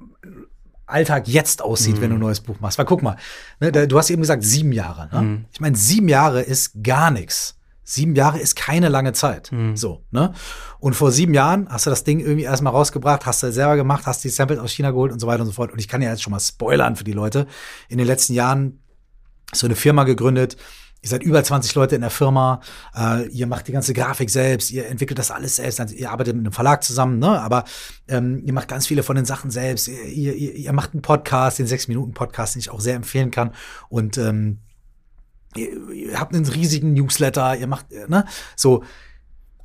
[0.86, 2.00] Alltag jetzt aussieht, mhm.
[2.02, 2.24] wenn du ein mhm.
[2.26, 2.78] neues Buch machst.
[2.78, 3.16] Weil guck mal,
[3.60, 5.08] ne, du hast eben gesagt, sieben Jahre.
[5.12, 5.22] Ne?
[5.22, 5.44] Mhm.
[5.52, 7.58] Ich meine, sieben Jahre ist gar nichts.
[7.92, 9.52] Sieben Jahre ist keine lange Zeit.
[9.52, 9.76] Mhm.
[9.76, 10.32] So, ne?
[10.78, 14.06] Und vor sieben Jahren hast du das Ding irgendwie erstmal rausgebracht, hast du selber gemacht,
[14.06, 15.72] hast die Samples aus China geholt und so weiter und so fort.
[15.72, 17.46] Und ich kann ja jetzt schon mal spoilern für die Leute.
[17.90, 18.80] In den letzten Jahren
[19.52, 20.56] so eine Firma gegründet,
[21.04, 22.60] Ihr seid über 20 Leute in der Firma,
[22.96, 26.36] äh, ihr macht die ganze Grafik selbst, ihr entwickelt das alles selbst, also ihr arbeitet
[26.36, 27.40] mit einem Verlag zusammen, ne?
[27.40, 27.64] aber
[28.06, 29.88] ähm, ihr macht ganz viele von den Sachen selbst.
[29.88, 33.50] Ihr, ihr, ihr macht einen Podcast, den 6-Minuten-Podcast, den ich auch sehr empfehlen kann.
[33.88, 34.60] Und ähm,
[35.56, 38.24] ihr, ihr habt einen riesigen Newsletter, ihr macht, ne?
[38.56, 38.82] So,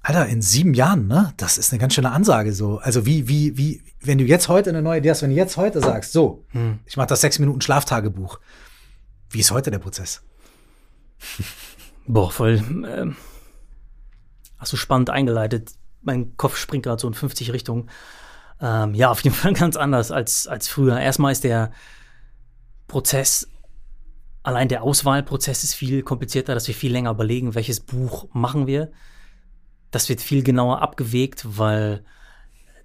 [0.01, 1.33] Alter, in sieben Jahren, ne?
[1.37, 2.77] Das ist eine ganz schöne Ansage so.
[2.77, 5.57] Also wie, wie, wie, wenn du jetzt heute eine neue Idee hast, wenn du jetzt
[5.57, 6.79] heute sagst, so, hm.
[6.85, 8.39] ich mache das sechs Minuten Schlaftagebuch.
[9.29, 10.21] Wie ist heute der Prozess?
[12.07, 12.63] Boah, voll.
[12.87, 13.17] Ähm,
[14.57, 15.73] hast du spannend eingeleitet.
[16.01, 17.89] Mein Kopf springt gerade so in 50 Richtungen.
[18.61, 20.99] Ähm, ja, auf jeden Fall ganz anders als, als früher.
[20.99, 21.71] Erstmal ist der
[22.87, 23.49] Prozess,
[24.47, 28.93] allein der Auswahlprozess ist viel komplizierter, dass wir viel länger überlegen, welches Buch machen wir.
[29.91, 32.05] Das wird viel genauer abgewegt, weil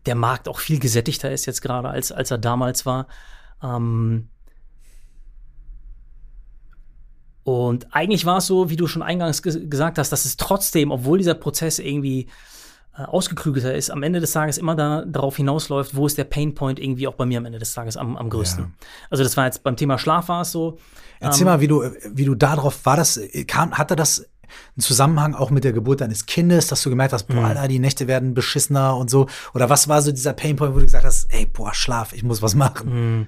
[0.06, 3.06] der Markt auch viel gesättigter ist jetzt gerade, als, als er damals war.
[3.62, 4.28] Ähm,
[7.44, 10.90] und eigentlich war es so, wie du schon eingangs ge gesagt hast, dass es trotzdem,
[10.90, 12.26] obwohl dieser Prozess irgendwie
[12.94, 17.08] ausgeklügelter ist, am Ende des Tages immer da, darauf hinausläuft, wo ist der Painpoint irgendwie
[17.08, 18.64] auch bei mir am Ende des Tages am, am größten.
[18.64, 18.70] Ja.
[19.08, 20.78] Also das war jetzt beim Thema Schlaf war es so.
[21.18, 24.28] Erzähl ähm, mal, wie du, wie du darauf, war das, kam, hatte das
[24.76, 27.44] einen Zusammenhang auch mit der Geburt deines Kindes, dass du gemerkt hast, boah, mhm.
[27.44, 29.26] Alter, die Nächte werden beschissener und so?
[29.54, 32.42] Oder was war so dieser Painpoint, wo du gesagt hast, ey, boah, Schlaf, ich muss
[32.42, 33.18] was machen?
[33.18, 33.26] Mhm.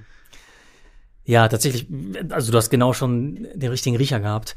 [1.23, 1.87] Ja, tatsächlich,
[2.29, 4.55] also du hast genau schon den richtigen Riecher gehabt.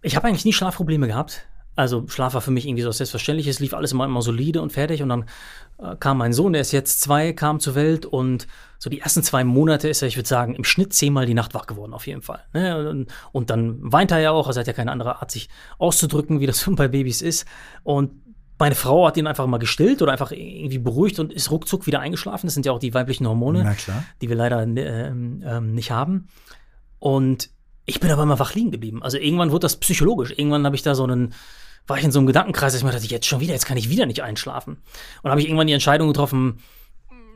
[0.00, 1.46] Ich habe eigentlich nie Schlafprobleme gehabt.
[1.76, 3.48] Also Schlaf war für mich irgendwie so selbstverständlich.
[3.48, 5.02] Es lief alles immer, immer solide und fertig.
[5.02, 5.24] Und dann
[5.78, 8.46] äh, kam mein Sohn, der ist jetzt zwei, kam zur Welt und
[8.78, 11.54] so die ersten zwei Monate ist er, ich würde sagen, im Schnitt zehnmal die Nacht
[11.54, 12.44] wach geworden, auf jeden Fall.
[12.52, 12.90] Ne?
[12.90, 15.48] Und, und, dann weint er ja auch, also er hat ja keine andere Art, sich
[15.78, 17.46] auszudrücken, wie das bei Babys ist.
[17.82, 18.12] Und
[18.58, 22.00] meine Frau hat ihn einfach mal gestillt oder einfach irgendwie beruhigt und ist ruckzuck wieder
[22.00, 22.46] eingeschlafen.
[22.46, 23.64] Das sind ja auch die weiblichen Hormone,
[24.20, 26.28] die wir leider äh, äh, nicht haben.
[26.98, 27.50] Und
[27.86, 29.02] ich bin aber immer wach liegen geblieben.
[29.02, 30.32] Also irgendwann wurde das psychologisch.
[30.36, 31.34] Irgendwann habe ich da so einen,
[31.86, 33.76] war ich in so einem Gedankenkreis, dass ich mir dachte, jetzt schon wieder, jetzt kann
[33.76, 34.78] ich wieder nicht einschlafen.
[35.22, 36.60] Und habe ich irgendwann die Entscheidung getroffen,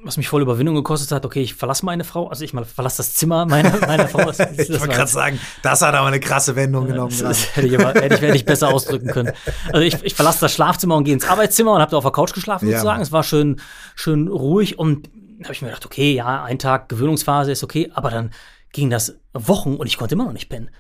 [0.05, 2.99] was mich voll Überwindung gekostet hat, okay, ich verlasse meine Frau, also ich mal verlasse
[2.99, 4.25] das Zimmer meiner, meiner Frau.
[4.25, 7.11] Das, das ich wollte gerade sagen, das hat aber eine krasse Wendung genommen.
[7.11, 9.33] Das, das hätte, ich aber, hätte, ich, hätte ich besser ausdrücken können.
[9.73, 12.13] Also ich, ich verlasse das Schlafzimmer und gehe ins Arbeitszimmer und habe da auf der
[12.13, 13.03] Couch geschlafen ja, sozusagen.
[13.03, 13.61] Es war schön,
[13.97, 15.11] schön ruhig und
[15.43, 18.31] habe ich mir gedacht, okay, ja, ein Tag Gewöhnungsphase ist okay, aber dann
[18.73, 20.71] ging das Wochen und ich konnte immer noch nicht pennen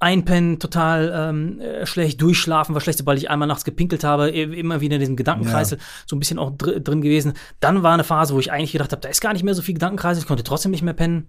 [0.00, 4.80] einpennen, total ähm, äh, schlecht, durchschlafen war schlecht, sobald ich einmal nachts gepinkelt habe, immer
[4.80, 5.84] wieder in diesem Gedankenkreisel ja.
[6.06, 7.34] so ein bisschen auch dr drin gewesen.
[7.60, 9.62] Dann war eine Phase, wo ich eigentlich gedacht habe, da ist gar nicht mehr so
[9.62, 11.28] viel Gedankenkreisel, ich konnte trotzdem nicht mehr pennen.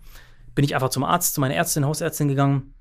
[0.56, 2.74] Bin ich einfach zum Arzt, zu meiner Ärztin, Hausärztin gegangen,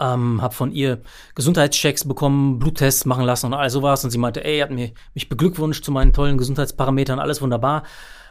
[0.00, 1.02] ähm, habe von ihr
[1.34, 4.02] Gesundheitschecks bekommen, Bluttests machen lassen und all sowas.
[4.04, 7.84] Und sie meinte, ey, hat mir, mich beglückwünscht zu meinen tollen Gesundheitsparametern, alles wunderbar.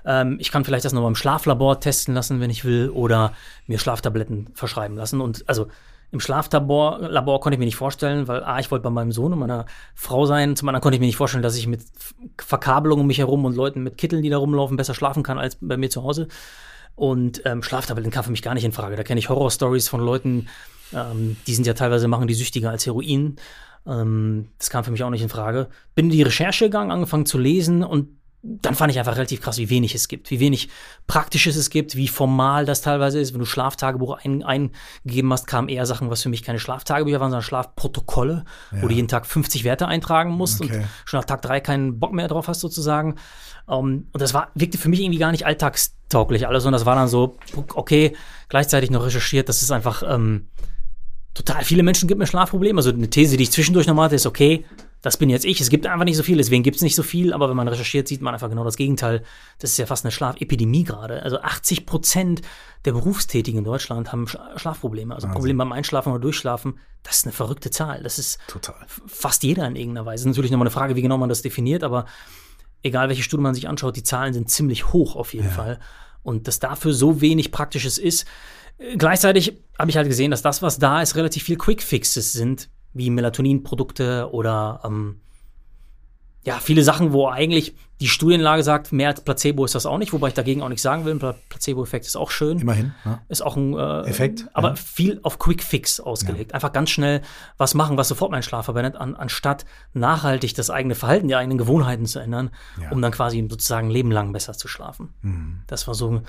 [0.05, 3.33] Ähm, ich kann vielleicht das noch mal im Schlaflabor testen lassen, wenn ich will, oder
[3.67, 5.21] mir Schlaftabletten verschreiben lassen.
[5.21, 5.67] Und also
[6.11, 9.33] im Schlaflabor Labor konnte ich mir nicht vorstellen, weil A, ich wollte bei meinem Sohn
[9.33, 10.55] und meiner Frau sein.
[10.55, 11.81] Zum anderen konnte ich mir nicht vorstellen, dass ich mit
[12.37, 15.57] Verkabelung um mich herum und Leuten mit Kitteln, die da rumlaufen, besser schlafen kann als
[15.61, 16.27] bei mir zu Hause.
[16.95, 18.95] Und ähm, Schlaftabletten kam für mich gar nicht in Frage.
[18.95, 20.47] Da kenne ich Horrorstories von Leuten,
[20.93, 23.37] ähm, die sind ja teilweise, machen die süchtiger als Heroin.
[23.85, 25.69] Ähm, das kam für mich auch nicht in Frage.
[25.95, 29.57] Bin in die Recherche gegangen, angefangen zu lesen und dann fand ich einfach relativ krass,
[29.57, 30.69] wie wenig es gibt, wie wenig
[31.07, 33.33] Praktisches es gibt, wie formal das teilweise ist.
[33.33, 37.31] Wenn du Schlaftagebuch ein, eingegeben hast, kamen eher Sachen, was für mich keine Schlaftagebücher waren,
[37.31, 38.81] sondern Schlafprotokolle, ja.
[38.81, 40.77] wo du jeden Tag 50 Werte eintragen musst okay.
[40.77, 43.15] und schon nach Tag drei keinen Bock mehr drauf hast, sozusagen.
[43.65, 46.85] Um, ähm, und das war, wirkte für mich irgendwie gar nicht alltagstauglich alles, sondern das
[46.85, 47.37] war dann so,
[47.75, 48.15] okay,
[48.47, 50.47] gleichzeitig noch recherchiert, das ist einfach ähm,
[51.33, 52.79] total viele Menschen gibt mir Schlafprobleme.
[52.79, 54.65] Also eine These, die ich zwischendurch nochmal hatte, ist, okay,
[55.01, 55.61] das bin jetzt ich.
[55.61, 57.67] Es gibt einfach nicht so viel, deswegen gibt es nicht so viel, aber wenn man
[57.67, 59.23] recherchiert, sieht man einfach genau das Gegenteil.
[59.59, 61.23] Das ist ja fast eine Schlafepidemie gerade.
[61.23, 62.41] Also 80 Prozent
[62.85, 65.15] der Berufstätigen in Deutschland haben Schlafprobleme.
[65.15, 66.79] Also Probleme beim Einschlafen oder Durchschlafen.
[67.03, 68.03] Das ist eine verrückte Zahl.
[68.03, 68.75] Das ist Total.
[69.07, 70.27] fast jeder in irgendeiner Weise.
[70.27, 72.05] Natürlich nochmal eine Frage, wie genau man das definiert, aber
[72.83, 75.53] egal welche Studie man sich anschaut, die Zahlen sind ziemlich hoch auf jeden ja.
[75.53, 75.79] Fall.
[76.23, 78.25] Und dass dafür so wenig Praktisches ist.
[78.97, 83.09] Gleichzeitig habe ich halt gesehen, dass das, was da ist, relativ viel Quick-Fixes sind wie
[83.09, 85.21] Melatoninprodukte oder ähm,
[86.45, 90.13] ja, viele Sachen, wo eigentlich die Studienlage sagt, mehr als Placebo ist das auch nicht,
[90.13, 91.15] wobei ich dagegen auch nicht sagen will.
[91.15, 92.59] Placebo-Effekt ist auch schön.
[92.59, 92.93] Immerhin.
[93.03, 93.21] Ja.
[93.27, 94.47] Ist auch ein äh, Effekt.
[94.53, 94.75] Aber ja.
[94.75, 96.51] viel auf Quick Fix ausgelegt.
[96.51, 96.55] Ja.
[96.55, 97.21] Einfach ganz schnell
[97.57, 101.57] was machen, was sofort meinen Schlaf verwendet, an, anstatt nachhaltig das eigene Verhalten, die eigenen
[101.57, 102.51] Gewohnheiten zu ändern,
[102.89, 105.13] um dann quasi sozusagen ein Leben lang besser zu schlafen.
[105.21, 105.63] Mhm.
[105.67, 106.21] Das war so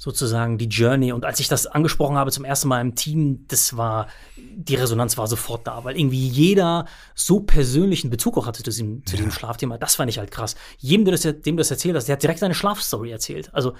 [0.00, 1.12] sozusagen die Journey.
[1.12, 4.06] Und als ich das angesprochen habe zum ersten Mal im Team, das war,
[4.38, 9.04] die Resonanz war sofort da, weil irgendwie jeder so persönlichen Bezug auch hatte zu diesem,
[9.04, 9.76] zu diesem Schlafthema.
[9.76, 10.56] Das fand ich halt krass.
[10.78, 13.50] Jedem, dem, das, dem du das erzählt hast, der hat direkt seine Schlafstory erzählt.
[13.52, 13.74] Also,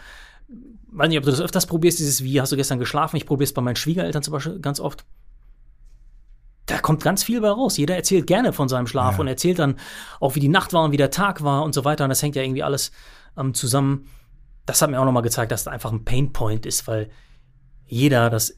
[0.88, 3.16] weiß nicht, ob du das öfters probierst, dieses, wie hast du gestern geschlafen?
[3.16, 5.06] Ich probiere es bei meinen Schwiegereltern zum Beispiel ganz oft.
[6.66, 7.78] Da kommt ganz viel bei raus.
[7.78, 9.20] Jeder erzählt gerne von seinem Schlaf ja.
[9.20, 9.76] und erzählt dann
[10.20, 12.04] auch, wie die Nacht war und wie der Tag war und so weiter.
[12.04, 12.92] Und das hängt ja irgendwie alles
[13.38, 14.06] ähm, zusammen
[14.70, 17.10] das hat mir auch nochmal gezeigt, dass das einfach ein Painpoint ist, weil
[17.86, 18.54] jeder das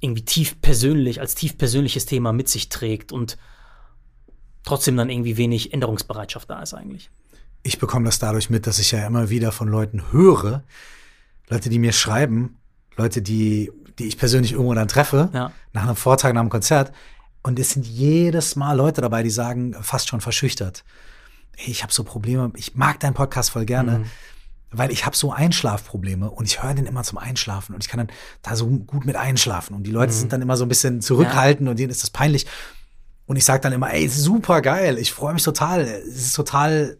[0.00, 3.36] irgendwie tief persönlich, als tief persönliches Thema mit sich trägt und
[4.64, 7.10] trotzdem dann irgendwie wenig Änderungsbereitschaft da ist eigentlich.
[7.62, 10.64] Ich bekomme das dadurch mit, dass ich ja immer wieder von Leuten höre,
[11.48, 12.58] Leute, die mir schreiben,
[12.96, 15.52] Leute, die, die ich persönlich irgendwo dann treffe, Ja.
[15.72, 16.92] nach einem Vortrag, nach einem Konzert.
[17.42, 20.84] Und es sind jedes Mal Leute dabei, die sagen, fast schon verschüchtert,
[21.56, 24.04] hey, ich habe so Probleme, ich mag deinen Podcast voll gerne, Mhm.
[24.72, 27.98] Weil ich habe so Einschlafprobleme und ich höre den immer zum Einschlafen und ich kann
[27.98, 29.76] dann da so gut mit einschlafen.
[29.76, 32.46] Und die Leute sind dann immer so ein bisschen zurückhaltend und denen ist das peinlich.
[33.26, 35.82] Und ich sage dann immer, ey, super geil, ich freue mich total.
[35.82, 36.98] Es ist total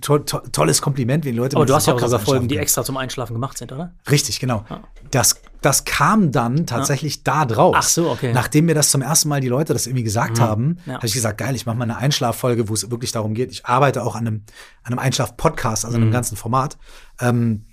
[0.00, 2.56] to to tolles Kompliment, wenn die Leute Aber du hast ja auch sogar Folgen, die
[2.56, 3.92] extra zum Einschlafen gemacht sind, oder?
[4.10, 4.64] Richtig, genau.
[5.10, 7.76] Das, das kam dann tatsächlich da draus.
[7.78, 8.28] Ach so, okay.
[8.28, 8.34] Mhm.
[8.34, 10.94] Nachdem mir das zum ersten Mal die Leute das irgendwie gesagt haben, Ja.
[10.94, 13.50] habe ich gesagt, geil, ich mache mal eine Einschlaffolge, wo es wirklich darum geht.
[13.52, 14.42] Ich arbeite auch an einem,
[14.82, 16.04] an einem Einschlaf-Podcast, also Mhm.
[16.04, 16.78] einem ganzen Format.
[17.20, 17.66] Ähm,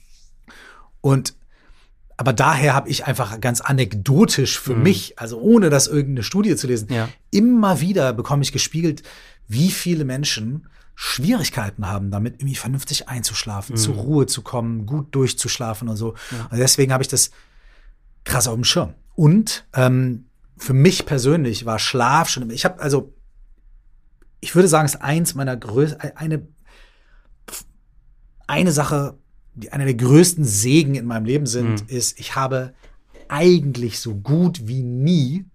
[1.01, 1.35] und
[2.19, 6.65] aber daher habe ich einfach ganz anekdotisch für mich, also ohne das irgendeine Studie zu
[6.67, 6.95] lesen, Mhm.
[6.95, 7.09] Ja.
[7.29, 9.03] immer wieder bekomme ich gespiegelt,
[9.47, 10.67] wie viele Menschen
[10.99, 13.99] Schwierigkeiten haben, damit irgendwie vernünftig einzuschlafen, zur Mhm.
[13.99, 16.15] Ruhe zu kommen, gut durchzuschlafen und so.
[16.49, 17.29] Und deswegen habe ich das
[18.23, 18.95] krass auf dem Schirm.
[19.13, 20.25] Und ähm,
[20.57, 22.49] für mich persönlich war Schlaf schon.
[22.49, 23.13] Ich habe also,
[24.39, 26.47] ich würde sagen, es ist eins meiner größten, eine
[28.47, 29.17] eine Sache,
[29.53, 31.89] die einer der größten Segen in meinem Leben sind, Mhm.
[31.89, 32.73] ist, ich habe
[33.27, 35.45] eigentlich so gut wie nie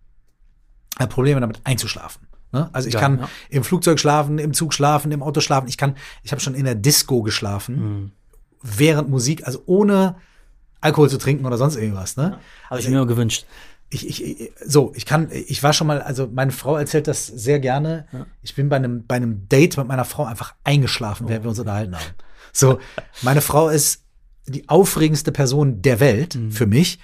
[0.98, 2.27] äh, Probleme damit einzuschlafen.
[2.53, 2.69] Ne?
[2.73, 3.29] Also ich Ja, kann ja.
[3.51, 5.69] im Flugzeug schlafen, im Zug schlafen, im Auto schlafen.
[5.69, 8.12] Ich kann, ich habe schon in der Disco geschlafen, Mhm.
[8.62, 10.16] während Musik, also ohne
[10.81, 12.16] Alkohol zu trinken oder sonst irgendwas.
[12.16, 12.39] Ne?
[12.69, 13.47] Habe ich mir immer gewünscht.
[13.91, 17.27] ich, ich, ich, so, ich kann, ich war schon mal, also meine Frau erzählt das
[17.27, 18.07] sehr gerne.
[18.43, 21.59] Ich bin bei einem, bei einem Date mit meiner Frau einfach eingeschlafen, während wir uns
[21.59, 22.05] unterhalten haben.
[22.53, 22.79] So,
[23.23, 24.03] meine Frau ist
[24.47, 26.99] die aufregendste Person der Welt für mich.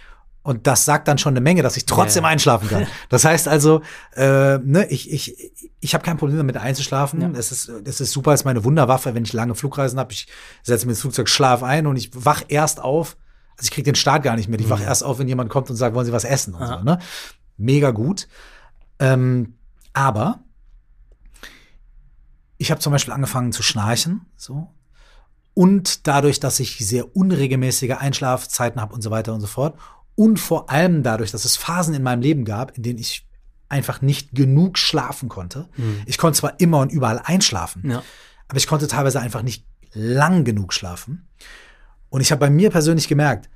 [0.49, 2.31] Und das sagt dann schon eine Menge, dass ich trotzdem Ja.
[2.31, 2.87] einschlafen kann.
[3.11, 3.83] Das heißt also,
[4.17, 7.21] äh, ne, ich, ich, ich habe kein Problem damit einzuschlafen.
[7.21, 7.29] Ja.
[7.29, 10.13] Das ist, das ist super, das ist meine Wunderwaffe, wenn ich lange Flugreisen habe.
[10.15, 10.27] Ich
[10.63, 13.19] setze mir ins Flugzeug, schlaf ein und ich wach erst auf.
[13.59, 14.63] Also ich kriege den Start gar nicht mit.
[14.63, 16.79] Ich wach erst auf, wenn jemand kommt und sagt, wollen Sie was essen und so.
[16.81, 16.99] Ne?
[17.59, 18.27] Mega gut.
[19.01, 19.55] Ähm,
[19.93, 20.41] aber
[22.57, 24.69] ich habe zum Beispiel angefangen zu schnarchen, so.
[25.55, 29.77] Und dadurch, dass ich sehr unregelmäßige Einschlafzeiten habe und so weiter und so fort.
[30.19, 33.25] Und vor allem dadurch, dass es Phasen in meinem Leben gab, in denen ich
[33.69, 35.69] einfach nicht genug schlafen konnte.
[36.07, 38.03] Ich konnte zwar immer und überall einschlafen, Ja.
[38.49, 41.29] aber ich konnte teilweise einfach nicht lang genug schlafen.
[42.09, 43.49] Und ich habe bei mir persönlich gemerkt,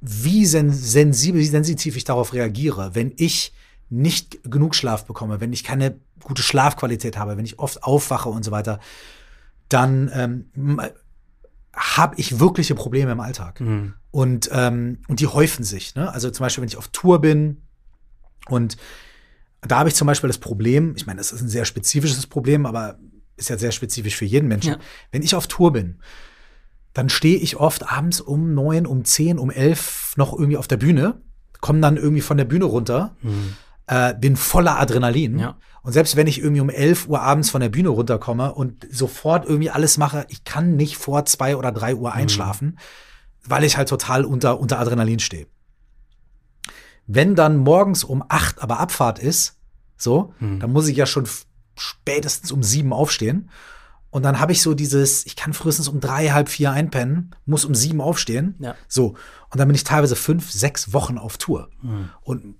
[0.00, 3.52] wie sen sensibel, wie sensitiv ich darauf reagiere, wenn ich
[3.88, 8.44] nicht genug Schlaf bekomme, wenn ich keine gute Schlafqualität habe, wenn ich oft aufwache und
[8.44, 8.78] so weiter,
[9.68, 10.80] dann ähm,
[11.74, 13.60] habe ich wirkliche Probleme im Alltag.
[13.60, 13.94] Mhm.
[14.10, 15.94] Und, ähm, und die häufen sich.
[15.94, 16.12] Ne?
[16.12, 17.62] Also zum Beispiel, wenn ich auf Tour bin
[18.48, 18.76] und
[19.62, 22.66] da habe ich zum Beispiel das Problem, ich meine, das ist ein sehr spezifisches Problem,
[22.66, 22.98] aber
[23.36, 24.72] ist ja sehr spezifisch für jeden Menschen.
[24.72, 24.78] Ja.
[25.10, 26.00] Wenn ich auf Tour bin,
[26.92, 30.76] dann stehe ich oft abends um neun, um zehn, um elf noch irgendwie auf der
[30.76, 31.20] Bühne,
[31.60, 33.16] komme dann irgendwie von der Bühne runter,
[33.92, 35.38] äh, bin voller Adrenalin.
[35.38, 35.56] Ja.
[35.82, 39.44] Und selbst wenn ich irgendwie um 11 Uhr abends von der Bühne runterkomme und sofort
[39.44, 42.78] irgendwie alles mache, ich kann nicht vor zwei oder drei Uhr einschlafen,
[43.44, 45.46] weil ich halt total unter, unter Adrenalin stehe.
[47.06, 49.58] Wenn dann morgens um acht aber Abfahrt ist,
[49.96, 51.28] so, dann muss ich ja schon
[51.76, 53.50] spätestens um sieben aufstehen.
[54.10, 57.64] Und dann habe ich so dieses, ich kann frühestens um drei, halb vier einpennen, muss
[57.64, 58.56] um sieben aufstehen.
[58.58, 58.74] Ja.
[58.88, 59.16] So.
[59.50, 61.70] Und dann bin ich teilweise fünf, sechs Wochen auf Tour.
[62.22, 62.54] Und ne,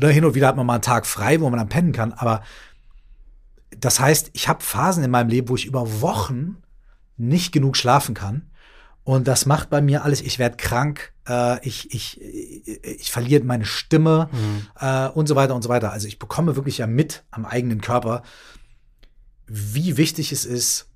[0.00, 2.12] hin und wieder hat man mal einen Tag frei, wo man dann pennen kann.
[2.12, 2.42] Aber
[3.78, 6.56] das heißt, ich habe Phasen in meinem Leben, wo ich über Wochen
[7.16, 8.50] nicht genug schlafen kann.
[9.04, 13.66] Und das macht bei mir alles, ich werde krank, äh, ich, ich, ich, verliere meine
[13.66, 14.30] Stimme
[14.80, 15.92] äh, und so weiter und so weiter.
[15.92, 18.22] Also ich bekomme wirklich ja mit am eigenen Körper,
[19.46, 20.88] wie wichtig es ist,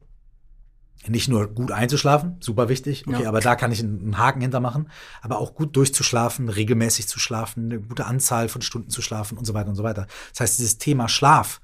[1.08, 3.28] nicht nur gut einzuschlafen, super wichtig, okay, Ja.
[3.28, 4.90] aber da kann ich einen, Haken hintermachen,
[5.22, 9.44] aber auch gut durchzuschlafen, regelmäßig zu schlafen, eine gute Anzahl von Stunden zu schlafen und
[9.44, 10.06] so weiter und so weiter.
[10.32, 11.60] Das heißt, dieses Thema Schlaf,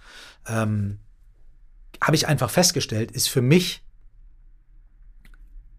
[0.46, 0.98] ähm,
[2.02, 3.82] habe ich einfach festgestellt, ist für mich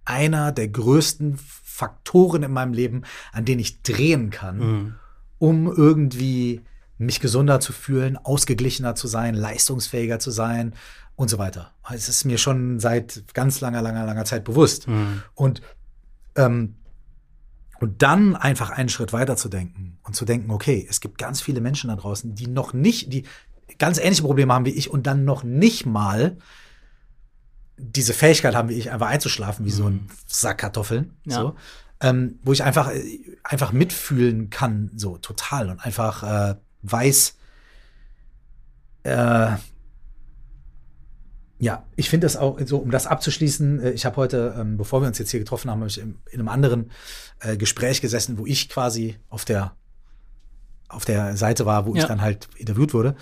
[0.05, 4.95] einer der größten Faktoren in meinem Leben, an denen ich drehen kann, Mhm.
[5.39, 6.61] um irgendwie
[6.97, 10.73] mich gesunder zu fühlen, ausgeglichener zu sein, leistungsfähiger zu sein
[11.15, 11.71] und so weiter.
[11.93, 14.87] Es ist mir schon seit ganz langer, langer, langer Zeit bewusst.
[14.87, 15.23] Mhm.
[15.33, 15.61] Und,
[16.35, 16.75] ähm,
[17.79, 21.41] und dann einfach einen Schritt weiter zu denken und zu denken, okay, es gibt ganz
[21.41, 23.23] viele Menschen da draußen, die noch nicht, die
[23.77, 26.37] ganz ähnliche Probleme haben wie ich und dann noch nicht mal
[27.77, 31.17] diese Fähigkeit haben wie ich, einfach einzuschlafen wie so ein Sack Kartoffeln.
[31.25, 31.35] Ja.
[31.41, 31.55] So.
[32.01, 32.91] Ähm, wo ich einfach,
[33.43, 37.35] einfach mitfühlen kann, so total und einfach äh, weiß,
[39.03, 39.51] äh,
[41.57, 45.02] Ja, ich finde das auch so, um das abzuschließen, äh, ich habe heute, ähm, bevor
[45.02, 46.91] wir uns jetzt hier getroffen haben, habe ich in, in einem anderen
[47.40, 49.73] äh, Gespräch gesessen, wo ich quasi auf der
[50.88, 52.02] auf der Seite war, wo Ja.
[52.03, 53.15] ich dann halt interviewt wurde.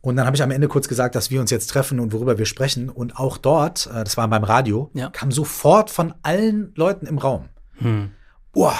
[0.00, 2.38] Und dann habe ich am Ende kurz gesagt, dass wir uns jetzt treffen und worüber
[2.38, 2.88] wir sprechen.
[2.90, 5.08] Und auch dort, äh, das war beim Radio, Ja.
[5.10, 7.48] kam sofort von allen Leuten im Raum.
[7.78, 8.10] Hm.
[8.52, 8.76] Boah,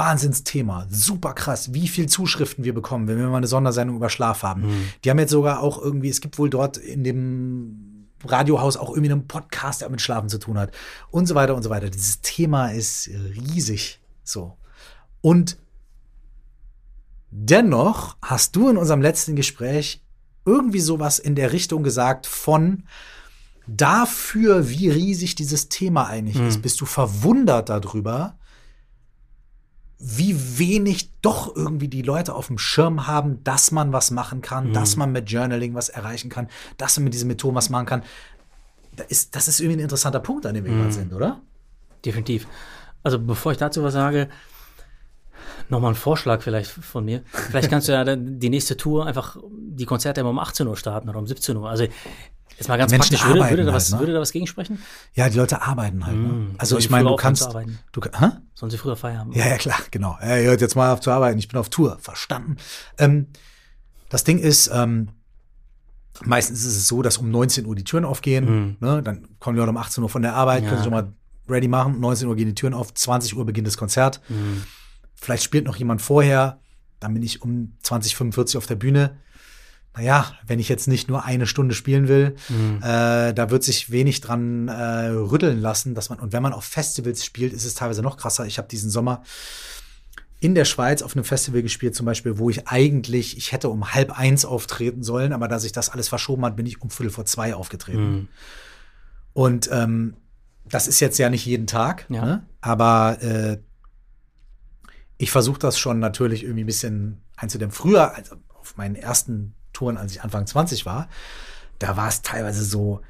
[0.00, 4.42] Wahnsinnsthema, super krass, wie viel Zuschriften wir bekommen, wenn wir mal eine Sondersendung über Schlaf
[4.42, 4.62] haben.
[5.04, 9.12] Die haben jetzt sogar auch irgendwie, es gibt wohl dort in dem Radiohaus auch irgendwie
[9.12, 10.72] einen Podcast, der mit Schlafen zu tun hat
[11.10, 11.90] und so weiter und so weiter.
[11.90, 14.56] Dieses Thema ist riesig so.
[15.20, 15.58] Und
[17.30, 20.02] dennoch hast du in unserem letzten Gespräch
[20.46, 22.84] irgendwie sowas in der Richtung gesagt von
[23.66, 28.38] dafür, wie riesig dieses Thema eigentlich ist, bist du verwundert darüber,
[30.02, 34.72] wie wenig doch irgendwie die Leute auf dem Schirm haben, dass man was machen kann,
[34.72, 36.48] dass man mit Journaling was erreichen kann,
[36.78, 38.02] dass man mit diesen Methoden was machen kann.
[38.96, 41.42] Da ist, das ist irgendwie ein interessanter Punkt, an dem wir gerade sind, oder?
[42.04, 42.48] Definitiv.
[43.02, 44.30] Also bevor ich dazu was sage,
[45.68, 47.22] nochmal ein Vorschlag vielleicht von mir.
[47.32, 51.10] Vielleicht kannst du ja die nächste Tour einfach die Konzerte immer um 18 Uhr starten
[51.10, 51.68] oder um 17 Uhr.
[51.68, 51.86] Also
[52.60, 53.98] jetzt mal ganz Menschen praktisch, würde, arbeiten würde, da halt, was, ne?
[53.98, 54.78] würde da was gegensprechen?
[55.14, 56.16] Ja, die Leute arbeiten halt.
[56.16, 56.54] Ne?
[56.58, 57.52] Also Sollen ich meine, du kannst.
[57.92, 58.28] Du, hä?
[58.54, 60.16] Sollen sie früher Feierabend Ja, ja, klar, genau.
[60.20, 61.38] Er hört jetzt mal auf zu arbeiten.
[61.38, 61.98] Ich bin auf Tour.
[62.00, 62.56] Verstanden.
[62.98, 63.26] Ähm,
[64.10, 65.08] das Ding ist, ähm,
[66.24, 68.76] meistens ist es so, dass um 19 Uhr die Türen aufgehen.
[68.80, 69.02] Ne?
[69.02, 70.68] Dann kommen die Leute um 18 Uhr von der Arbeit, Ja.
[70.68, 71.12] können sich schon mal
[71.48, 71.98] ready machen.
[72.00, 74.20] 19 Uhr gehen die Türen auf, 20 Uhr beginnt das Konzert.
[75.14, 76.60] Vielleicht spielt noch jemand vorher.
[76.98, 79.16] Dann bin ich um 2045 auf der Bühne.
[79.96, 82.36] Naja, wenn ich jetzt nicht nur eine Stunde spielen will,
[82.80, 86.64] äh, da wird sich wenig dran äh, rütteln lassen, dass man, und wenn man auf
[86.64, 88.46] Festivals spielt, ist es teilweise noch krasser.
[88.46, 89.22] Ich habe diesen Sommer
[90.38, 93.92] in der Schweiz auf einem Festival gespielt, zum Beispiel, wo ich eigentlich, ich hätte um
[93.92, 97.10] halb eins auftreten sollen, aber da sich das alles verschoben hat, bin ich um Viertel
[97.12, 98.28] vor zwei aufgetreten.
[99.32, 100.16] Und ähm,
[100.66, 102.24] das ist jetzt ja nicht jeden Tag, Ja.
[102.24, 102.46] ne?
[102.60, 103.58] aber äh,
[105.18, 107.72] ich versuche das schon natürlich irgendwie ein bisschen einzudämmen.
[107.74, 111.08] Früher, also auf meinen ersten Touren, als ich Anfang 20 war,
[111.78, 113.00] da war es teilweise so,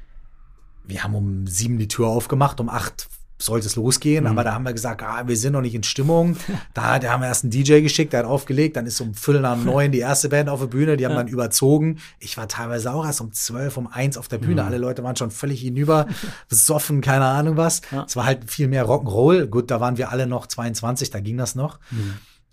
[0.85, 4.63] wir haben um sieben die Tür aufgemacht, um acht sollte es losgehen, aber da haben
[4.65, 6.37] wir gesagt, ah, wir sind noch nicht in Stimmung.
[6.75, 9.41] Da, da haben wir erst einen DJ geschickt, der hat aufgelegt, dann ist um Viertel
[9.41, 11.97] nach neun die erste Band auf der Bühne, die haben dann überzogen.
[12.19, 14.63] Ich war teilweise auch erst um zwölf, um eins auf der Bühne.
[14.63, 16.07] Alle Leute waren schon völlig hinüber,
[16.49, 17.81] besoffen, keine Ahnung was.
[17.91, 18.03] Ja.
[18.03, 19.47] Es war halt viel mehr Rock'n'Roll.
[19.47, 21.79] Gut, da waren wir alle noch 22, da ging das noch.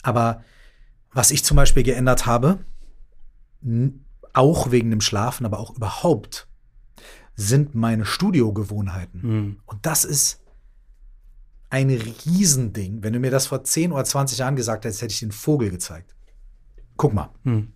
[0.03, 0.43] Aber
[1.12, 2.59] was ich zum Beispiel geändert habe,
[4.39, 6.47] auch wegen dem Schlafen, aber auch überhaupt,
[7.35, 9.23] sind meine Studiogewohnheiten.
[9.23, 9.60] Hm.
[9.66, 10.40] Und das ist
[11.70, 13.02] ein Riesending.
[13.02, 15.70] Wenn du mir das vor 10 oder 20 Jahren gesagt hättest, hätte ich den Vogel
[15.70, 16.15] gezeigt.
[16.97, 17.31] Guck mal.
[17.44, 17.73] Hm.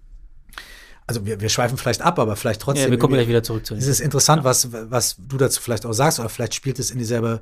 [1.06, 2.86] Also wir, wir schweifen vielleicht ab, aber vielleicht trotzdem.
[2.86, 5.84] Ja, wir kommen gleich wieder zurück zu es ist interessant, was, was du dazu vielleicht
[5.84, 7.40] auch sagst, oder vielleicht spielt es in dieselbe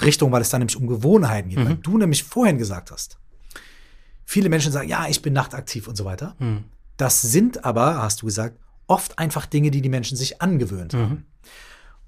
[0.00, 1.64] Richtung, weil es dann nämlich um Gewohnheiten geht.
[1.64, 3.18] Weil du nämlich vorhin gesagt hast,
[4.24, 6.34] viele Menschen sagen, ja, ich bin nachtaktiv und so weiter.
[6.96, 11.26] Das sind aber, hast du gesagt, oft einfach Dinge, die die Menschen sich angewöhnt haben.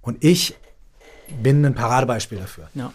[0.01, 0.57] Und ich
[1.43, 2.69] bin ein Paradebeispiel dafür.
[2.75, 2.93] Ja.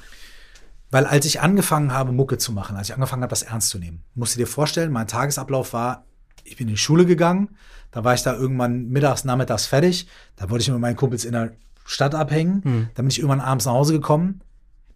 [0.92, 3.80] Weil als ich angefangen habe, Mucke zu machen, als ich angefangen habe, das ernst zu
[3.80, 6.06] nehmen, musst du dir vorstellen, mein Tagesablauf war,
[6.44, 7.50] ich bin in die Schule gegangen,
[7.92, 11.34] da war ich da irgendwann mittags, nachmittags fertig, da wollte ich mit meinen Kumpels in
[11.34, 11.54] der
[11.86, 14.42] Stadt abhängen, dann bin ich irgendwann abends nach Hause gekommen,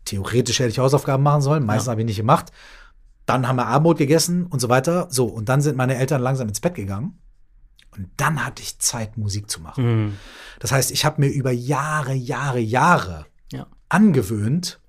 [0.05, 2.51] theoretisch hätte ich Hausaufgaben machen sollen, meistens habe ich nicht gemacht,
[3.25, 6.47] dann haben wir Abendbrot gegessen und so weiter, so, und dann sind meine Eltern langsam
[6.47, 7.17] ins Bett gegangen
[7.97, 9.83] und dann hatte ich Zeit, Musik zu machen.
[9.83, 10.17] Hm.
[10.59, 13.67] Das heißt, ich habe mir über Jahre, Jahre, Jahre Ja.
[13.89, 14.79] angewöhnt,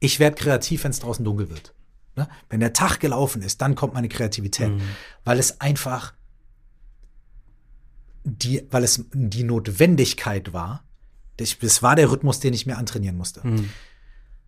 [0.00, 1.74] ich werde kreativ, wenn es draußen dunkel wird.
[2.16, 2.28] Ne?
[2.48, 4.72] Wenn der Tag gelaufen ist, dann kommt meine Kreativität,
[5.24, 6.12] weil es einfach
[8.24, 10.84] die, weil es die Notwendigkeit war.
[11.36, 13.42] Das, war der Rhythmus, den ich mir antrainieren musste.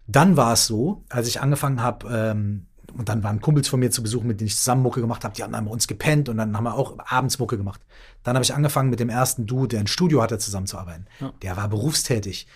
[0.07, 2.67] Dann war es so, als ich angefangen habe, ähm,
[2.97, 5.35] und dann waren Kumpels von mir zu Besuch, mit denen ich zusammen Mucke gemacht habe,
[5.35, 7.81] die haben dann bei uns gepennt und dann haben wir auch abends Mucke gemacht.
[8.23, 11.07] Dann habe ich angefangen mit dem ersten Duo, der ein Studio hatte, zusammenzuarbeiten.
[11.43, 12.47] Der war berufstätig.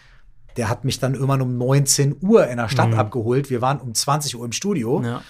[0.57, 3.51] Der hat mich dann irgendwann um 19 Uhr in der Stadt abgeholt.
[3.51, 5.03] Wir waren um 20 Uhr im Studio.
[5.03, 5.23] Ja.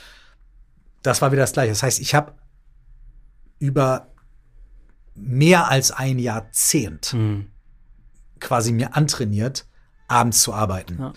[1.03, 1.71] Das war wieder das Gleiche.
[1.71, 2.33] Das heißt, ich habe
[3.59, 4.09] über
[5.15, 7.47] mehr als ein Jahrzehnt Hm.
[8.41, 9.67] quasi mir antrainiert,
[10.07, 10.97] abends zu arbeiten.
[10.99, 11.13] Ja.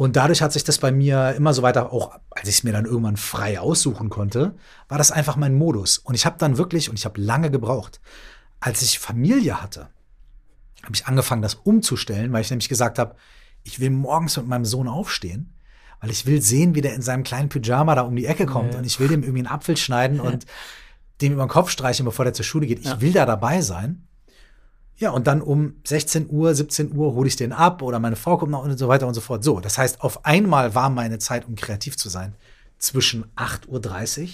[0.00, 2.72] Und dadurch hat sich das bei mir immer so weiter, auch als ich es mir
[2.72, 4.54] dann irgendwann frei aussuchen konnte,
[4.88, 5.98] war das einfach mein Modus.
[5.98, 8.00] Und ich habe dann wirklich, und ich habe lange gebraucht,
[8.60, 9.90] als ich Familie hatte,
[10.82, 13.14] habe ich angefangen, das umzustellen, weil ich nämlich gesagt habe,
[13.62, 15.52] ich will morgens mit meinem Sohn aufstehen,
[16.00, 18.72] weil ich will sehen, wie der in seinem kleinen Pyjama da um die Ecke kommt
[18.72, 18.78] Ja.
[18.78, 20.46] und ich will dem irgendwie einen Apfel schneiden und
[21.20, 22.78] dem über den Kopf streichen, bevor der zur Schule geht.
[22.78, 23.02] Ich Ja.
[23.02, 24.06] will da dabei sein.
[25.00, 28.36] Ja, und dann um 16 Uhr, 17 Uhr hole ich den ab oder meine Frau
[28.36, 29.42] kommt noch und so weiter und so fort.
[29.42, 32.34] So, das heißt, auf einmal war meine Zeit, um kreativ zu sein,
[32.78, 34.28] zwischen 8.30 Uhr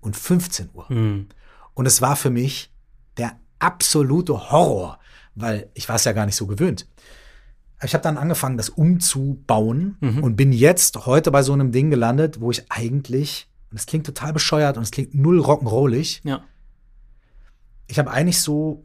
[0.00, 0.88] und 15 Uhr.
[0.88, 1.28] Hm.
[1.74, 2.72] Und es war für mich
[3.16, 5.00] der absolute Horror,
[5.34, 6.86] weil ich war es ja gar nicht so gewöhnt.
[7.82, 10.22] Ich habe dann angefangen, das umzubauen Mhm.
[10.22, 14.06] und bin jetzt heute bei so einem Ding gelandet, wo ich eigentlich, und es klingt
[14.06, 16.44] total bescheuert und es klingt null rock'n'rollig, Ja.
[17.88, 18.84] ich habe eigentlich so,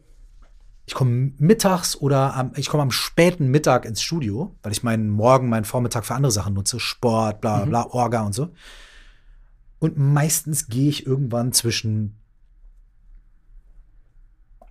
[0.89, 5.07] ich komme mittags oder am, ich komme am späten Mittag ins Studio, weil ich meinen
[5.07, 8.49] Morgen, meinen Vormittag für andere Sachen nutze, Sport, bla bla bla, Orga und so.
[9.77, 12.15] Und meistens gehe ich irgendwann zwischen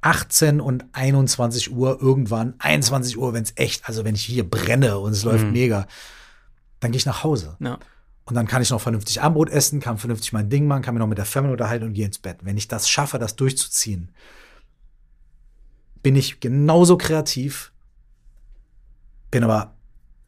[0.01, 4.99] 18 und 21 Uhr irgendwann, 21 Uhr, wenn es echt, also wenn ich hier brenne
[4.99, 5.53] und es läuft Mhm.
[5.53, 5.87] mega,
[6.81, 7.57] dann gehe ich nach Hause.
[7.61, 7.79] Ja.
[8.25, 10.99] Und dann kann ich noch vernünftig Abendbrot essen, kann vernünftig mein Ding machen, kann mich
[11.01, 12.39] noch mit der Family unterhalten und gehe ins Bett.
[12.43, 14.11] Wenn ich das schaffe, das durchzuziehen,
[16.03, 17.73] bin ich genauso kreativ,
[19.31, 19.75] bin aber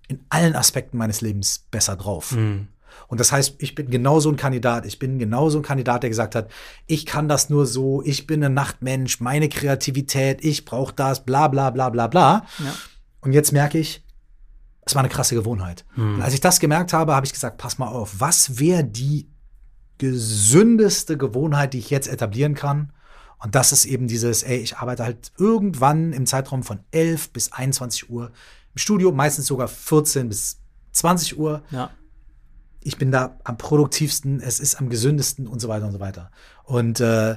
[0.08, 2.32] in allen Aspekten meines Lebens besser drauf.
[2.32, 2.68] Hm.
[3.06, 4.84] Und das heißt, ich bin genauso ein Kandidat.
[4.86, 6.50] Ich bin genauso ein Kandidat, der gesagt hat,
[6.86, 11.48] ich kann das nur so, ich bin ein Nachtmensch, meine Kreativität, ich brauche das, bla
[11.48, 12.44] bla bla bla bla.
[12.58, 12.74] Ja.
[13.20, 14.04] Und jetzt merke ich,
[14.84, 15.84] es war eine krasse Gewohnheit.
[15.94, 16.16] Hm.
[16.16, 19.28] Und als ich das gemerkt habe, habe ich gesagt, pass mal auf, was wäre die
[19.98, 22.92] gesündeste Gewohnheit, die ich jetzt etablieren kann?
[23.42, 27.52] Und das ist eben dieses, ey, ich arbeite halt irgendwann im Zeitraum von 11 bis
[27.52, 28.26] 21 Uhr
[28.74, 30.60] im Studio, meistens sogar 14 bis
[30.92, 31.62] 20 Uhr.
[31.70, 31.90] Ja.
[32.82, 36.30] Ich bin da am produktivsten, es ist am gesündesten und so weiter und so weiter.
[36.64, 37.36] Und äh,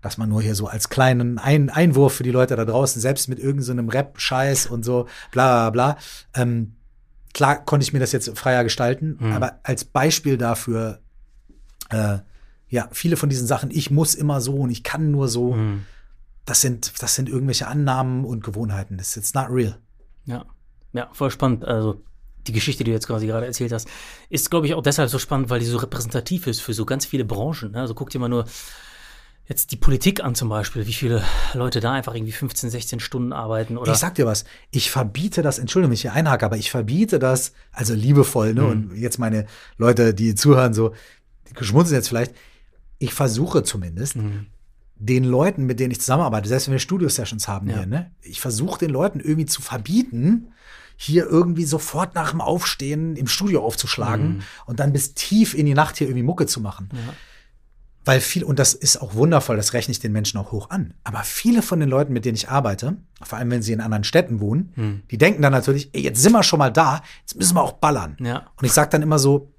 [0.00, 3.28] dass man nur hier so als kleinen Ein Einwurf für die Leute da draußen, selbst
[3.28, 5.98] mit irgendeinem so Rap-Scheiß und so, bla bla bla.
[6.34, 6.76] Ähm,
[7.34, 9.32] klar konnte ich mir das jetzt freier gestalten, Mhm.
[9.32, 11.00] aber als Beispiel dafür,
[11.90, 12.18] äh,
[12.68, 15.84] ja, viele von diesen Sachen, ich muss immer so und ich kann nur so, Hm.
[16.44, 18.96] das sind, das sind irgendwelche Annahmen und Gewohnheiten.
[18.98, 19.78] Das ist it's not real.
[20.24, 20.44] Ja,
[20.92, 21.64] ja, voll spannend.
[21.64, 22.02] Also
[22.46, 23.88] die Geschichte, die du jetzt quasi gerade erzählt hast,
[24.30, 27.04] ist, glaube ich, auch deshalb so spannend, weil die so repräsentativ ist für so ganz
[27.04, 27.72] viele Branchen.
[27.72, 27.80] Ne?
[27.80, 28.46] Also guck dir mal nur
[29.46, 31.22] jetzt die Politik an zum Beispiel, wie viele
[31.54, 35.40] Leute da einfach irgendwie 15, 16 Stunden arbeiten oder Ich sag dir was, ich verbiete
[35.42, 38.62] das, entschuldige mich, ich einhake, aber ich verbiete das, also liebevoll, ne?
[38.62, 38.68] Mhm.
[38.68, 39.46] Und jetzt meine
[39.78, 40.92] Leute, die zuhören, so,
[41.48, 42.34] die schmunzeln jetzt vielleicht.
[42.98, 44.46] Ich versuche zumindest, Mhm.
[44.96, 47.76] den Leuten, mit denen ich zusammenarbeite, selbst wenn wir Studio-Sessions haben Ja.
[47.78, 48.10] hier, ne?
[48.22, 50.48] Ich versuche den Leuten irgendwie zu verbieten,
[50.96, 54.42] hier irgendwie sofort nach dem Aufstehen im Studio aufzuschlagen Mhm.
[54.66, 56.88] und dann bis tief in die Nacht hier irgendwie Mucke zu machen.
[56.92, 56.98] Ja.
[58.04, 60.94] Weil viel, und das ist auch wundervoll, das rechne ich den Menschen auch hoch an.
[61.04, 64.02] Aber viele von den Leuten, mit denen ich arbeite, vor allem wenn sie in anderen
[64.02, 65.02] Städten wohnen, Hm.
[65.10, 67.72] die denken dann natürlich, ey, jetzt sind wir schon mal da, jetzt müssen wir auch
[67.72, 68.16] ballern.
[68.18, 68.46] Ja.
[68.56, 69.52] Und ich sage dann immer so,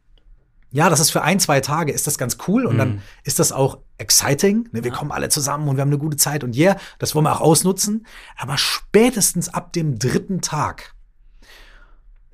[0.71, 2.77] ja, das ist für ein, zwei Tage, ist das ganz cool und Mhm.
[2.77, 4.69] dann ist das auch exciting.
[4.71, 4.83] Ne?
[4.83, 4.97] Wir Ja.
[4.97, 7.41] kommen alle zusammen und wir haben eine gute Zeit und yeah, das wollen wir auch
[7.41, 8.05] ausnutzen.
[8.37, 10.93] Aber spätestens ab dem dritten Tag,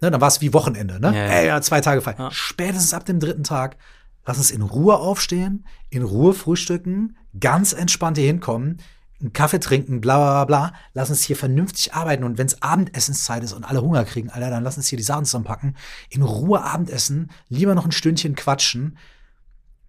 [0.01, 1.07] ne, dann war es wie Wochenende, ne?
[1.07, 1.31] Ja, ja.
[1.33, 2.15] Ey, ja, zwei Tage frei.
[2.31, 3.77] Spätestens ab dem dritten Tag,
[4.25, 8.81] lass uns in Ruhe aufstehen, in Ruhe frühstücken, ganz entspannt hier hinkommen,
[9.21, 10.73] einen Kaffee trinken, bla bla bla, bla.
[10.93, 14.49] Lass uns hier vernünftig arbeiten und wenn es Abendessenszeit ist und alle Hunger kriegen, Alter,
[14.49, 15.75] dann lass uns hier die Sachen zusammenpacken,
[16.09, 18.97] in Ruhe Abendessen, lieber noch ein Stündchen quatschen.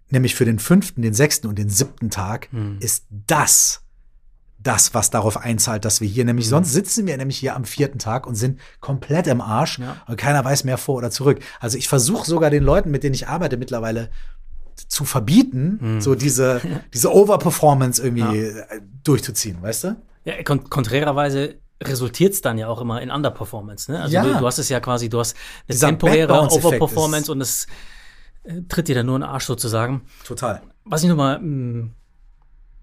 [0.09, 2.77] Nämlich für den fünften, den sechsten und den siebten Tag Hm.
[2.79, 3.81] ist das
[4.59, 6.49] das, was darauf einzahlt, dass wir hier nämlich, Mhm.
[6.49, 9.97] sonst sitzen wir nämlich hier am vierten Tag und sind komplett im Arsch Ja.
[10.07, 11.39] und keiner weiß mehr vor oder zurück.
[11.59, 14.09] Also ich versuche sogar den Leuten, mit denen ich arbeite, mittlerweile
[14.87, 16.01] zu verbieten, Mhm.
[16.01, 16.61] so diese,
[16.93, 18.63] diese Overperformance irgendwie Ja.
[18.63, 19.95] äh, durchzuziehen, weißt du?
[20.25, 23.91] Ja, kon konträrerweise resultiert es dann ja auch immer in Underperformance.
[23.91, 24.01] Ne?
[24.01, 24.23] Also Ja.
[24.23, 27.67] du, du hast es ja quasi, du hast eine Dieser temporäre Overperformance und es
[28.43, 30.01] äh, tritt dir dann nur in den Arsch sozusagen.
[30.25, 30.61] Total.
[30.85, 31.93] Was ich nochmal mm,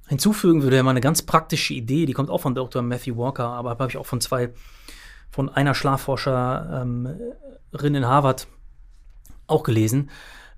[0.09, 2.83] hinzufügen würde, mal eine ganz praktische Idee, die kommt auch von Dr.
[2.83, 4.51] Matthew Walker, aber habe ich auch von zwei,
[5.31, 7.09] von einer Schlafforscherin
[7.95, 8.47] in Harvard
[9.47, 10.11] auch gelesen,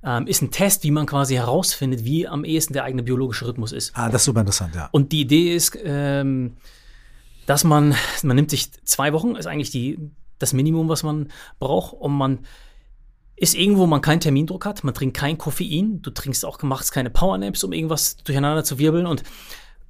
[0.02, 3.73] ähm, ist ein Test, wie man quasi herausfindet, wie am ehesten der eigene biologische Rhythmus
[3.73, 3.93] ist.
[3.94, 4.89] Ah, das ist super interessant, ja.
[4.93, 6.56] Und die Idee ist, ähm,
[7.47, 9.98] dass man, man nimmt sich zwei Wochen, ist eigentlich die,
[10.39, 11.28] das Minimum, was man
[11.59, 12.40] braucht, und man
[13.36, 16.93] ist irgendwo, wo man keinen Termindruck hat, man trinkt kein Koffein, du trinkst auch, machst
[16.93, 19.23] keine Powernaps, um irgendwas durcheinander zu wirbeln und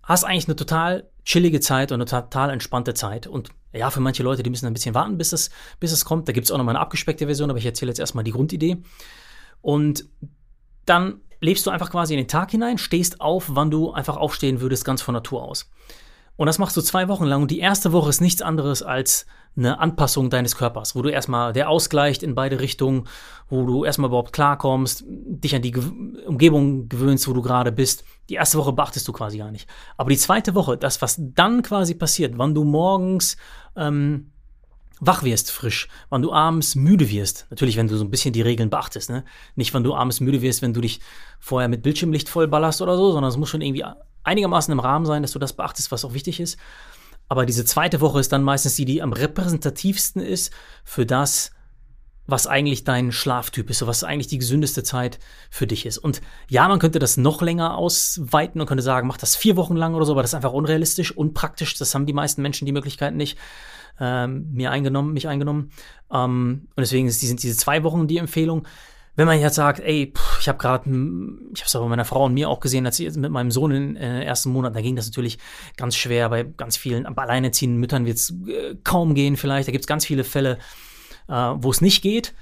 [0.03, 3.27] hast eigentlich eine total chillige Zeit und eine total entspannte Zeit.
[3.27, 5.51] Und ja, für manche Leute, die müssen ein bisschen warten, bis es,
[5.81, 6.29] bis es kommt.
[6.29, 8.33] Da gibt es auch noch mal eine abgespeckte Version, aber ich erzähle jetzt erstmal die
[8.33, 8.79] Grundidee.
[9.61, 10.09] Und
[10.85, 14.61] dann lebst du einfach quasi in den Tag hinein, stehst auf, wann du einfach aufstehen
[14.61, 15.71] würdest, ganz von Natur aus.
[16.37, 17.43] Und das machst du zwei Wochen lang.
[17.43, 19.27] Und die erste Woche ist nichts anderes als
[19.57, 23.09] eine Anpassung deines Körpers, wo du erstmal der ausgleicht in beide Richtungen,
[23.49, 25.83] wo du erstmal überhaupt klarkommst, dich an die Ge
[26.27, 28.05] Umgebung gewöhnst, wo du gerade bist.
[28.29, 29.67] Die erste Woche beachtest du quasi gar nicht.
[29.97, 33.39] Aber die zweite Woche, das, was dann quasi passiert, wann du morgens
[33.77, 34.33] ähm,
[35.01, 37.47] wach wirst frisch, wann du abends müde wirst.
[37.51, 39.25] Natürlich, wenn du so ein bisschen die Regeln beachtest, ne?
[39.55, 41.01] Nicht, wann du abends müde wirst, wenn du dich
[41.39, 43.85] vorher mit Bildschirmlicht vollballerst oder so, sondern es muss schon irgendwie
[44.25, 46.59] einigermaßen im Rahmen sein, dass du das beachtest, was auch wichtig ist.
[47.29, 50.53] Aber diese zweite Woche ist dann meistens die, die am repräsentativsten ist
[50.85, 51.51] für das,
[52.29, 55.19] was eigentlich dein Schlaftyp ist, so was eigentlich die gesündeste Zeit
[55.51, 55.99] für dich ist.
[55.99, 59.77] Und ja, man könnte das noch länger ausweiten und könnte sagen, mach das vier Wochen
[59.77, 61.77] lang oder so, aber das ist einfach unrealistisch, unpraktisch.
[61.77, 63.39] Das haben die meisten Menschen die Möglichkeiten nicht
[64.01, 65.71] ähm, mir eingenommen, mich eingenommen.
[66.13, 68.67] Ähm, und deswegen sind diese zwei Wochen die Empfehlung
[69.17, 72.27] wenn man jetzt sagt, ey, pff, ich habe gerade, ich habe es aber meiner Frau
[72.27, 74.75] und mir auch gesehen, als ich jetzt mit meinem Sohn in den äh, ersten Monaten,
[74.75, 75.39] da ging das natürlich
[75.77, 76.29] ganz schwer.
[76.29, 79.69] Bei ganz vielen alleinerziehenden Müttern wird es äh, kaum gehen vielleicht.
[79.69, 80.59] Da gibt es ganz viele Fälle,
[81.29, 82.35] äh, wo es nicht geht.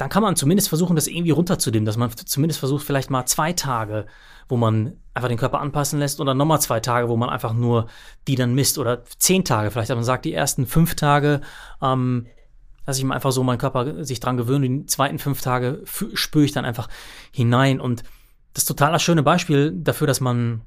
[0.00, 3.52] Dann kann man zumindest versuchen, das irgendwie runterzudimmen, dass man zumindest versucht, vielleicht mal zwei
[3.52, 4.06] Tage,
[4.48, 7.86] wo man einfach den Körper anpassen lässt oder nochmal zwei Tage, wo man einfach nur
[8.26, 9.90] die dann misst oder zehn Tage vielleicht.
[9.90, 11.42] Aber man sagt, die ersten fünf Tage
[11.82, 12.26] ähm,
[12.86, 14.64] dass ich mir einfach so meinen Körper sich dran gewöhnt.
[14.64, 15.82] Die zweiten fünf Tage
[16.14, 16.88] spüre ich dann einfach
[17.30, 17.78] hinein.
[17.78, 18.02] Und
[18.54, 20.62] das total das schöne Beispiel dafür, dass man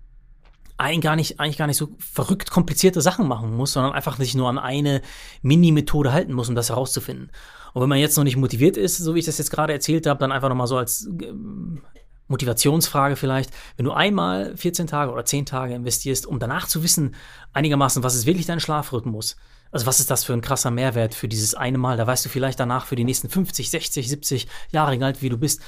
[0.77, 4.35] eigentlich gar nicht, eigentlich gar nicht so verrückt komplizierte Sachen machen muss, sondern einfach sich
[4.35, 5.01] nur an eine
[5.41, 7.29] Mini-Methode halten muss, um das herauszufinden.
[7.73, 10.05] Und wenn man jetzt noch nicht motiviert ist, so wie ich das jetzt gerade erzählt
[10.05, 11.81] habe, dann einfach nochmal so als ähm,
[12.27, 17.15] Motivationsfrage vielleicht, wenn du einmal 14 Tage oder 10 Tage investierst, um danach zu wissen,
[17.51, 19.35] einigermaßen, was ist wirklich dein Schlafrhythmus,
[19.71, 21.97] also was ist das für ein krasser Mehrwert für dieses eine Mal?
[21.97, 25.37] Da weißt du vielleicht danach für die nächsten 50, 60, 70 Jahre alt, wie du
[25.37, 25.61] bist,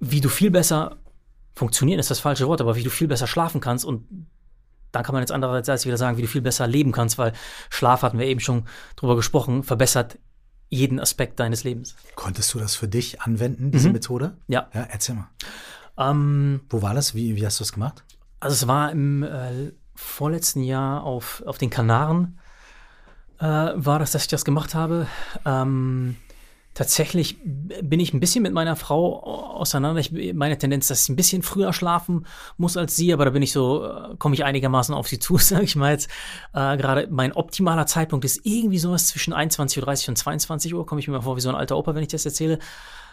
[0.00, 0.98] wie du viel besser
[1.54, 3.84] funktionieren ist das falsche Wort, aber wie du viel besser schlafen kannst.
[3.84, 4.06] Und
[4.92, 7.32] dann kann man jetzt andererseits wieder sagen, wie du viel besser leben kannst, weil
[7.68, 8.64] Schlaf hatten wir eben schon
[8.96, 10.18] drüber gesprochen, verbessert
[10.70, 11.96] jeden Aspekt deines Lebens.
[12.14, 13.94] Konntest du das für dich anwenden, diese mhm.
[13.94, 14.36] Methode?
[14.48, 14.68] Ja.
[14.72, 15.28] Ja, erzähl mal.
[15.98, 17.14] Ähm, Wo war das?
[17.14, 18.04] Wie, wie hast du das gemacht?
[18.38, 22.38] Also es war im äh, vorletzten Jahr auf, auf den Kanaren
[23.40, 25.06] äh, war das, dass ich das gemacht habe.
[25.44, 26.16] Ähm,
[26.74, 30.00] tatsächlich bin ich ein bisschen mit meiner Frau auseinander.
[30.00, 32.26] Ich, meine Tendenz, dass ich ein bisschen früher schlafen
[32.56, 35.36] muss als sie, aber da bin ich so, äh, komme ich einigermaßen auf sie zu,
[35.38, 36.08] sage ich mal jetzt.
[36.54, 40.86] Äh, Gerade mein optimaler Zeitpunkt ist irgendwie sowas zwischen 21.30 Uhr und 22 Uhr.
[40.86, 42.58] Komme ich mir vor wie so ein alter Opa, wenn ich das erzähle.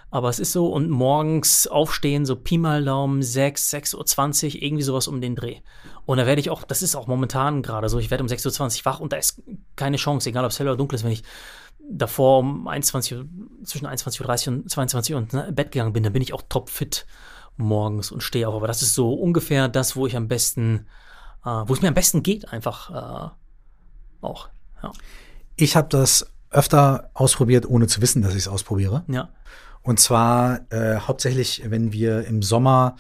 [0.10, 4.84] Aber es ist so, und morgens aufstehen, so Pi mal Daumen, 6, 6.20 Uhr, irgendwie
[4.84, 5.58] sowas um den Dreh.
[6.06, 8.80] Und da werde ich auch, das ist auch momentan gerade so, ich werde um 6.20
[8.80, 9.42] Uhr wach und da ist
[9.76, 11.24] keine Chance, egal ob es hell oder dunkel ist, wenn ich
[11.90, 13.26] davor um 21 Uhr,
[13.64, 17.06] zwischen 21.30 Uhr und 22 Uhr ins Bett gegangen bin, dann bin ich auch topfit
[17.58, 18.56] morgens und stehe auf.
[18.56, 20.86] Aber das ist so ungefähr das, wo ich am besten,
[21.44, 23.30] äh, wo es mir am besten geht, einfach äh,
[24.22, 24.50] auch.
[24.84, 24.92] Ja.
[25.56, 29.04] Ich habe das öfter ausprobiert, ohne zu wissen, dass ich es ausprobiere.
[29.08, 29.30] Ja.
[29.82, 32.96] Und zwar äh, hauptsächlich, wenn wir im Sommer,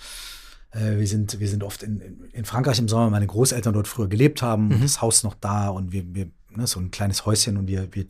[0.71, 4.07] äh, wir, sind, wir sind oft in, in Frankreich im Sommer, meine Großeltern dort früher
[4.07, 4.81] gelebt haben, mhm.
[4.81, 8.05] das Haus noch da und wir, wir ne, so ein kleines Häuschen und wir, wir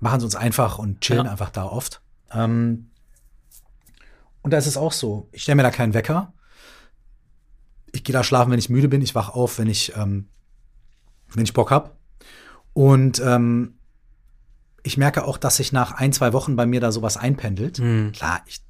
[0.00, 1.30] machen es uns einfach und chillen ja.
[1.30, 2.00] einfach da oft.
[2.32, 2.90] Ähm,
[4.42, 6.32] und da ist es auch so, ich stelle mir da keinen Wecker.
[7.92, 9.02] Ich gehe da schlafen, wenn ich müde bin.
[9.02, 10.28] Ich wach auf, wenn ich, ähm,
[11.32, 11.92] wenn ich Bock habe.
[12.72, 13.74] Und ähm,
[14.82, 17.78] ich merke auch, dass sich nach ein, zwei Wochen bei mir da sowas einpendelt.
[17.78, 18.12] Mhm.
[18.12, 18.60] Klar, ich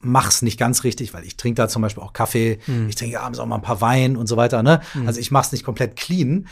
[0.00, 2.88] mach's nicht ganz richtig, weil ich trinke da zum Beispiel auch Kaffee, mhm.
[2.88, 4.62] ich trinke abends auch mal ein paar Wein und so weiter.
[4.62, 4.80] Ne?
[4.94, 5.06] Mhm.
[5.06, 6.46] Also ich mach's nicht komplett clean.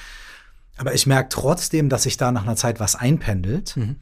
[0.76, 3.76] Aber ich merke trotzdem, dass sich da nach einer Zeit was einpendelt.
[3.76, 3.96] Mhm.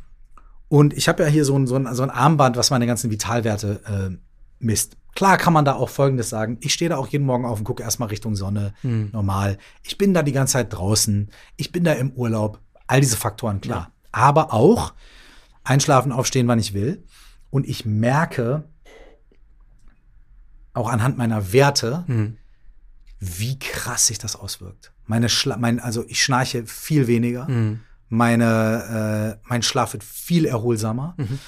[0.75, 3.11] Und ich habe ja hier so ein, so, ein, so ein Armband, was meine ganzen
[3.11, 4.17] Vitalwerte äh,
[4.59, 4.97] misst.
[5.15, 6.59] Klar kann man da auch Folgendes sagen.
[6.61, 9.11] Ich stehe da auch jeden Morgen auf und gucke erstmal Richtung Sonne, mhm.
[9.13, 9.59] normal.
[9.85, 11.31] Ich bin da die ganze Zeit draußen.
[11.57, 12.59] Ich bin da im Urlaub.
[12.89, 13.79] All diese Faktoren, klar.
[13.79, 14.95] Ja aber auch
[15.65, 17.05] einschlafen, aufstehen, wann ich will.
[17.51, 18.65] Und ich merke
[20.73, 22.37] auch anhand meiner Werte, mhm.
[23.19, 24.93] wie krass sich das auswirkt.
[25.07, 27.49] Meine Schla mein, also ich schnarche viel weniger.
[27.49, 27.81] Mhm.
[28.15, 31.15] Meine, äh, mein Schlaf wird viel erholsamer.
[31.17, 31.39] Mhm.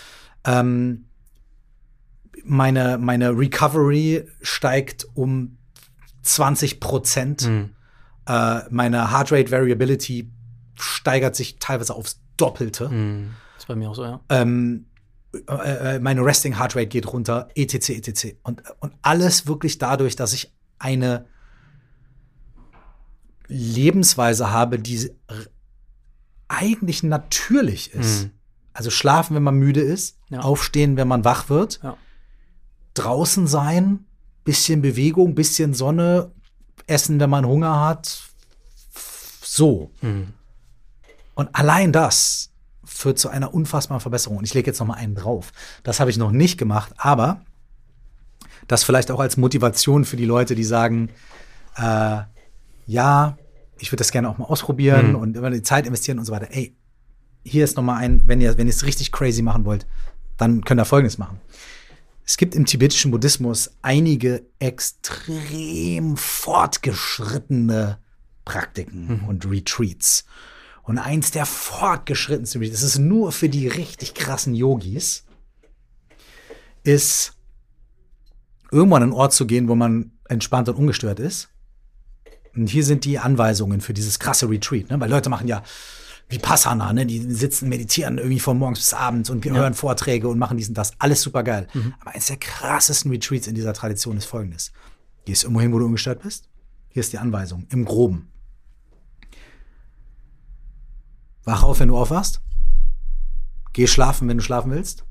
[0.45, 1.05] Ähm,
[2.45, 5.59] meine, meine Recovery steigt um
[6.23, 7.49] 20 Prozent.
[7.49, 7.71] Mhm.
[8.27, 10.31] Äh, meine Heart Rate Variability
[10.79, 12.89] steigert sich teilweise aufs Doppelte.
[12.89, 14.21] Mm, ist bei mir auch so, ja.
[14.29, 14.87] Ähm,
[15.33, 18.37] äh, äh meine Resting Heart Rate geht runter, etc., etc.
[18.43, 21.27] Und, und alles wirklich dadurch, dass ich eine
[23.49, 25.11] Lebensweise habe, die
[26.49, 28.25] eigentlich natürlich ist.
[28.25, 28.31] Mm.
[28.73, 30.41] Also schlafen, wenn man müde ist, ja.
[30.41, 31.97] aufstehen, wenn man wach wird, ja.
[32.95, 34.05] draußen sein,
[34.45, 36.31] bisschen Bewegung, bisschen Sonne,
[36.87, 38.21] essen, wenn man Hunger hat,
[39.43, 39.91] so.
[40.03, 40.35] Mhm.
[41.35, 42.51] Und allein das
[42.85, 44.39] führt zu einer unfassbaren Verbesserung.
[44.39, 45.53] Und ich lege jetzt noch mal einen drauf.
[45.83, 47.43] Das habe ich noch nicht gemacht, aber
[48.69, 51.11] das vielleicht auch als Motivation für die Leute, die sagen,
[51.77, 52.21] äh,
[52.87, 53.37] ja,
[53.79, 55.17] ich würde das gerne auch mal ausprobieren mhm.
[55.17, 56.49] und immer die Zeit investieren und so weiter.
[56.51, 56.77] Ey,
[57.45, 59.87] hier ist noch mal ein, wenn ihr wenn ihr es richtig crazy machen wollt,
[60.37, 61.41] dann könnt ihr Folgendes machen.
[62.25, 67.99] Es gibt im tibetischen Buddhismus einige extrem fortgeschrittene
[68.45, 69.29] Praktiken mhm.
[69.29, 70.25] und Retreats.
[70.83, 75.25] Und eins der fortgeschrittensten, das ist nur für die richtig krassen Yogis,
[76.85, 77.35] ist
[78.71, 81.49] irgendwann an einen Ort zu gehen, wo man entspannt und ungestört ist.
[82.57, 84.99] Und hier sind die Anweisungen für dieses krasse Retreat, ne?
[84.99, 85.63] weil Leute machen ja
[86.29, 87.07] wie Passana, ne?
[87.07, 89.53] die sitzen, meditieren irgendwie von morgens bis abends und ja.
[89.55, 90.93] hören Vorträge und machen diesen das.
[90.99, 91.69] Alles super geil.
[91.73, 91.95] Mhm.
[92.01, 94.73] Aber eines der krassesten Retreats in dieser Tradition ist folgendes.
[95.25, 96.49] Gehst irgendwo hin, wo du ungestört bist.
[96.89, 98.29] Hier ist die Anweisung, im Groben.
[101.45, 102.41] Wach auf, wenn du aufwachst.
[103.73, 105.05] Geh schlafen, wenn du schlafen willst.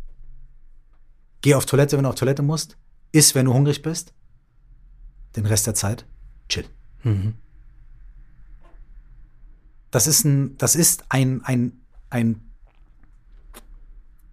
[1.41, 2.77] Geh auf Toilette, wenn du auf Toilette musst.
[3.11, 4.13] Iss, wenn du hungrig bist.
[5.35, 6.05] Den Rest der Zeit
[6.49, 6.65] chill.
[7.06, 7.34] Mhm.
[9.91, 11.80] Das ist ein, das ist ein, ein,
[12.10, 12.41] ein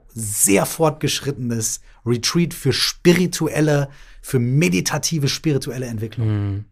[0.09, 3.89] sehr fortgeschrittenes Retreat für spirituelle,
[4.20, 6.27] für meditative spirituelle Entwicklung.
[6.27, 6.65] Mhm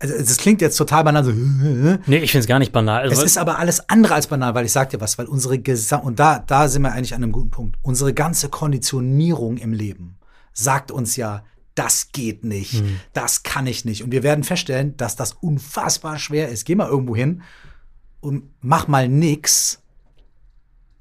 [0.00, 1.32] also es klingt jetzt total banal so.
[2.06, 3.02] Nee, ich finde es gar nicht banal.
[3.02, 5.58] Also, es ist aber alles andere als banal, weil ich sag dir was, weil unsere
[5.58, 7.76] Gesam und da, da sind wir eigentlich an einem guten Punkt.
[7.82, 10.18] Unsere ganze Konditionierung im Leben
[10.52, 11.44] sagt uns ja,
[11.78, 13.00] das geht nicht, hm.
[13.12, 14.02] das kann ich nicht.
[14.02, 16.64] Und wir werden feststellen, dass das unfassbar schwer ist.
[16.64, 17.42] Geh mal irgendwo hin
[18.20, 19.80] und mach mal nix,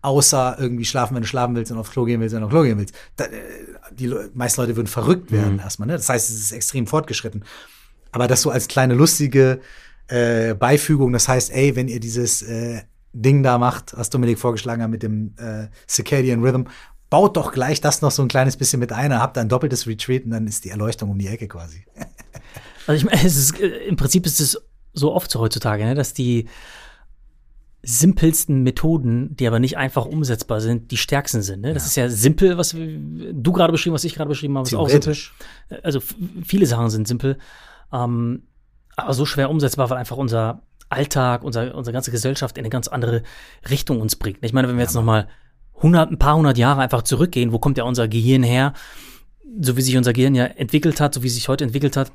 [0.01, 2.53] außer irgendwie schlafen, wenn du schlafen willst und aufs Klo gehen willst, wenn du aufs
[2.53, 2.93] Klo gehen willst.
[3.15, 3.31] Da, äh,
[3.91, 5.59] die meisten Leute würden verrückt werden hm.
[5.59, 5.87] erstmal.
[5.87, 5.93] Ne?
[5.93, 7.43] Das heißt, es ist extrem fortgeschritten.
[8.11, 9.59] Aber das so als kleine lustige
[10.07, 11.11] äh, Beifügung.
[11.11, 12.81] Das heißt, ey, wenn ihr dieses äh,
[13.13, 16.65] Ding da macht, was Dominik vorgeschlagen hat mit dem äh, Circadian Rhythm,
[17.09, 20.25] baut doch gleich das noch so ein kleines bisschen mit ein, habt ein doppeltes Retreat
[20.25, 21.85] und dann ist die Erleuchtung um die Ecke quasi.
[22.87, 24.61] also ich meine, ist, äh, im Prinzip ist es
[24.93, 26.47] so oft so heutzutage, ne, dass die
[27.83, 31.61] simpelsten Methoden, die aber nicht einfach umsetzbar sind, die stärksten sind.
[31.61, 31.73] Ne?
[31.73, 31.87] Das ja.
[31.87, 35.15] ist ja simpel, was du gerade beschrieben, was ich gerade beschrieben habe, ist auch simpel.
[35.83, 36.01] Also
[36.43, 37.37] viele Sachen sind simpel.
[37.93, 38.43] Ähm,
[38.97, 42.87] aber so schwer umsetzbar, weil einfach unser Alltag, unser, unsere ganze Gesellschaft in eine ganz
[42.87, 43.23] andere
[43.69, 44.39] Richtung uns bringt.
[44.41, 45.27] Ich meine, wenn wir jetzt noch mal
[45.81, 48.73] hundert, ein paar hundert Jahre einfach zurückgehen, wo kommt ja unser Gehirn her?
[49.59, 52.11] So wie sich unser Gehirn ja entwickelt hat, so wie sich heute entwickelt hat,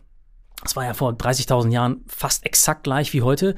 [0.63, 3.55] das war ja vor 30.000 Jahren fast exakt gleich wie heute.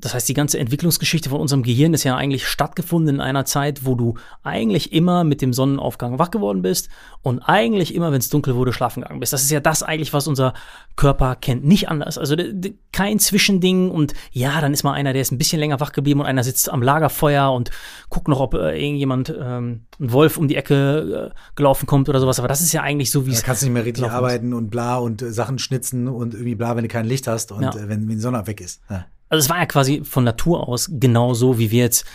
[0.00, 3.84] Das heißt, die ganze Entwicklungsgeschichte von unserem Gehirn ist ja eigentlich stattgefunden in einer Zeit,
[3.84, 4.14] wo du
[4.44, 6.88] eigentlich immer mit dem Sonnenaufgang wach geworden bist
[7.22, 9.32] und eigentlich immer, wenn es dunkel wurde, schlafen gegangen bist.
[9.32, 10.54] Das ist ja das eigentlich, was unser
[10.94, 11.64] Körper kennt.
[11.64, 12.16] Nicht anders.
[12.16, 12.36] Also
[12.92, 16.20] kein Zwischending und ja, dann ist mal einer, der ist ein bisschen länger wach geblieben
[16.20, 17.70] und einer sitzt am Lagerfeuer und
[18.08, 22.20] guckt noch, ob äh, irgendjemand, ähm, ein Wolf um die Ecke äh, gelaufen kommt oder
[22.20, 22.38] sowas.
[22.38, 23.40] Aber das ist ja eigentlich so, wie es.
[23.40, 26.47] Da kannst du nicht mehr richtig arbeiten und bla und äh, Sachen schnitzen und irgendwie
[26.54, 27.70] bla, wenn du kein Licht hast und ja.
[27.70, 28.80] Äh, wenn, wenn die Sonne weg ist.
[28.90, 29.06] Ja.
[29.28, 32.06] Also es war ja quasi von Natur aus genau so, wie wir jetzt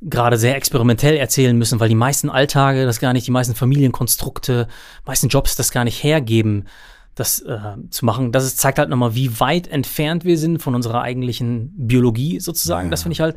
[0.00, 4.66] gerade sehr experimentell erzählen müssen, weil die meisten Alltage das gar nicht, die meisten Familienkonstrukte,
[5.06, 6.66] meisten Jobs das gar nicht hergeben,
[7.14, 7.58] das äh,
[7.90, 8.32] zu machen.
[8.32, 12.88] Das ist, zeigt halt nochmal, wie weit entfernt wir sind von unserer eigentlichen Biologie sozusagen.
[12.88, 12.90] Ja.
[12.90, 13.36] Das finde ich halt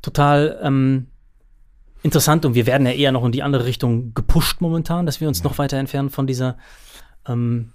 [0.00, 1.06] total ähm,
[2.02, 5.28] interessant und wir werden ja eher noch in die andere Richtung gepusht momentan, dass wir
[5.28, 5.44] uns ja.
[5.44, 6.56] noch weiter entfernen von dieser
[7.28, 7.72] ähm,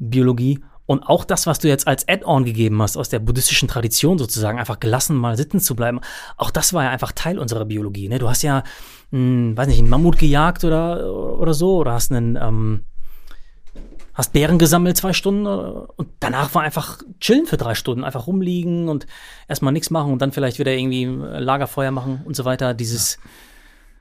[0.00, 0.58] Biologie.
[0.86, 4.58] Und auch das, was du jetzt als Add-on gegeben hast, aus der buddhistischen Tradition sozusagen,
[4.58, 6.00] einfach gelassen mal sitzen zu bleiben,
[6.36, 8.08] auch das war ja einfach Teil unserer Biologie.
[8.08, 8.18] Ne?
[8.18, 8.64] Du hast ja,
[9.12, 12.80] mh, hm, weiß nicht, einen Mammut gejagt oder, oder so, oder hast einen, ähm,
[14.14, 18.88] hast Bären gesammelt zwei Stunden und danach war einfach chillen für drei Stunden, einfach rumliegen
[18.88, 19.06] und
[19.46, 22.74] erstmal nichts machen und dann vielleicht wieder irgendwie Lagerfeuer machen und so weiter.
[22.74, 23.20] Dieses ja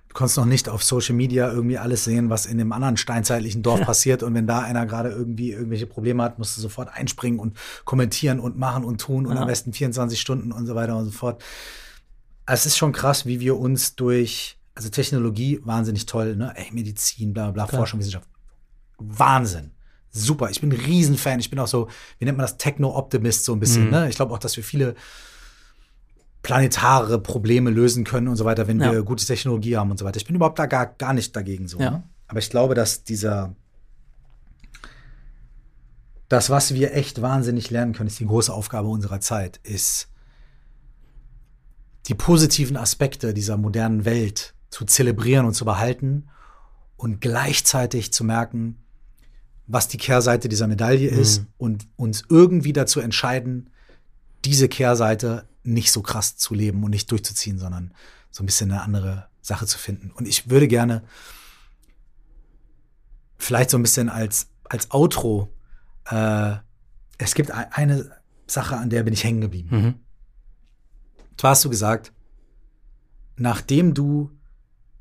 [0.10, 3.62] Du konntest noch nicht auf Social Media irgendwie alles sehen, was in dem anderen steinzeitlichen
[3.62, 4.24] Dorf passiert.
[4.24, 7.56] Und wenn da einer gerade irgendwie irgendwelche Probleme hat, musst du sofort einspringen und
[7.86, 9.42] kommentieren und machen und tun und ja.
[9.42, 11.42] am besten 24 Stunden und so weiter und so fort.
[12.48, 16.54] Es ist schon krass, wie wir uns durch, also Technologie, wahnsinnig toll, ne?
[16.56, 17.82] Ey, Medizin, bla bla, Klar.
[17.82, 18.28] Forschung, Wissenschaft.
[18.98, 19.72] Wahnsinn.
[20.10, 20.50] Super.
[20.50, 21.40] Ich bin ein Riesenfan.
[21.40, 21.88] Ich bin auch so,
[22.18, 23.86] wie nennt man das, Techno-Optimist so ein bisschen.
[23.86, 23.92] Mhm.
[23.92, 24.10] Ne?
[24.10, 24.96] Ich glaube auch, dass wir viele
[26.42, 28.92] planetare Probleme lösen können und so weiter, wenn ja.
[28.92, 30.18] wir gute Technologie haben und so weiter.
[30.18, 31.80] Ich bin überhaupt da gar, gar nicht dagegen so.
[31.80, 31.92] Ja.
[31.92, 32.04] Ne?
[32.28, 33.56] Aber ich glaube, dass dieser
[36.30, 40.10] das, was wir echt wahnsinnig lernen können, ist die große Aufgabe unserer Zeit, ist
[42.08, 46.30] die positiven Aspekte dieser modernen Welt zu zelebrieren und zu behalten
[46.98, 48.78] und gleichzeitig zu merken,
[49.66, 51.48] was die Kehrseite dieser Medaille ist mhm.
[51.58, 53.72] und uns irgendwie dazu entscheiden,
[54.46, 57.94] diese Kehrseite nicht so krass zu leben und nicht durchzuziehen, sondern
[58.32, 60.12] so ein bisschen eine andere Sache zu finden.
[60.12, 61.04] Und ich würde gerne
[63.38, 65.54] vielleicht so ein bisschen als, als Outro,
[66.06, 66.56] äh,
[67.18, 68.12] es gibt eine
[68.48, 69.70] Sache, an der bin ich hängen geblieben.
[69.72, 69.96] Mhm.
[71.38, 72.14] Zwar hast du gesagt,
[73.36, 74.32] nachdem du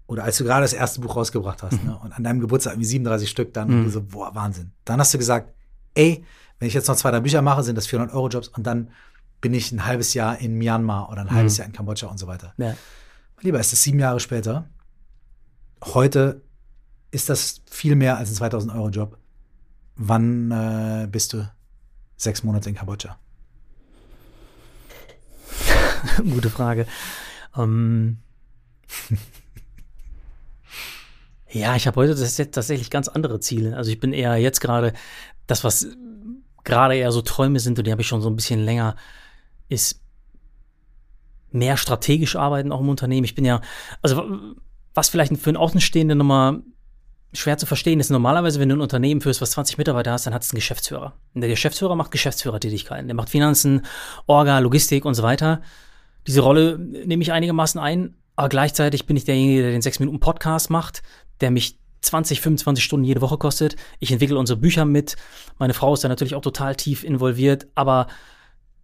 [0.06, 1.90] oder als du gerade das erste Buch rausgebracht hast mhm.
[1.90, 3.90] ne, und an deinem Geburtstag irgendwie 37 Stück, dann mhm.
[3.90, 4.72] so, boah, Wahnsinn.
[4.84, 5.52] Dann hast du gesagt,
[5.94, 6.24] ey,
[6.58, 8.90] wenn ich jetzt noch zwei, drei Bücher mache, sind das 400 Euro Jobs und dann
[9.40, 11.32] bin ich ein halbes Jahr in Myanmar oder ein mhm.
[11.32, 12.54] halbes Jahr in Kambodscha und so weiter.
[12.56, 12.76] Ja.
[13.40, 14.68] Lieber, ist es sieben Jahre später.
[15.84, 16.42] Heute
[17.10, 19.18] ist das viel mehr als ein 2000 Euro Job.
[19.94, 21.48] Wann äh, bist du
[22.16, 23.18] sechs Monate in Kambodscha?
[26.18, 26.86] Gute Frage.
[27.56, 28.18] Ähm,
[31.50, 33.76] ja, ich habe heute tatsächlich ganz andere Ziele.
[33.76, 34.92] Also ich bin eher jetzt gerade,
[35.46, 35.86] das, was
[36.64, 38.96] gerade eher so Träume sind, und die habe ich schon so ein bisschen länger,
[39.68, 40.00] ist
[41.50, 43.24] mehr strategisch arbeiten auch im Unternehmen.
[43.24, 43.60] Ich bin ja,
[44.02, 44.22] also
[44.94, 46.62] was vielleicht für einen Außenstehenden nochmal
[47.32, 50.34] schwer zu verstehen ist, normalerweise, wenn du ein Unternehmen führst, was 20 Mitarbeiter hast, dann
[50.34, 51.14] hat es einen Geschäftsführer.
[51.34, 53.06] Und der Geschäftsführer macht Geschäftsführertätigkeiten.
[53.06, 53.82] Der macht Finanzen,
[54.26, 55.60] Orga, Logistik und so weiter.
[56.26, 61.02] Diese Rolle nehme ich einigermaßen ein, aber gleichzeitig bin ich derjenige, der den 6-Minuten-Podcast macht,
[61.40, 63.76] der mich 20, 25 Stunden jede Woche kostet.
[63.98, 65.16] Ich entwickle unsere Bücher mit.
[65.58, 68.06] Meine Frau ist da natürlich auch total tief involviert, aber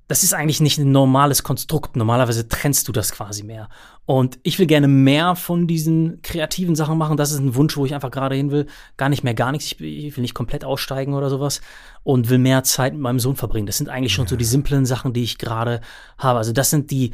[0.06, 1.96] das ist eigentlich nicht ein normales Konstrukt.
[1.96, 3.70] Normalerweise trennst du das quasi mehr.
[4.04, 7.16] Und ich will gerne mehr von diesen kreativen Sachen machen.
[7.16, 8.66] Das ist ein Wunsch, wo ich einfach gerade hin will.
[8.98, 9.72] Gar nicht mehr gar nichts.
[9.72, 11.62] Ich will nicht komplett aussteigen oder sowas.
[12.02, 13.66] Und will mehr Zeit mit meinem Sohn verbringen.
[13.66, 14.30] Das sind eigentlich schon ja.
[14.30, 15.80] so die simplen Sachen, die ich gerade
[16.18, 16.38] habe.
[16.38, 17.12] Also das sind die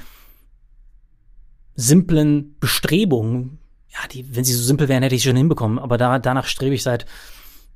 [1.76, 3.60] simplen Bestrebungen.
[3.90, 5.78] Ja, die, wenn sie so simpel wären, hätte ich schon hinbekommen.
[5.78, 7.06] Aber da, danach strebe ich seit,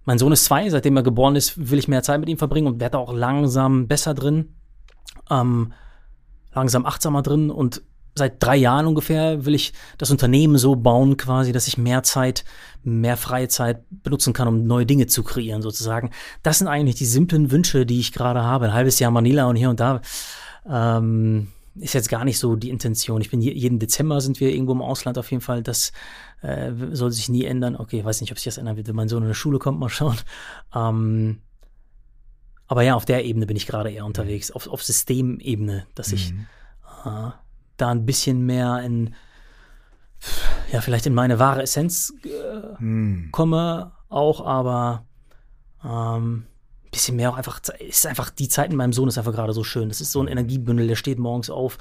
[0.05, 2.67] mein Sohn ist zwei, seitdem er geboren ist, will ich mehr Zeit mit ihm verbringen
[2.67, 4.55] und werde auch langsam besser drin
[5.31, 5.73] ähm,
[6.53, 7.83] langsam achtsamer drin und
[8.17, 12.45] seit drei Jahren ungefähr will ich das Unternehmen so bauen quasi, dass ich mehr Zeit,
[12.83, 16.11] mehr freie Zeit benutzen kann, um neue Dinge zu kreieren sozusagen.
[16.43, 18.67] Das sind eigentlich die simplen Wünsche, die ich gerade habe.
[18.67, 20.01] Ein halbes Jahr Manila und hier und da
[20.69, 23.21] ähm, ist jetzt gar nicht so die Intention.
[23.21, 25.63] Ich bin je, jeden Dezember sind wir irgendwo im Ausland auf jeden Fall.
[25.63, 25.93] Das
[26.43, 27.75] äh, soll sich nie ändern.
[27.75, 29.59] Okay, ich weiß nicht, ob sich das ändern wird, wenn mein Sohn in der Schule
[29.59, 29.81] kommt.
[29.81, 30.19] Mal schauen.
[30.73, 31.41] Ähm,
[32.67, 36.33] aber ja, auf der Ebene bin ich gerade eher unterwegs, auf, auf Systemebene, dass ich
[36.33, 36.47] mhm.
[37.05, 37.31] äh,
[37.77, 39.15] da ein bisschen mehr in,
[40.73, 43.29] ja, vielleicht in meine wahre Essenz äh, mhm.
[43.33, 45.05] komme, auch, aber
[45.85, 46.47] ähm,
[46.85, 49.53] ein bisschen mehr auch einfach, ist einfach, die Zeit mit meinem Sohn ist einfach gerade
[49.53, 49.89] so schön.
[49.89, 51.79] Das ist so ein Energiebündel, der steht morgens auf.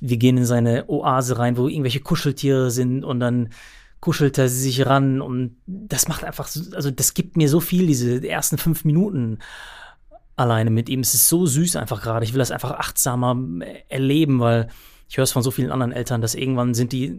[0.00, 3.50] Wir gehen in seine Oase rein, wo irgendwelche Kuscheltiere sind und dann
[4.00, 8.26] kuschelt er sich ran und das macht einfach, also das gibt mir so viel, diese
[8.26, 9.38] ersten fünf Minuten
[10.42, 11.00] alleine mit ihm.
[11.00, 12.24] Es ist so süß einfach gerade.
[12.24, 13.36] Ich will das einfach achtsamer
[13.88, 14.68] erleben, weil
[15.08, 17.18] ich höre es von so vielen anderen Eltern, dass irgendwann sind die,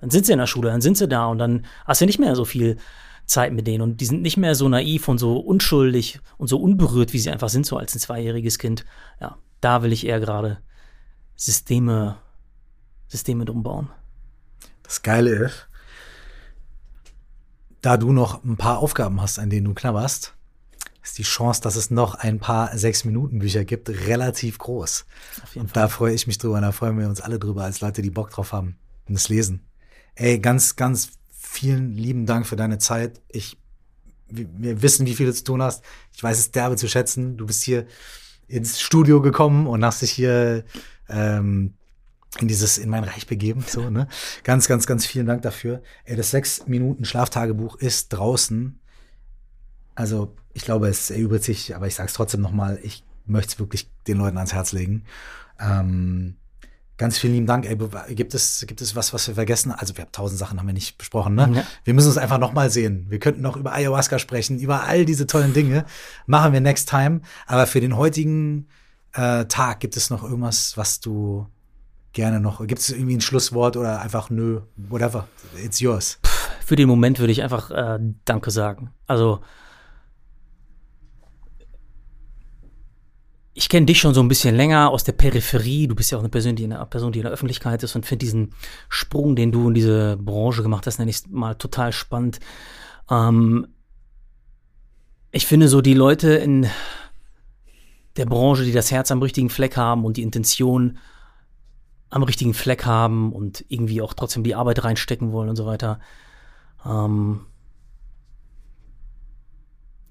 [0.00, 2.20] dann sind sie in der Schule, dann sind sie da und dann hast du nicht
[2.20, 2.76] mehr so viel
[3.26, 6.58] Zeit mit denen und die sind nicht mehr so naiv und so unschuldig und so
[6.58, 8.86] unberührt, wie sie einfach sind, so als ein zweijähriges Kind.
[9.20, 10.58] Ja, da will ich eher gerade
[11.36, 12.16] Systeme,
[13.08, 13.90] Systeme umbauen.
[14.82, 15.68] Das Geile ist,
[17.82, 20.34] da du noch ein paar Aufgaben hast, an denen du knabberst,
[21.08, 25.06] ist die Chance, dass es noch ein paar Sechs-Minuten-Bücher gibt, relativ groß.
[25.54, 25.82] Und Fall.
[25.82, 28.30] Da freue ich mich drüber, da freuen wir uns alle drüber, als Leute, die Bock
[28.30, 28.76] drauf haben
[29.08, 29.64] und es lesen.
[30.14, 33.22] Ey, ganz, ganz vielen lieben Dank für deine Zeit.
[33.28, 33.56] Ich,
[34.28, 35.82] wir wissen, wie viel du zu tun hast.
[36.14, 37.36] Ich weiß es derbe zu schätzen.
[37.38, 37.86] Du bist hier
[38.46, 40.64] ins Studio gekommen und hast dich hier
[41.08, 41.74] ähm,
[42.38, 43.64] in dieses in mein Reich begeben.
[43.66, 44.08] So, ne?
[44.44, 45.82] Ganz, ganz, ganz vielen Dank dafür.
[46.04, 48.78] Ey, das sechs Minuten Schlaftagebuch ist draußen.
[49.94, 53.58] Also ich glaube, es erübrigt sich, aber ich sage es trotzdem nochmal, ich möchte es
[53.60, 55.04] wirklich den Leuten ans Herz legen.
[55.60, 56.34] Ähm,
[56.96, 57.64] ganz vielen lieben Dank.
[57.64, 57.76] Ey,
[58.16, 59.70] gibt es, gibt es was, was wir vergessen?
[59.70, 61.48] Also wir haben tausend Sachen haben wir nicht besprochen, ne?
[61.54, 61.64] Ja.
[61.84, 63.06] Wir müssen uns einfach nochmal sehen.
[63.08, 65.84] Wir könnten noch über Ayahuasca sprechen, über all diese tollen Dinge.
[66.26, 67.20] Machen wir next time.
[67.46, 68.66] Aber für den heutigen
[69.12, 71.46] äh, Tag gibt es noch irgendwas, was du
[72.12, 75.28] gerne noch, gibt es irgendwie ein Schlusswort oder einfach nö, whatever,
[75.64, 76.18] it's yours.
[76.66, 78.90] Für den Moment würde ich einfach äh, Danke sagen.
[79.06, 79.40] Also
[83.58, 85.88] ich kenne dich schon so ein bisschen länger aus der Peripherie.
[85.88, 87.96] Du bist ja auch eine Person, die in der, Person, die in der Öffentlichkeit ist
[87.96, 88.54] und finde diesen
[88.88, 92.38] Sprung, den du in diese Branche gemacht hast, nenne ich mal total spannend.
[93.10, 93.66] Ähm,
[95.32, 96.68] ich finde so die Leute in
[98.16, 100.98] der Branche, die das Herz am richtigen Fleck haben und die Intention
[102.10, 105.98] am richtigen Fleck haben und irgendwie auch trotzdem die Arbeit reinstecken wollen und so weiter.
[106.86, 107.40] Ähm,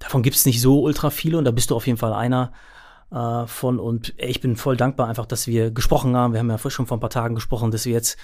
[0.00, 2.52] davon gibt es nicht so ultra viele und da bist du auf jeden Fall einer.
[3.10, 6.32] Äh, von und ich bin voll dankbar einfach, dass wir gesprochen haben.
[6.32, 8.18] Wir haben ja schon vor ein paar Tagen gesprochen, dass wir jetzt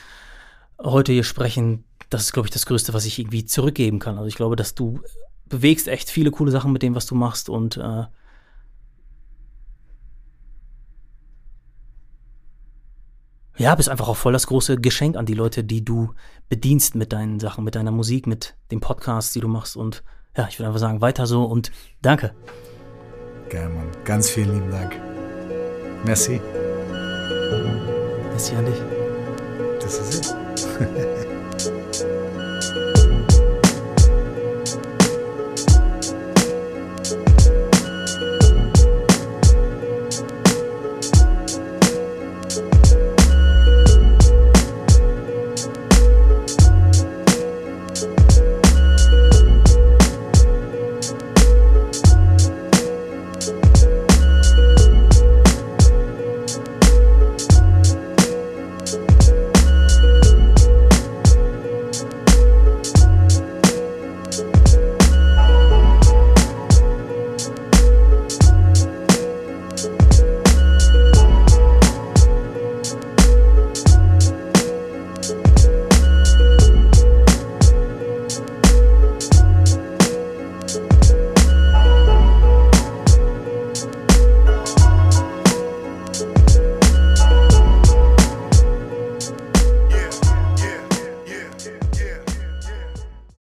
[0.79, 1.85] heute hier sprechen.
[2.11, 4.17] Das ist, glaube ich, das Größte, was ich irgendwie zurückgeben kann.
[4.17, 5.01] Also ich glaube, dass du
[5.47, 8.05] bewegst echt viele coole Sachen mit dem, was du machst und äh,
[13.57, 16.13] ja, bist einfach auch voll das große Geschenk an die Leute, die du
[16.49, 19.77] bedienst mit deinen Sachen, mit deiner Musik, mit dem Podcast, die du machst.
[19.77, 20.03] Und
[20.37, 21.71] ja, ich würde einfach sagen, weiter so und
[22.03, 22.35] danke.
[23.55, 23.87] Gerne, Mann.
[24.05, 24.97] Ganz vielen lieben Dank.
[26.05, 26.41] Merci.
[28.31, 28.83] Merci an dich.
[29.81, 30.35] Das ist es.